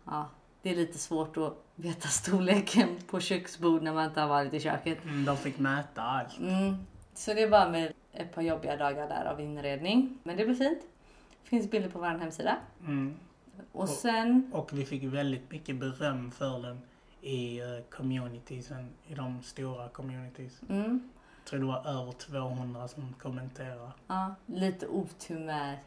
ja, 0.06 0.30
det 0.62 0.70
är 0.70 0.76
lite 0.76 0.98
svårt 0.98 1.38
att 1.38 1.66
veta 1.76 2.08
storleken 2.08 2.98
på 3.08 3.20
köksbord 3.20 3.82
när 3.84 3.94
man 3.94 4.06
inte 4.06 4.22
har 4.22 4.28
varit 4.28 4.54
i 4.54 4.60
köket. 4.60 5.04
Mm, 5.06 5.26
de 5.26 5.38
fick 5.38 5.60
mäta 5.60 6.02
allt. 6.02 6.40
Mm. 6.40 6.76
Så 7.14 7.34
det 7.34 7.46
var 7.46 7.70
med 7.70 7.94
ett 8.14 8.36
par 8.36 8.42
jobbiga 8.42 8.78
dagar 8.78 9.10
där 9.10 9.26
av 9.26 9.42
inredning. 9.42 10.18
Men 10.24 10.38
det 10.38 10.46
blir 10.46 10.56
fint. 10.56 10.80
Finns 11.44 11.72
bilder 11.72 11.90
på 11.90 12.00
vår 12.00 12.06
hemsida. 12.06 12.58
Mm. 12.86 13.14
Och 13.72 13.90
sen, 13.90 14.52
Och 14.54 14.70
vi 14.74 14.86
fick 14.86 15.04
väldigt 15.04 15.52
mycket 15.52 15.76
beröm 15.76 16.32
för 16.32 16.60
den 16.62 16.82
i 17.22 17.62
uh, 17.62 17.82
communitiesen, 17.90 18.90
i 19.08 19.14
de 19.16 19.44
stora 19.44 19.90
communities. 19.90 20.62
mm, 20.70 20.82
Jag 20.90 21.00
tror 21.46 21.60
det 21.60 21.66
var 21.66 21.88
över 21.88 22.12
200 22.12 22.88
som 22.88 23.14
kommenterade. 23.22 23.92
ja, 24.08 24.36
lite 24.46 24.88
otur 24.88 25.40
med 25.40 25.78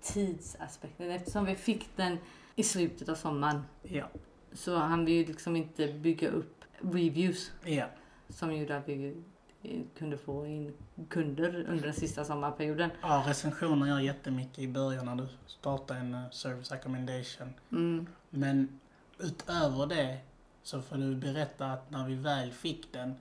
tidsaspekten. 0.00 1.10
Eftersom 1.10 1.44
vi 1.44 1.56
fick 1.56 1.96
den 1.96 2.18
i 2.56 2.62
slutet 2.62 3.08
av 3.08 3.14
sommaren 3.14 3.62
Ja, 3.82 4.08
så 4.52 4.76
hann 4.76 5.04
vi 5.04 5.12
ju 5.12 5.24
liksom 5.26 5.56
inte 5.56 5.88
bygga 5.92 6.28
upp 6.28 6.64
reviews 6.80 7.52
ja, 7.64 7.86
som 8.28 8.56
gjorde 8.56 8.76
att 8.76 8.88
vi 8.88 9.16
eh, 9.62 9.80
kunde 9.98 10.18
få 10.18 10.46
in 10.46 10.74
kunder 11.08 11.66
under 11.68 11.84
den 11.84 11.94
sista 11.94 12.24
sommarperioden. 12.24 12.90
ja 13.02 13.24
recensioner 13.26 13.86
gör 13.86 14.00
jättemycket 14.00 14.58
i 14.58 14.68
början 14.68 15.06
när 15.06 15.16
du 15.16 15.28
startar 15.46 15.94
en 15.94 16.14
uh, 16.14 16.30
service 16.30 16.72
accommodation. 16.72 17.54
Mm, 17.72 18.06
Men 18.30 18.80
utöver 19.18 19.86
det 19.86 20.18
så 20.62 20.82
får 20.82 20.96
du 20.96 21.14
berätta 21.14 21.66
att 21.66 21.90
när 21.90 22.06
vi 22.06 22.14
väl 22.14 22.52
fick 22.52 22.92
den 22.92 23.14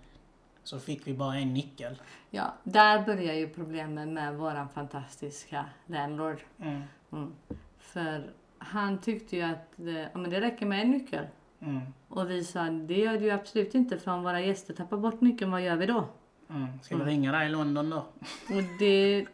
så 0.64 0.80
fick 0.80 1.08
vi 1.08 1.14
bara 1.14 1.36
en 1.36 1.54
nyckel. 1.54 2.02
Ja, 2.30 2.54
där 2.64 3.06
börjar 3.06 3.34
ju 3.34 3.50
problemen 3.50 4.14
med 4.14 4.36
våran 4.36 4.70
fantastiska 4.70 5.66
landlord. 5.86 6.42
Mm. 6.60 6.82
Mm. 7.12 7.34
För 7.80 8.34
han 8.58 8.98
tyckte 8.98 9.36
ju 9.36 9.42
att 9.42 9.72
det, 9.76 10.10
ja, 10.14 10.20
men 10.20 10.30
det 10.32 10.42
räcker 10.42 10.66
med 10.66 10.82
en 10.82 10.92
nyckel. 10.92 11.26
Mm. 11.60 11.82
Och 12.08 12.30
vi 12.30 12.44
sa 12.44 12.64
det 12.64 12.98
gör 12.98 13.14
det 13.14 13.24
ju 13.26 13.32
absolut 13.32 13.76
inte 13.76 13.98
för 13.98 14.12
om 14.12 14.24
våra 14.24 14.42
gäster 14.42 14.74
tappar 14.74 14.98
bort 14.98 15.22
nyckeln, 15.22 15.52
vad 15.52 15.62
gör 15.62 15.76
vi 15.76 15.86
då? 15.86 16.08
Mm. 16.50 16.68
Ska 16.82 16.98
vi 16.98 17.04
ringa 17.04 17.32
dig 17.32 17.48
i 17.48 17.50
London 17.50 17.90
då? 17.90 17.98
Och 18.56 18.64
det, 18.80 19.26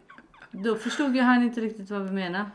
då 0.51 0.75
förstod 0.75 1.15
ju 1.15 1.21
han 1.21 1.43
inte 1.43 1.61
riktigt 1.61 1.89
vad 1.89 2.01
vi 2.01 2.11
menade. 2.11 2.49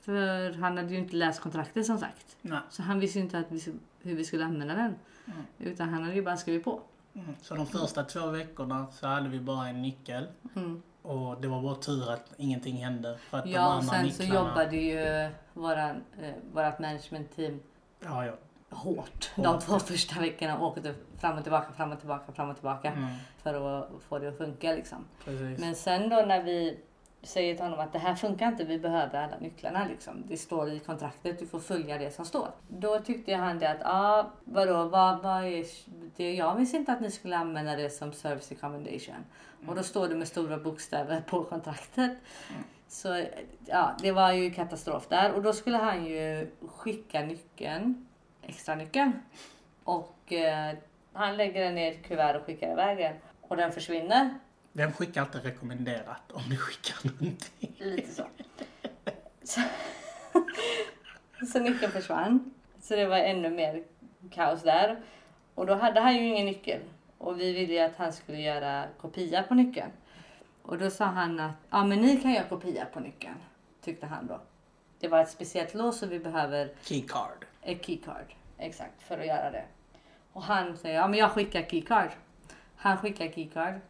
För 0.00 0.52
han 0.52 0.76
hade 0.76 0.92
ju 0.92 0.98
inte 0.98 1.16
läst 1.16 1.40
kontraktet 1.40 1.86
som 1.86 1.98
sagt. 1.98 2.36
Nej. 2.42 2.58
Så 2.70 2.82
han 2.82 3.00
visste 3.00 3.18
ju 3.18 3.24
inte 3.24 3.38
att 3.38 3.52
vi, 3.52 3.72
hur 4.02 4.16
vi 4.16 4.24
skulle 4.24 4.44
använda 4.44 4.74
den. 4.74 4.94
Mm. 5.26 5.38
Utan 5.58 5.88
han 5.88 6.02
hade 6.02 6.14
ju 6.14 6.22
bara 6.22 6.36
skrivit 6.36 6.64
på. 6.64 6.82
Mm. 7.14 7.34
Så 7.42 7.54
de 7.54 7.66
första 7.66 8.04
två 8.04 8.26
veckorna 8.26 8.86
så 8.92 9.06
hade 9.06 9.28
vi 9.28 9.40
bara 9.40 9.68
en 9.68 9.82
nyckel. 9.82 10.26
Mm. 10.56 10.82
Och 11.02 11.40
det 11.40 11.48
var 11.48 11.62
bara 11.62 11.74
tur 11.74 12.10
att 12.12 12.32
ingenting 12.36 12.76
hände. 12.84 13.18
För 13.30 13.38
att 13.38 13.44
de 13.44 13.50
Ja, 13.50 13.66
och 13.66 13.72
andra 13.72 13.92
sen 13.92 14.12
så 14.12 14.22
nycklarna... 14.22 14.48
jobbade 14.48 14.76
ju 14.76 15.30
våran, 15.52 16.04
eh, 16.22 16.34
vårat 16.52 16.78
management 16.78 17.36
team 17.36 17.60
Ja, 18.04 18.26
ja. 18.26 18.32
hårt. 18.70 19.30
Hårt. 19.34 19.44
De 19.44 19.60
två 19.60 19.78
första 19.78 20.20
veckorna 20.20 20.60
åkte 20.60 20.94
fram 21.18 21.36
och 21.36 21.42
tillbaka, 21.42 21.72
fram 21.72 21.92
och 21.92 21.98
tillbaka, 21.98 22.32
fram 22.32 22.50
och 22.50 22.56
tillbaka. 22.56 22.92
Mm. 22.92 23.14
För 23.42 23.78
att 23.80 23.88
få 24.08 24.18
det 24.18 24.28
att 24.28 24.38
funka 24.38 24.72
liksom. 24.72 25.04
Precis. 25.24 25.58
Men 25.60 25.74
sen 25.74 26.08
då 26.08 26.16
när 26.16 26.42
vi 26.42 26.78
säger 27.22 27.54
till 27.54 27.64
honom 27.64 27.80
att 27.80 27.92
det 27.92 27.98
här 27.98 28.14
funkar 28.14 28.48
inte, 28.48 28.64
vi 28.64 28.78
behöver 28.78 29.18
alla 29.18 29.38
nycklarna 29.38 29.86
liksom. 29.88 30.24
Det 30.28 30.36
står 30.36 30.70
i 30.70 30.78
kontraktet, 30.78 31.38
du 31.38 31.46
får 31.46 31.60
följa 31.60 31.98
det 31.98 32.10
som 32.10 32.24
står. 32.24 32.48
Då 32.68 32.98
tyckte 32.98 33.34
han 33.34 33.58
det 33.58 33.70
att, 33.70 33.80
ja 33.80 33.90
ah, 33.90 34.30
vadå, 34.44 34.84
vad, 34.84 35.22
vad 35.22 35.44
är 35.44 35.64
det? 36.16 36.34
Jag 36.34 36.54
visste 36.54 36.76
inte 36.76 36.92
att 36.92 37.00
ni 37.00 37.10
skulle 37.10 37.36
använda 37.36 37.76
det 37.76 37.90
som 37.90 38.12
service 38.12 38.52
accommodation. 38.52 39.24
Och 39.66 39.74
då 39.74 39.82
står 39.82 40.08
det 40.08 40.14
med 40.14 40.28
stora 40.28 40.56
bokstäver 40.56 41.20
på 41.20 41.44
kontraktet. 41.44 42.12
Så 42.88 43.24
ja, 43.66 43.96
det 44.02 44.12
var 44.12 44.32
ju 44.32 44.50
katastrof 44.50 45.08
där. 45.08 45.32
Och 45.32 45.42
då 45.42 45.52
skulle 45.52 45.76
han 45.76 46.06
ju 46.06 46.50
skicka 46.68 47.20
nyckeln, 47.20 48.06
extra 48.42 48.74
nyckeln. 48.74 49.12
Och 49.84 50.32
eh, 50.32 50.74
han 51.12 51.36
lägger 51.36 51.64
den 51.64 51.78
i 51.78 51.86
ett 51.86 52.04
kuvert 52.04 52.36
och 52.36 52.46
skickar 52.46 52.72
iväg 52.72 52.98
den. 52.98 53.14
Och 53.40 53.56
den 53.56 53.72
försvinner. 53.72 54.38
Vem 54.78 54.92
skickar 54.92 55.22
inte 55.22 55.38
rekommenderat 55.38 56.32
om 56.32 56.42
du 56.50 56.56
skickar 56.56 57.10
någonting? 57.10 57.74
Lite 57.78 58.10
så. 58.14 58.26
Så, 59.42 59.60
så 61.52 61.58
nyckeln 61.58 61.92
försvann. 61.92 62.54
Så 62.80 62.96
det 62.96 63.06
var 63.06 63.16
ännu 63.16 63.50
mer 63.50 63.84
kaos 64.30 64.62
där. 64.62 65.02
Och 65.54 65.66
då 65.66 65.74
hade 65.74 66.00
han 66.00 66.16
ju 66.16 66.26
ingen 66.26 66.46
nyckel. 66.46 66.80
Och 67.18 67.40
vi 67.40 67.52
ville 67.52 67.72
ju 67.72 67.78
att 67.78 67.96
han 67.96 68.12
skulle 68.12 68.38
göra 68.40 68.84
kopia 69.00 69.42
på 69.42 69.54
nyckeln. 69.54 69.90
Och 70.62 70.78
då 70.78 70.90
sa 70.90 71.04
han 71.04 71.40
att 71.40 71.52
ja 71.70 71.84
men 71.84 72.00
ni 72.00 72.16
kan 72.20 72.32
göra 72.32 72.44
kopia 72.44 72.84
på 72.84 73.00
nyckeln. 73.00 73.36
Tyckte 73.84 74.06
han 74.06 74.26
då. 74.26 74.40
Det 74.98 75.08
var 75.08 75.20
ett 75.20 75.30
speciellt 75.30 75.74
lås 75.74 76.02
och 76.02 76.12
vi 76.12 76.18
behöver 76.18 76.72
Keycard. 76.82 77.46
ett 77.62 77.86
keycard. 77.86 78.34
Exakt, 78.58 79.02
för 79.02 79.18
att 79.18 79.26
göra 79.26 79.50
det. 79.50 79.64
Och 80.32 80.42
han 80.42 80.76
säger 80.76 80.96
ja 80.96 81.08
men 81.08 81.18
jag 81.18 81.30
skickar 81.30 81.62
keycard. 81.62 82.10
Han 82.76 82.98
skickar 82.98 83.28
keycard. 83.28 83.80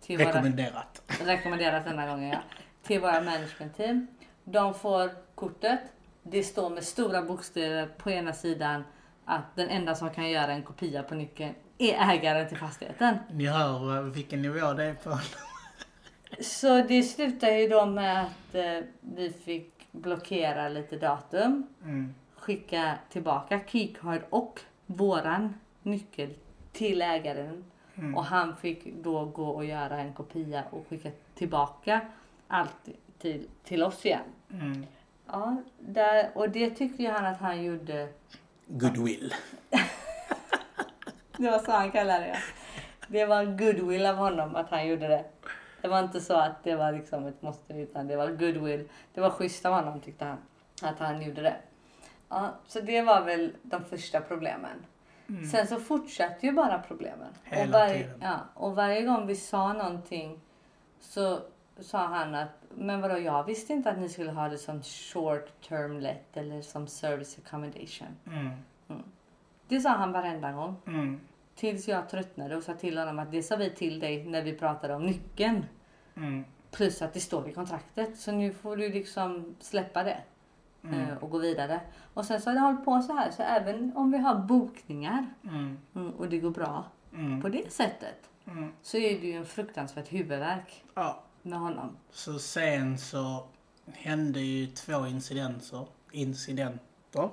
Till 0.00 0.18
våra, 0.18 0.28
Rekommenderat. 0.28 1.02
rekommenderat 1.24 1.84
denna 1.84 2.06
gången 2.06 2.28
ja. 2.28 2.38
Till 2.82 3.00
våra 3.00 3.20
management 3.20 3.76
team. 3.76 4.06
De 4.44 4.74
får 4.74 5.10
kortet. 5.34 5.80
Det 6.22 6.42
står 6.42 6.70
med 6.70 6.84
stora 6.84 7.22
bokstäver 7.22 7.86
på 7.86 8.10
ena 8.10 8.32
sidan 8.32 8.84
att 9.24 9.56
den 9.56 9.68
enda 9.68 9.94
som 9.94 10.10
kan 10.10 10.30
göra 10.30 10.52
en 10.52 10.62
kopia 10.62 11.02
på 11.02 11.14
nyckeln 11.14 11.54
är 11.78 12.10
ägaren 12.10 12.48
till 12.48 12.58
fastigheten. 12.58 13.16
Ni 13.30 13.46
hör 13.46 13.96
eh, 13.96 14.02
vilken 14.02 14.42
nivå 14.42 14.72
det 14.72 14.84
är 14.84 14.94
på. 14.94 15.18
Så 16.40 16.82
det 16.82 17.02
slutar 17.02 17.50
ju 17.50 17.68
då 17.68 17.86
med 17.86 18.22
att 18.22 18.54
eh, 18.54 18.80
vi 19.00 19.32
fick 19.44 19.88
blockera 19.92 20.68
lite 20.68 20.96
datum. 20.96 21.66
Mm. 21.84 22.14
Skicka 22.36 22.94
tillbaka 23.10 23.60
keycard 23.66 24.20
och 24.30 24.60
våran 24.86 25.54
nyckel 25.82 26.34
till 26.72 27.02
ägaren. 27.02 27.64
Mm. 27.98 28.14
Och 28.14 28.24
han 28.24 28.56
fick 28.56 28.94
då 28.94 29.24
gå 29.24 29.48
och 29.48 29.64
göra 29.64 29.98
en 29.98 30.12
kopia 30.12 30.64
och 30.70 30.86
skicka 30.88 31.10
tillbaka 31.34 32.00
allt 32.48 32.88
till, 33.18 33.48
till 33.64 33.82
oss 33.82 34.06
igen. 34.06 34.24
Mm. 34.50 34.86
Ja, 35.26 35.56
där, 35.78 36.30
och 36.34 36.50
det 36.50 36.70
tyckte 36.70 37.02
ju 37.02 37.08
han 37.08 37.26
att 37.26 37.38
han 37.38 37.64
gjorde. 37.64 38.08
Goodwill. 38.66 39.34
Det 41.36 41.50
var 41.50 41.58
så 41.58 41.72
han 41.72 41.90
kallade 41.90 42.24
det. 42.24 42.38
Det 43.08 43.26
var 43.26 43.44
goodwill 43.44 44.06
av 44.06 44.16
honom 44.16 44.56
att 44.56 44.70
han 44.70 44.88
gjorde 44.88 45.08
det. 45.08 45.24
Det 45.82 45.88
var 45.88 46.00
inte 46.00 46.20
så 46.20 46.34
att 46.34 46.64
det 46.64 46.76
var 46.76 46.92
liksom 46.92 47.26
ett 47.26 47.42
måste 47.42 47.74
utan 47.74 48.06
det 48.06 48.16
var 48.16 48.26
goodwill. 48.26 48.88
Det 49.14 49.20
var 49.20 49.30
schysst 49.30 49.66
av 49.66 49.74
honom 49.74 50.00
tyckte 50.00 50.24
han. 50.24 50.38
Att 50.82 50.98
han 50.98 51.22
gjorde 51.22 51.42
det. 51.42 51.56
Ja, 52.28 52.54
så 52.66 52.80
det 52.80 53.02
var 53.02 53.24
väl 53.24 53.52
de 53.62 53.84
första 53.84 54.20
problemen. 54.20 54.84
Sen 55.50 55.66
så 55.66 55.80
fortsatte 55.80 56.46
ju 56.46 56.52
bara 56.52 56.78
problemen. 56.78 57.28
Hela 57.44 57.64
och, 57.64 57.70
varje, 57.70 58.02
tiden. 58.02 58.18
ja, 58.22 58.38
och 58.54 58.74
varje 58.74 59.02
gång 59.02 59.26
vi 59.26 59.36
sa 59.36 59.72
någonting 59.72 60.40
så 61.00 61.40
sa 61.80 61.98
han 61.98 62.34
att 62.34 62.48
men 62.74 63.00
vadå 63.00 63.18
jag 63.18 63.44
visste 63.44 63.72
inte 63.72 63.90
att 63.90 63.98
ni 63.98 64.08
skulle 64.08 64.30
ha 64.30 64.48
det 64.48 64.58
som 64.58 64.82
short 64.82 65.68
term 65.68 66.00
let 66.00 66.36
eller 66.36 66.62
som 66.62 66.86
service 66.86 67.38
accommodation. 67.38 68.08
Mm. 68.26 68.50
Det 69.68 69.80
sa 69.80 69.88
han 69.90 70.12
varenda 70.12 70.52
gång. 70.52 70.76
Mm. 70.86 71.20
Tills 71.54 71.88
jag 71.88 72.08
tröttnade 72.08 72.56
och 72.56 72.62
sa 72.62 72.74
till 72.74 72.98
honom 72.98 73.18
att 73.18 73.32
det 73.32 73.42
sa 73.42 73.56
vi 73.56 73.70
till 73.70 74.00
dig 74.00 74.24
när 74.24 74.42
vi 74.42 74.52
pratade 74.52 74.94
om 74.94 75.06
nyckeln. 75.06 75.64
Mm. 76.16 76.44
Plus 76.70 77.02
att 77.02 77.14
det 77.14 77.20
står 77.20 77.48
i 77.48 77.52
kontraktet. 77.52 78.18
Så 78.18 78.32
nu 78.32 78.52
får 78.52 78.76
du 78.76 78.88
liksom 78.88 79.54
släppa 79.60 80.04
det. 80.04 80.18
Mm. 80.84 81.00
eh, 81.00 81.16
Och 81.16 81.30
gå 81.30 81.38
vidare. 81.38 81.80
Och 82.14 82.24
sen 82.24 82.40
så 82.40 82.50
har 82.50 82.54
det 82.54 82.60
hållit 82.60 82.84
på 82.84 83.02
så 83.02 83.12
här. 83.12 83.30
Så 83.30 83.42
även 83.42 83.96
om 83.96 84.10
vi 84.12 84.18
har 84.18 84.34
bokningar 84.34 85.26
Mm. 85.44 85.78
mm, 85.94 86.10
och 86.10 86.28
det 86.28 86.38
går 86.38 86.50
bra 86.50 86.84
Mm. 87.14 87.42
på 87.42 87.48
det 87.48 87.72
sättet. 87.72 88.30
Mm. 88.46 88.72
Så 88.82 88.96
är 88.96 89.20
det 89.20 89.26
ju 89.26 89.32
en 89.32 89.44
fruktansvärt 89.46 90.12
huvudvärk 90.12 90.84
Ja. 90.94 91.22
med 91.42 91.58
honom. 91.58 91.96
Så 92.10 92.38
sen 92.38 92.98
så 92.98 93.44
hände 93.92 94.40
ju 94.40 94.66
två 94.66 95.06
incidenter. 95.06 95.86
Incidenter. 96.12 97.28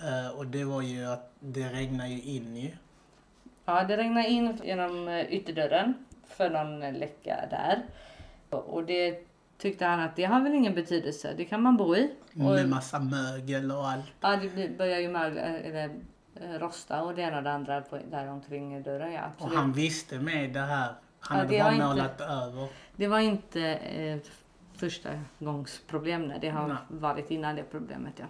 Eh, 0.00 0.36
och 0.38 0.46
det 0.46 0.64
var 0.64 0.82
ju 0.82 1.04
att 1.06 1.32
det 1.40 1.68
regnade 1.68 2.08
ju 2.08 2.22
in 2.22 2.56
ju. 2.56 2.70
Ja, 3.64 3.84
det 3.84 3.96
regnade 3.96 4.28
in 4.28 4.60
genom 4.64 5.08
eh, 5.08 5.32
ytterdörren 5.32 5.94
för 6.26 6.50
någon 6.50 6.80
läcka 6.80 7.36
där. 7.50 7.82
Och 8.50 8.84
det 8.84 9.24
tyckte 9.58 9.84
han 9.86 10.00
att 10.00 10.16
det 10.16 10.24
har 10.24 10.40
väl 10.40 10.54
ingen 10.54 10.74
betydelse. 10.74 11.34
Det 11.36 11.44
kan 11.44 11.62
man 11.62 11.76
bo 11.76 11.96
i. 11.96 12.10
Med 12.32 12.64
Och, 12.64 12.68
massa 12.68 12.98
mögel 13.00 13.70
och 13.72 13.88
allt. 13.88 14.04
ja, 14.20 14.36
det 14.54 14.78
börjar 14.78 14.98
ju 14.98 15.08
mögla, 15.08 15.40
eller, 15.40 15.84
eh, 16.40 16.58
rosta 16.58 17.02
och 17.02 17.14
det 17.14 17.22
ena 17.22 17.36
och 17.36 17.42
det 17.42 17.52
andra 17.52 17.80
på, 17.80 17.98
där 18.10 18.28
omkring 18.28 18.82
dörren. 18.82 19.12
Ja, 19.12 19.30
Och 19.38 19.48
han 19.50 19.72
visste 19.72 20.18
med 20.18 20.52
det 20.52 20.60
här. 20.60 20.94
Han 21.20 21.38
Ja, 21.38 21.44
hade 21.44 21.58
bara 21.58 21.62
har 21.64 21.72
inte- 21.72 21.86
målat 21.86 22.20
över. 22.20 22.68
Det 22.96 23.06
var 23.08 23.18
inte 23.18 23.62
ett 23.64 24.30
första 24.76 25.08
gångs 25.38 25.80
problem. 25.86 26.32
Det 26.40 26.48
har 26.48 26.68
Nej. 26.68 26.76
varit 26.88 27.30
innan 27.30 27.56
det 27.56 27.62
problemet. 27.62 28.12
Ja. 28.16 28.24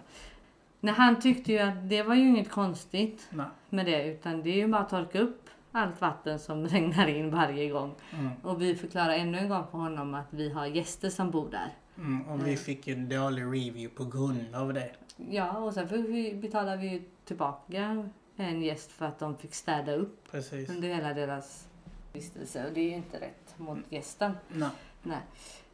Nej, 0.79 0.93
han 0.97 1.21
tyckte 1.21 1.51
ju 1.51 1.59
att 1.59 1.89
det 1.89 2.03
var 2.03 2.15
ju 2.15 2.21
inget 2.27 2.49
konstigt 2.51 3.27
Nej. 3.29 3.45
med 3.69 3.85
det. 3.85 4.03
Utan 4.07 4.43
det 4.43 4.49
är 4.49 4.55
ju 4.55 4.67
bara 4.67 4.81
att 4.81 4.89
torka 4.89 5.19
upp 5.19 5.48
allt 5.71 6.01
vatten 6.01 6.39
som 6.39 6.67
regnar 6.67 7.07
in 7.07 7.31
varje 7.31 7.69
gång. 7.69 7.95
Mm. 8.13 8.31
Och 8.43 8.61
vi 8.61 8.75
förklarar 8.75 9.13
ännu 9.13 9.37
en 9.37 9.49
gång 9.49 9.63
för 9.71 9.77
honom 9.77 10.13
att 10.13 10.27
vi 10.29 10.49
har 10.49 10.65
gäster 10.65 11.09
som 11.09 11.31
bor 11.31 11.49
där. 11.51 11.73
Mm. 11.97 12.27
Och 12.27 12.47
vi 12.47 12.57
fick 12.57 12.87
ju 12.87 12.93
en 12.93 13.09
dålig 13.09 13.43
review 13.43 13.87
på 13.87 14.05
grund 14.05 14.55
av 14.55 14.73
det. 14.73 14.91
Ja, 15.29 15.57
och 15.57 15.73
sen 15.73 15.89
får 15.89 15.97
vi, 15.97 16.35
betalar 16.35 16.77
vi 16.77 16.87
ju 16.87 17.03
tillbaka 17.25 18.09
en 18.35 18.61
gäst 18.61 18.91
för 18.91 19.05
att 19.05 19.19
de 19.19 19.37
fick 19.37 19.53
städa 19.53 19.95
upp 19.95 20.31
Precis. 20.31 20.69
under 20.69 20.87
hela 20.87 21.13
deras 21.13 21.67
vistelse. 22.13 22.67
Och 22.67 22.73
det 22.73 22.79
är 22.79 22.89
ju 22.89 22.95
inte 22.95 23.19
rätt 23.19 23.53
mot 23.57 23.79
gästen. 23.89 24.31
Nej. 24.47 24.69
Nej. 25.03 25.21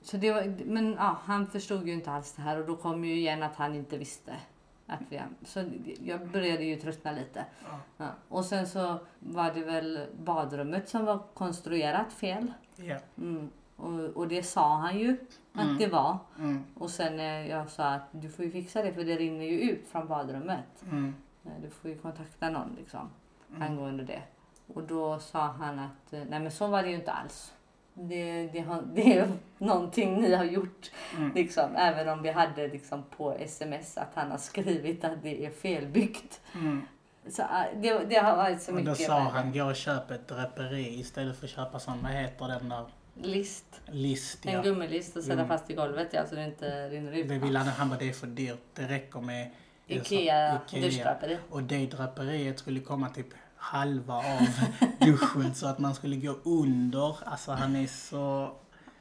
Så 0.01 0.17
det 0.17 0.31
var, 0.31 0.65
men 0.65 0.93
ja, 0.93 1.19
han 1.23 1.47
förstod 1.47 1.87
ju 1.87 1.93
inte 1.93 2.11
alls 2.11 2.33
det 2.33 2.41
här 2.41 2.59
och 2.59 2.67
då 2.67 2.75
kom 2.75 3.05
ju 3.05 3.15
igen 3.15 3.43
att 3.43 3.55
han 3.55 3.75
inte 3.75 3.97
visste. 3.97 4.35
Att 4.87 4.99
vi, 5.09 5.21
så 5.45 5.63
jag 6.03 6.27
började 6.27 6.63
ju 6.63 6.75
tröttna 6.75 7.11
lite. 7.11 7.45
Ja. 7.69 7.79
Ja. 7.97 8.07
Och 8.29 8.45
sen 8.45 8.67
så 8.67 8.99
var 9.19 9.51
det 9.53 9.61
väl 9.63 10.07
badrummet 10.19 10.89
som 10.89 11.05
var 11.05 11.19
konstruerat 11.33 12.13
fel. 12.13 12.53
Ja. 12.75 12.97
Mm. 13.17 13.49
Och, 13.75 13.99
och 14.17 14.27
det 14.27 14.43
sa 14.43 14.75
han 14.75 14.99
ju 14.99 15.17
att 15.53 15.63
Mm. 15.63 15.77
det 15.77 15.87
var. 15.87 16.17
Mm. 16.39 16.63
Och 16.75 16.89
sen 16.89 17.15
när 17.17 17.43
jag 17.45 17.69
sa 17.69 17.83
att 17.93 18.07
du 18.11 18.29
får 18.29 18.45
ju 18.45 18.51
fixa 18.51 18.81
det 18.83 18.93
för 18.93 19.03
det 19.03 19.15
rinner 19.15 19.45
ju 19.45 19.59
ut 19.59 19.87
från 19.87 20.07
badrummet. 20.07 20.83
Mm. 20.83 21.15
Eh, 21.45 21.51
Du 21.61 21.69
får 21.69 21.91
ju 21.91 21.97
kontakta 21.97 22.49
någon 22.49 22.75
liksom 22.77 23.09
Mm. 23.49 23.61
angående 23.61 24.03
det. 24.03 24.21
Och 24.73 24.83
då 24.83 25.19
sa 25.19 25.39
han 25.41 25.79
att 25.79 26.13
eh, 26.13 26.19
nej 26.29 26.39
men 26.39 26.51
så 26.51 26.67
var 26.67 26.83
det 26.83 26.89
ju 26.89 26.95
inte 26.95 27.11
alls. 27.11 27.53
Det, 27.97 28.47
det, 28.53 28.59
har, 28.59 28.81
det 28.93 29.17
är 29.17 29.27
någonting 29.57 30.21
ni 30.21 30.33
har 30.35 30.43
gjort. 30.43 30.91
Mm. 31.17 31.31
Liksom, 31.35 31.75
även 31.75 32.09
om 32.09 32.21
vi 32.21 32.31
hade 32.31 32.67
liksom 32.67 33.03
på 33.17 33.33
sms 33.33 33.97
att 33.97 34.11
han 34.13 34.31
har 34.31 34.37
skrivit 34.37 35.03
att 35.03 35.23
det 35.23 35.45
är 35.45 35.49
felbyggt. 35.49 36.41
Mm. 36.55 36.81
Så 37.29 37.41
äh, 37.41 37.47
det, 37.81 37.99
det 38.09 38.15
har 38.15 38.37
varit 38.37 38.61
så 38.61 38.71
Och 38.71 38.83
då 38.83 38.91
mycket 38.91 39.05
sa 39.07 39.15
värre. 39.19 39.29
han, 39.29 39.53
gå 39.53 39.63
och 39.65 39.75
köp 39.75 40.11
ett 40.11 40.27
draperi 40.27 40.99
istället 40.99 41.37
för 41.37 41.45
att 41.45 41.51
köpa 41.51 41.79
sån, 41.79 42.03
vad 42.03 42.11
heter 42.11 42.47
den 42.47 42.69
där, 42.69 42.85
List. 43.21 43.81
list. 43.85 44.45
En 44.45 44.53
Ja. 44.53 44.61
gummilist 44.61 45.17
och 45.17 45.23
sätta 45.23 45.33
Mm. 45.33 45.47
fast 45.47 45.69
i 45.69 45.73
golvet 45.73 46.07
ja, 46.11 46.25
så 46.25 46.35
det 46.35 46.45
inte 46.45 46.89
rinner 46.89 47.11
ut. 47.11 47.27
Det 47.29 47.37
ville 47.37 47.59
han, 47.59 47.67
han 47.67 47.89
bara, 47.89 47.99
det 47.99 48.09
är 48.09 48.13
för 48.13 48.27
dyrt. 48.27 48.59
Det 48.73 48.83
räcker 48.87 49.19
med 49.21 49.51
Ikea, 49.87 50.59
Ikea. 50.67 50.81
duschdraperi. 50.81 51.37
Och 51.49 51.63
det 51.63 51.85
draperiet 51.85 52.59
skulle 52.59 52.79
komma 52.79 53.09
typ 53.09 53.27
halva 53.57 54.13
av 54.15 54.47
duschen 54.99 55.55
så 55.55 55.67
att 55.67 55.79
man 55.79 55.95
skulle 55.95 56.15
gå 56.15 56.35
under. 56.43 57.17
Alltså 57.29 57.51
han 57.51 57.75
är 57.75 57.87
så... 57.87 58.51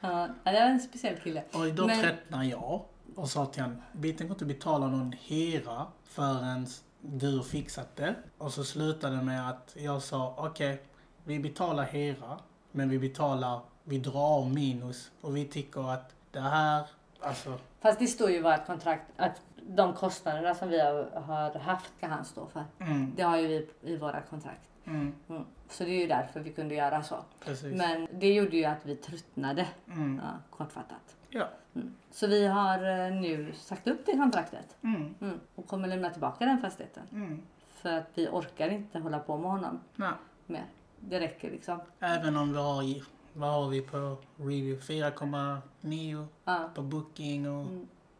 Ja, 0.01 0.29
det 0.45 0.53
var 0.53 0.61
en 0.61 0.81
speciell 0.81 1.17
kille. 1.17 1.43
Och 1.53 1.75
då 1.75 1.87
Men- 1.87 2.01
tröttnade 2.03 2.45
jag 2.47 2.83
och 3.17 3.29
sa 3.31 3.47
till 3.47 3.63
honom, 3.63 3.83
vi 3.93 4.13
tänker 4.13 4.35
inte 4.35 4.45
betala 4.45 4.87
någon 4.87 5.13
hyra 5.13 5.87
förrän 6.05 6.67
du 7.01 7.43
fixat 7.43 7.97
det. 7.97 8.15
Och 8.39 8.53
så 8.53 8.65
slutade 8.65 9.17
det 9.17 9.23
med 9.23 9.49
att 9.49 9.77
jag 9.79 10.03
sa, 10.03 10.35
okej, 10.39 10.83
vi 11.25 11.39
betalar 11.41 11.85
hyra, 11.85 12.39
men 12.73 12.89
vi 12.89 12.99
betalar, 12.99 13.61
vi 13.85 13.99
drar 13.99 14.45
minus. 14.49 15.11
Och 15.21 15.37
vi 15.37 15.45
tycker 15.45 15.91
att 15.93 16.15
det 16.31 16.41
här, 16.41 16.87
alltså, 17.21 17.59
Fast 17.81 17.99
det 17.99 18.07
står 18.07 18.31
ju 18.31 18.37
i 18.37 18.41
vårt 18.43 18.67
kontrakt 18.67 19.03
att 19.17 19.41
de 19.67 19.95
kostnaderna 19.95 20.55
som 20.55 20.69
vi 20.69 20.81
har, 20.81 21.59
haft 21.59 21.93
kan 22.01 22.11
han 22.11 22.25
stå 22.25 22.47
för. 22.47 22.65
mm, 22.79 23.13
Det 23.17 23.23
har 23.23 23.37
ju 23.39 23.47
vi 23.49 23.69
i 23.93 23.97
våra 23.97 24.21
kontrakt. 24.21 24.69
mm, 24.85 25.13
Mm. 25.29 25.45
Så 25.69 25.85
det 25.85 25.91
är 25.91 26.01
ju 26.01 26.07
därför 26.07 26.41
vi 26.41 26.53
kunde 26.53 26.75
göra 26.75 27.03
så. 27.03 27.17
precis. 27.41 27.75
Men 27.77 28.09
det 28.13 28.35
gjorde 28.35 28.57
ju 28.57 28.65
att 28.65 28.87
vi 28.87 28.97
tröttnade, 28.97 29.67
Mm, 29.89 30.21
ja, 30.25 30.31
kortfattat. 30.51 31.17
ja. 31.29 31.49
Mm. 31.75 31.95
Så 32.11 32.27
vi 32.27 32.47
har 32.47 33.07
eh, 33.07 33.13
nu 33.15 33.53
sagt 33.53 33.87
upp 33.89 34.07
det 34.07 34.13
kontraktet 34.17 34.77
Mm, 34.83 35.15
och 35.55 35.67
kommer 35.69 35.89
lämna 35.89 36.11
tillbaka 36.11 36.45
den 36.45 36.59
fastigheten. 36.61 37.43
För 37.69 37.93
att 37.99 38.07
vi 38.15 38.29
orkar 38.29 38.69
inte 38.69 38.99
hålla 38.99 39.19
på 39.19 39.37
med 39.39 39.51
honom 39.51 39.81
nej. 39.97 40.13
mer. 40.47 40.65
Det 41.01 41.21
räcker 41.21 41.51
liksom. 41.51 41.81
Även 42.01 42.37
om 42.37 42.53
vi 42.53 42.59
har, 42.59 43.03
vad 43.33 43.51
har 43.53 43.69
vi 43.69 43.81
på 43.83 44.17
review? 44.37 44.81
4,9 44.87 46.27
Ja. 46.45 46.71
på 46.75 46.83
booking 46.83 47.49
och... 47.51 47.67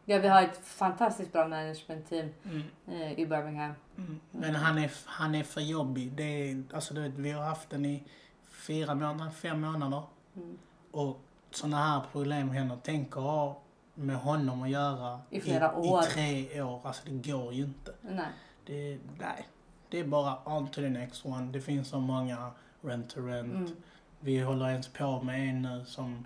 Ja, 0.05 0.19
vi 0.19 0.27
har 0.27 0.41
ett 0.41 0.57
fantastiskt 0.67 1.33
bra 1.33 1.47
management 1.47 2.09
team 2.09 2.29
Mm, 2.45 2.63
eh, 2.87 3.19
i 3.19 3.25
Birmingham. 3.25 3.71
mm. 3.97 4.19
Men 4.31 4.55
han 4.55 4.77
är, 4.77 4.91
han 5.05 5.35
är 5.35 5.43
för 5.43 5.61
jobbig. 5.61 6.11
Det 6.11 6.23
är, 6.51 6.63
alltså 6.73 6.93
du 6.93 7.01
vet, 7.01 7.13
vi 7.13 7.31
har 7.31 7.43
haft 7.43 7.69
den 7.69 7.85
i 7.85 8.03
fyra 8.49 8.95
månader, 8.95 9.31
fem 9.31 9.61
månader. 9.61 10.03
Mm. 10.35 10.57
Och 10.91 11.19
sådana 11.51 11.77
här 11.77 12.01
problem 12.11 12.49
händer. 12.49 12.77
Tänk 12.83 13.07
att 13.17 13.23
ha 13.23 13.61
med 13.93 14.15
honom 14.17 14.63
att 14.63 14.69
göra 14.69 15.19
I 15.29 15.41
flera 15.41 15.75
år. 15.75 16.03
i 16.03 16.05
tre 16.05 16.61
år. 16.61 16.81
Alltså 16.83 17.03
det 17.09 17.31
går 17.31 17.53
ju 17.53 17.63
inte. 17.63 17.93
Nej. 18.01 18.25
Det, 18.65 18.99
nej. 19.19 19.47
Det 19.89 19.99
är 19.99 20.03
bara 20.07 20.57
on 20.57 20.67
to 20.67 20.73
the 20.81 20.89
next 20.89 21.25
one. 21.25 21.51
Det 21.51 21.61
finns 21.61 21.87
så 21.87 21.99
många 21.99 22.51
rent 22.81 23.09
to 23.09 23.21
rent. 23.27 23.73
Vi 24.19 24.39
håller 24.39 24.69
ens 24.69 24.87
på 24.87 25.21
med 25.21 25.49
en 25.49 25.61
nu 25.61 25.83
som... 25.85 26.25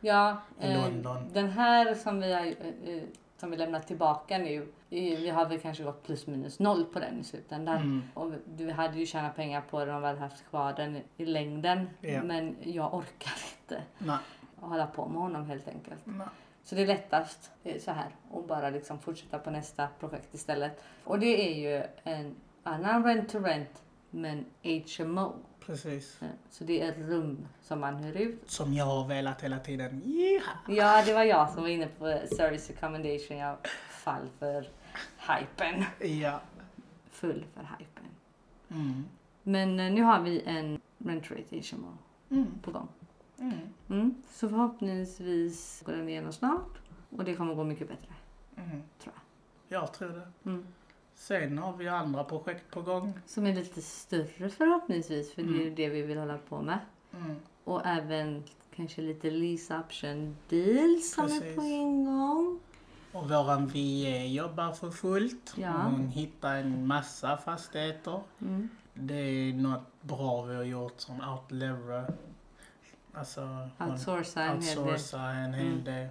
Ja, 0.00 0.36
eh, 0.60 0.86
den 1.32 1.48
här 1.48 1.94
som 1.94 2.20
vi 2.20 2.32
har 2.32 2.46
eh, 2.46 2.94
eh, 2.96 3.02
som 3.36 3.50
vi 3.50 3.56
lämnat 3.56 3.86
tillbaka 3.86 4.38
nu. 4.38 4.68
Vi 4.88 5.28
har 5.30 5.46
väl 5.46 5.60
kanske 5.60 5.82
gått 5.84 6.02
plus 6.02 6.26
minus 6.26 6.58
noll 6.58 6.84
på 6.84 6.98
den 6.98 7.20
i 7.20 7.24
slutändan. 7.24 7.76
Mm, 7.76 8.02
Och 8.14 8.32
vi 8.46 8.70
hade 8.70 8.98
ju 8.98 9.06
tjänat 9.06 9.36
pengar 9.36 9.60
på 9.70 9.84
den 9.84 9.94
om 9.94 10.00
vi 10.00 10.06
hade 10.06 10.18
haft 10.20 10.48
kvar 10.50 10.72
den 10.72 10.98
i 11.16 11.24
längden. 11.24 11.90
Ja. 12.00 12.22
Men 12.22 12.56
jag 12.62 12.94
orkar 12.94 13.32
inte 13.60 13.82
nej, 13.98 14.16
hålla 14.56 14.86
på 14.86 15.08
med 15.08 15.22
honom 15.22 15.46
helt 15.46 15.68
enkelt. 15.68 16.00
nej. 16.04 16.26
Så 16.62 16.74
det 16.74 16.82
är 16.82 16.86
lättast 16.86 17.50
eh, 17.64 17.78
så 17.80 17.90
här 17.90 18.08
och 18.30 18.44
bara 18.44 18.70
liksom 18.70 18.98
fortsätta 18.98 19.38
på 19.38 19.50
nästa 19.50 19.88
projekt 20.00 20.34
istället. 20.34 20.84
Och 21.04 21.18
det 21.18 21.48
är 21.50 21.54
ju 21.54 21.84
en 22.02 22.36
annan 22.62 23.04
rent 23.04 23.28
to 23.28 23.38
rent 23.38 23.82
men 24.10 24.44
HMO. 24.98 25.32
Precis. 25.70 26.18
Så 26.50 26.64
det 26.64 26.80
är 26.80 26.94
rum 26.94 27.46
som 27.62 27.80
man 27.80 27.96
hyr 27.96 28.16
ut. 28.16 28.50
Som 28.50 28.74
jag 28.74 28.84
har 28.84 29.08
velat 29.08 29.40
hela 29.42 29.58
tiden. 29.58 30.02
Yeah. 30.06 30.42
Ja, 30.68 31.04
det 31.06 31.14
var 31.14 31.22
jag 31.24 31.50
som 31.50 31.62
var 31.62 31.68
inne 31.68 31.86
på 31.98 32.20
service 32.36 32.70
accommodation. 32.70 33.36
Jag 33.36 33.56
fall 33.90 34.28
för 34.38 34.68
hypen. 35.18 35.84
Ja. 36.20 36.40
Full 37.10 37.44
för 37.54 37.60
hypen. 37.78 38.04
Mm. 38.70 39.04
Men 39.42 39.80
eh, 39.80 39.92
nu 39.92 40.02
har 40.02 40.20
vi 40.20 40.42
en 40.46 40.80
rent 40.98 41.30
rate 41.30 41.62
HMO 41.72 41.96
Mm. 42.30 42.46
på 42.62 42.70
gång. 42.70 42.88
Mm. 43.38 43.58
Mm. 43.90 44.14
Så 44.30 44.48
förhoppningsvis 44.48 45.82
går 45.86 45.92
den 45.92 46.08
igenom 46.08 46.32
snart. 46.32 46.78
Och 47.10 47.24
det 47.24 47.34
kommer 47.34 47.54
gå 47.54 47.64
mycket 47.64 47.88
bättre. 47.88 48.14
Mm. 48.56 48.82
Tror 49.02 49.14
Jag 49.68 49.92
tror 49.92 50.08
det. 50.08 50.62
Mm. 51.28 51.48
Sen 51.48 51.58
har 51.58 51.72
vi 51.76 51.88
andra 51.88 52.24
projekt 52.24 52.70
på 52.70 52.82
gång. 52.82 53.12
Som 53.26 53.46
är 53.46 53.54
lite 53.54 53.82
större 53.82 54.48
förhoppningsvis. 54.50 55.34
För 55.34 55.42
det 55.42 55.48
är 55.48 55.52
ju 55.54 55.62
Mm. 55.62 55.74
det 55.74 55.88
vi 55.88 56.02
vill 56.02 56.18
hålla 56.18 56.38
på 56.38 56.62
med. 56.62 56.78
Mm. 57.14 57.36
Och 57.64 57.86
även 57.86 58.44
kanske 58.76 59.02
lite 59.02 59.30
lease 59.30 59.78
option 59.78 60.36
deals 60.48 61.14
som 61.14 61.24
är 61.24 61.56
på 61.56 61.62
ingång. 61.62 62.60
Och 63.12 63.28
våran 63.30 63.66
VE 63.66 64.26
jobbar 64.26 64.72
för 64.72 64.90
fullt. 64.90 65.54
Ja. 65.56 65.70
Hon 65.72 66.08
hittar 66.08 66.56
en 66.56 66.86
massa 66.86 67.36
fastigheter. 67.36 68.20
Mm. 68.40 68.68
Det 68.94 69.14
är 69.14 69.52
något 69.52 70.02
bra 70.02 70.42
vi 70.42 70.54
har 70.56 70.62
gjort 70.64 71.00
som 71.00 71.20
outlever. 71.28 72.12
Alltså 73.12 73.68
Outsourca 73.78 74.42
en 74.42 74.62
hel 74.62 74.76
del. 74.84 74.94
en 75.24 75.54
hel 75.54 75.66
Mm. 75.72 75.84
del. 75.84 76.08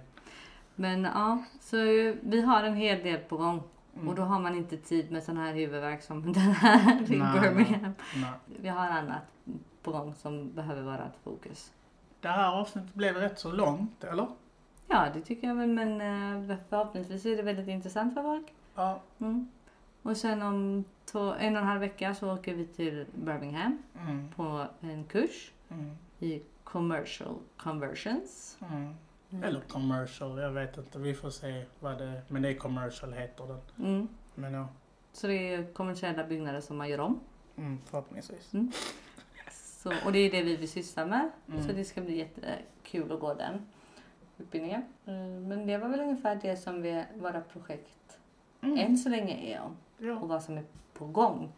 Men 0.74 1.02
ja, 1.04 1.44
så 1.60 1.76
vi 2.22 2.40
har 2.46 2.62
en 2.62 2.74
hel 2.74 3.02
del 3.02 3.18
på 3.18 3.36
gång. 3.36 3.62
Mm. 3.96 4.08
Och 4.08 4.14
då 4.14 4.22
har 4.22 4.40
man 4.40 4.54
inte 4.54 4.76
tid 4.76 5.10
med 5.12 5.22
sån 5.22 5.36
här 5.36 5.54
huvudvärk 5.54 6.02
som 6.02 6.22
den 6.32 6.42
här 6.42 7.02
i 7.02 7.06
Birmingham. 7.06 7.92
Nej. 8.14 8.30
Vi 8.60 8.68
har 8.68 8.88
annat 8.88 9.22
på 9.82 9.90
gång 9.92 10.14
som 10.14 10.52
behöver 10.54 10.82
vara 10.82 11.04
ett 11.06 11.18
fokus. 11.24 11.72
Det 12.20 12.28
här 12.28 12.60
avsnittet 12.60 12.94
blev 12.94 13.16
rätt 13.16 13.38
så 13.38 13.52
långt, 13.52 14.04
eller? 14.04 14.26
Ja, 14.86 15.06
det 15.14 15.20
tycker 15.20 15.48
jag 15.48 15.54
väl. 15.54 15.68
Men 15.68 16.00
eh, 16.50 16.56
förhoppningsvis 16.68 17.26
är 17.26 17.36
det 17.36 17.42
väldigt 17.42 17.68
intressant 17.68 18.14
för 18.14 18.22
folk. 18.22 18.54
Ja. 18.74 19.00
Mm. 19.18 19.48
Och 20.02 20.16
sen 20.16 20.42
om 20.42 20.84
två, 21.04 21.18
en 21.32 21.56
och 21.56 21.62
en 21.62 21.68
halv 21.68 21.80
vecka 21.80 22.14
så 22.14 22.34
åker 22.34 22.54
vi 22.54 22.66
till 22.66 23.06
Birmingham 23.14 23.78
Mm. 24.06 24.28
på 24.36 24.66
en 24.80 25.04
kurs 25.04 25.52
Mm. 25.68 25.90
i 26.18 26.42
commercial 26.64 27.34
conversions. 27.56 28.58
Mm. 29.30 29.42
Mm. 29.44 29.48
Eller 29.48 29.60
commercial, 29.60 30.38
jag 30.38 30.50
vet 30.50 30.76
inte. 30.78 30.98
Vi 30.98 31.14
får 31.14 31.30
se 31.30 31.64
vad 31.80 31.98
det 31.98 32.22
Men 32.28 32.42
det 32.42 32.48
är 32.48 32.54
commercial 32.54 33.12
heter 33.12 33.46
den. 33.46 33.86
Mm. 33.86 34.08
Men 34.34 34.52
ja, 34.54 34.68
Så 35.12 35.26
det 35.26 35.54
är 35.54 35.72
kommersiella 35.72 36.24
byggnader 36.24 36.60
som 36.60 36.76
man 36.76 36.88
gör 36.88 37.00
om. 37.00 37.20
mm, 37.56 37.78
förhoppningsvis. 37.86 38.52
Så, 39.52 39.92
och 40.04 40.12
det 40.12 40.18
är 40.18 40.30
det 40.30 40.42
vi 40.42 40.56
vill 40.56 40.68
syssla 40.70 41.06
med. 41.06 41.30
Mm. 41.48 41.62
Så 41.68 41.72
det 41.72 41.84
ska 41.84 42.00
bli 42.00 42.16
jättekul 42.16 43.12
att 43.12 43.20
gå 43.20 43.34
den 43.34 43.66
utbildningen. 44.38 44.80
Eh, 45.06 45.14
Men 45.48 45.66
det 45.66 45.78
var 45.78 45.88
väl 45.88 46.00
ungefär 46.00 46.34
det 46.42 46.56
som 46.56 46.82
vi, 46.82 47.04
våra 47.14 47.40
projekt 47.40 48.18
Mm. 48.62 48.78
än 48.78 48.98
så 48.98 49.08
länge 49.08 49.34
är 49.54 49.60
om. 49.60 49.76
Ja. 49.98 50.18
Och 50.18 50.28
vad 50.28 50.42
som 50.42 50.58
är 50.58 50.64
på 50.94 51.06
gång. 51.06 51.52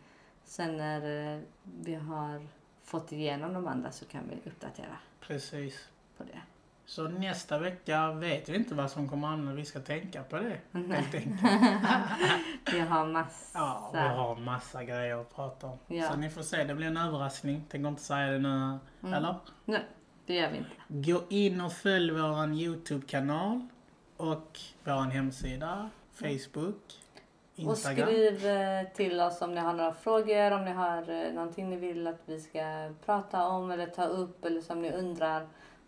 Sen 0.45 0.77
när 0.77 1.35
eh, 1.37 1.41
vi 1.81 1.95
har 1.95 2.47
fått 2.83 3.13
igenom 3.13 3.55
de 3.55 3.67
andra 3.67 3.91
så 3.93 4.05
kan 4.05 4.23
vi 4.31 4.51
uppdatera 4.51 4.97
Precis. 5.21 5.89
på 6.17 6.25
det. 6.25 6.41
Så 6.87 7.09
nästa 7.09 7.59
vecka 7.59 8.13
vet 8.13 8.49
vi 8.49 8.57
inte 8.57 8.75
vad 8.75 8.91
som 8.91 9.09
kommer 9.09 9.29
an 9.29 9.57
vi 9.57 9.65
ska 9.65 9.81
tänka 9.81 10.23
på 10.23 10.37
det. 10.37 10.59
Helt 10.73 11.15
enkelt. 11.15 11.41
Vi 12.73 12.81
har 12.81 13.07
massa. 13.07 13.59
Ja, 13.59 13.91
vi 13.93 13.99
har 13.99 14.37
massa 14.37 14.85
grejer 14.85 15.21
att 15.21 15.35
prata 15.35 15.67
om. 15.67 15.79
Ja. 15.87 16.11
Så 16.11 16.17
ni 16.17 16.31
får 16.31 16.43
se, 16.43 16.65
det 16.65 16.75
blir 16.75 16.87
en 16.87 16.97
överraskning. 16.97 17.65
Tänker 17.71 17.89
inte 17.89 18.03
säga 18.03 18.33
det 18.33 18.39
nu, 18.39 18.79
Mm. 19.03 19.15
eller? 19.15 19.35
Nej, 19.65 19.83
det 20.27 20.35
gör 20.35 20.51
vi 20.51 20.57
inte. 20.59 21.11
Gå 21.11 21.23
in 21.29 21.61
och 21.61 21.73
följ 21.73 22.11
våran 22.13 22.55
YouTube-kanal 22.55 23.67
och 24.17 24.59
våran 24.85 25.11
hemsida, 25.11 25.91
Facebook, 26.13 26.83
Och 27.55 27.59
Instagram. 27.59 28.07
skriv 28.09 28.47
eh, 28.47 28.85
till 28.95 29.21
oss 29.21 29.43
om 29.43 29.55
ni 29.55 29.61
har 29.61 29.73
några 29.73 29.95
frågor, 29.95 30.51
om 30.53 30.65
ni 30.65 30.71
har 30.73 31.11
eh, 31.27 31.33
någonting 31.33 31.71
ni 31.71 31.77
vill 31.77 32.07
att 32.07 32.21
vi 32.27 32.41
ska 32.41 32.91
prata 33.07 33.47
om 33.47 33.71
eller 33.71 33.87
ta 33.87 34.05
upp 34.05 34.45
eller 34.45 34.61
som 34.61 34.83
ni 34.83 34.93
undrar. 34.93 35.47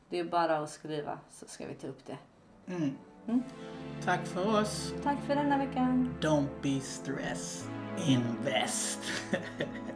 Det 0.08 0.18
är 0.18 0.24
bara 0.24 0.58
att 0.58 0.70
skriva 0.70 1.18
så 1.30 1.46
ska 1.46 1.66
vi 1.66 1.74
ta 1.74 1.86
upp 1.86 2.06
det. 2.06 2.18
Mm. 2.74 2.90
Mm. 3.26 3.42
Tack 4.04 4.26
för 4.26 4.60
oss. 4.60 4.94
Tack 5.02 5.18
för 5.26 5.34
denna 5.34 5.58
veckan. 5.58 6.14
Don't 6.20 6.48
be 6.62 6.80
stressed. 6.80 7.70
Invest. 8.06 9.00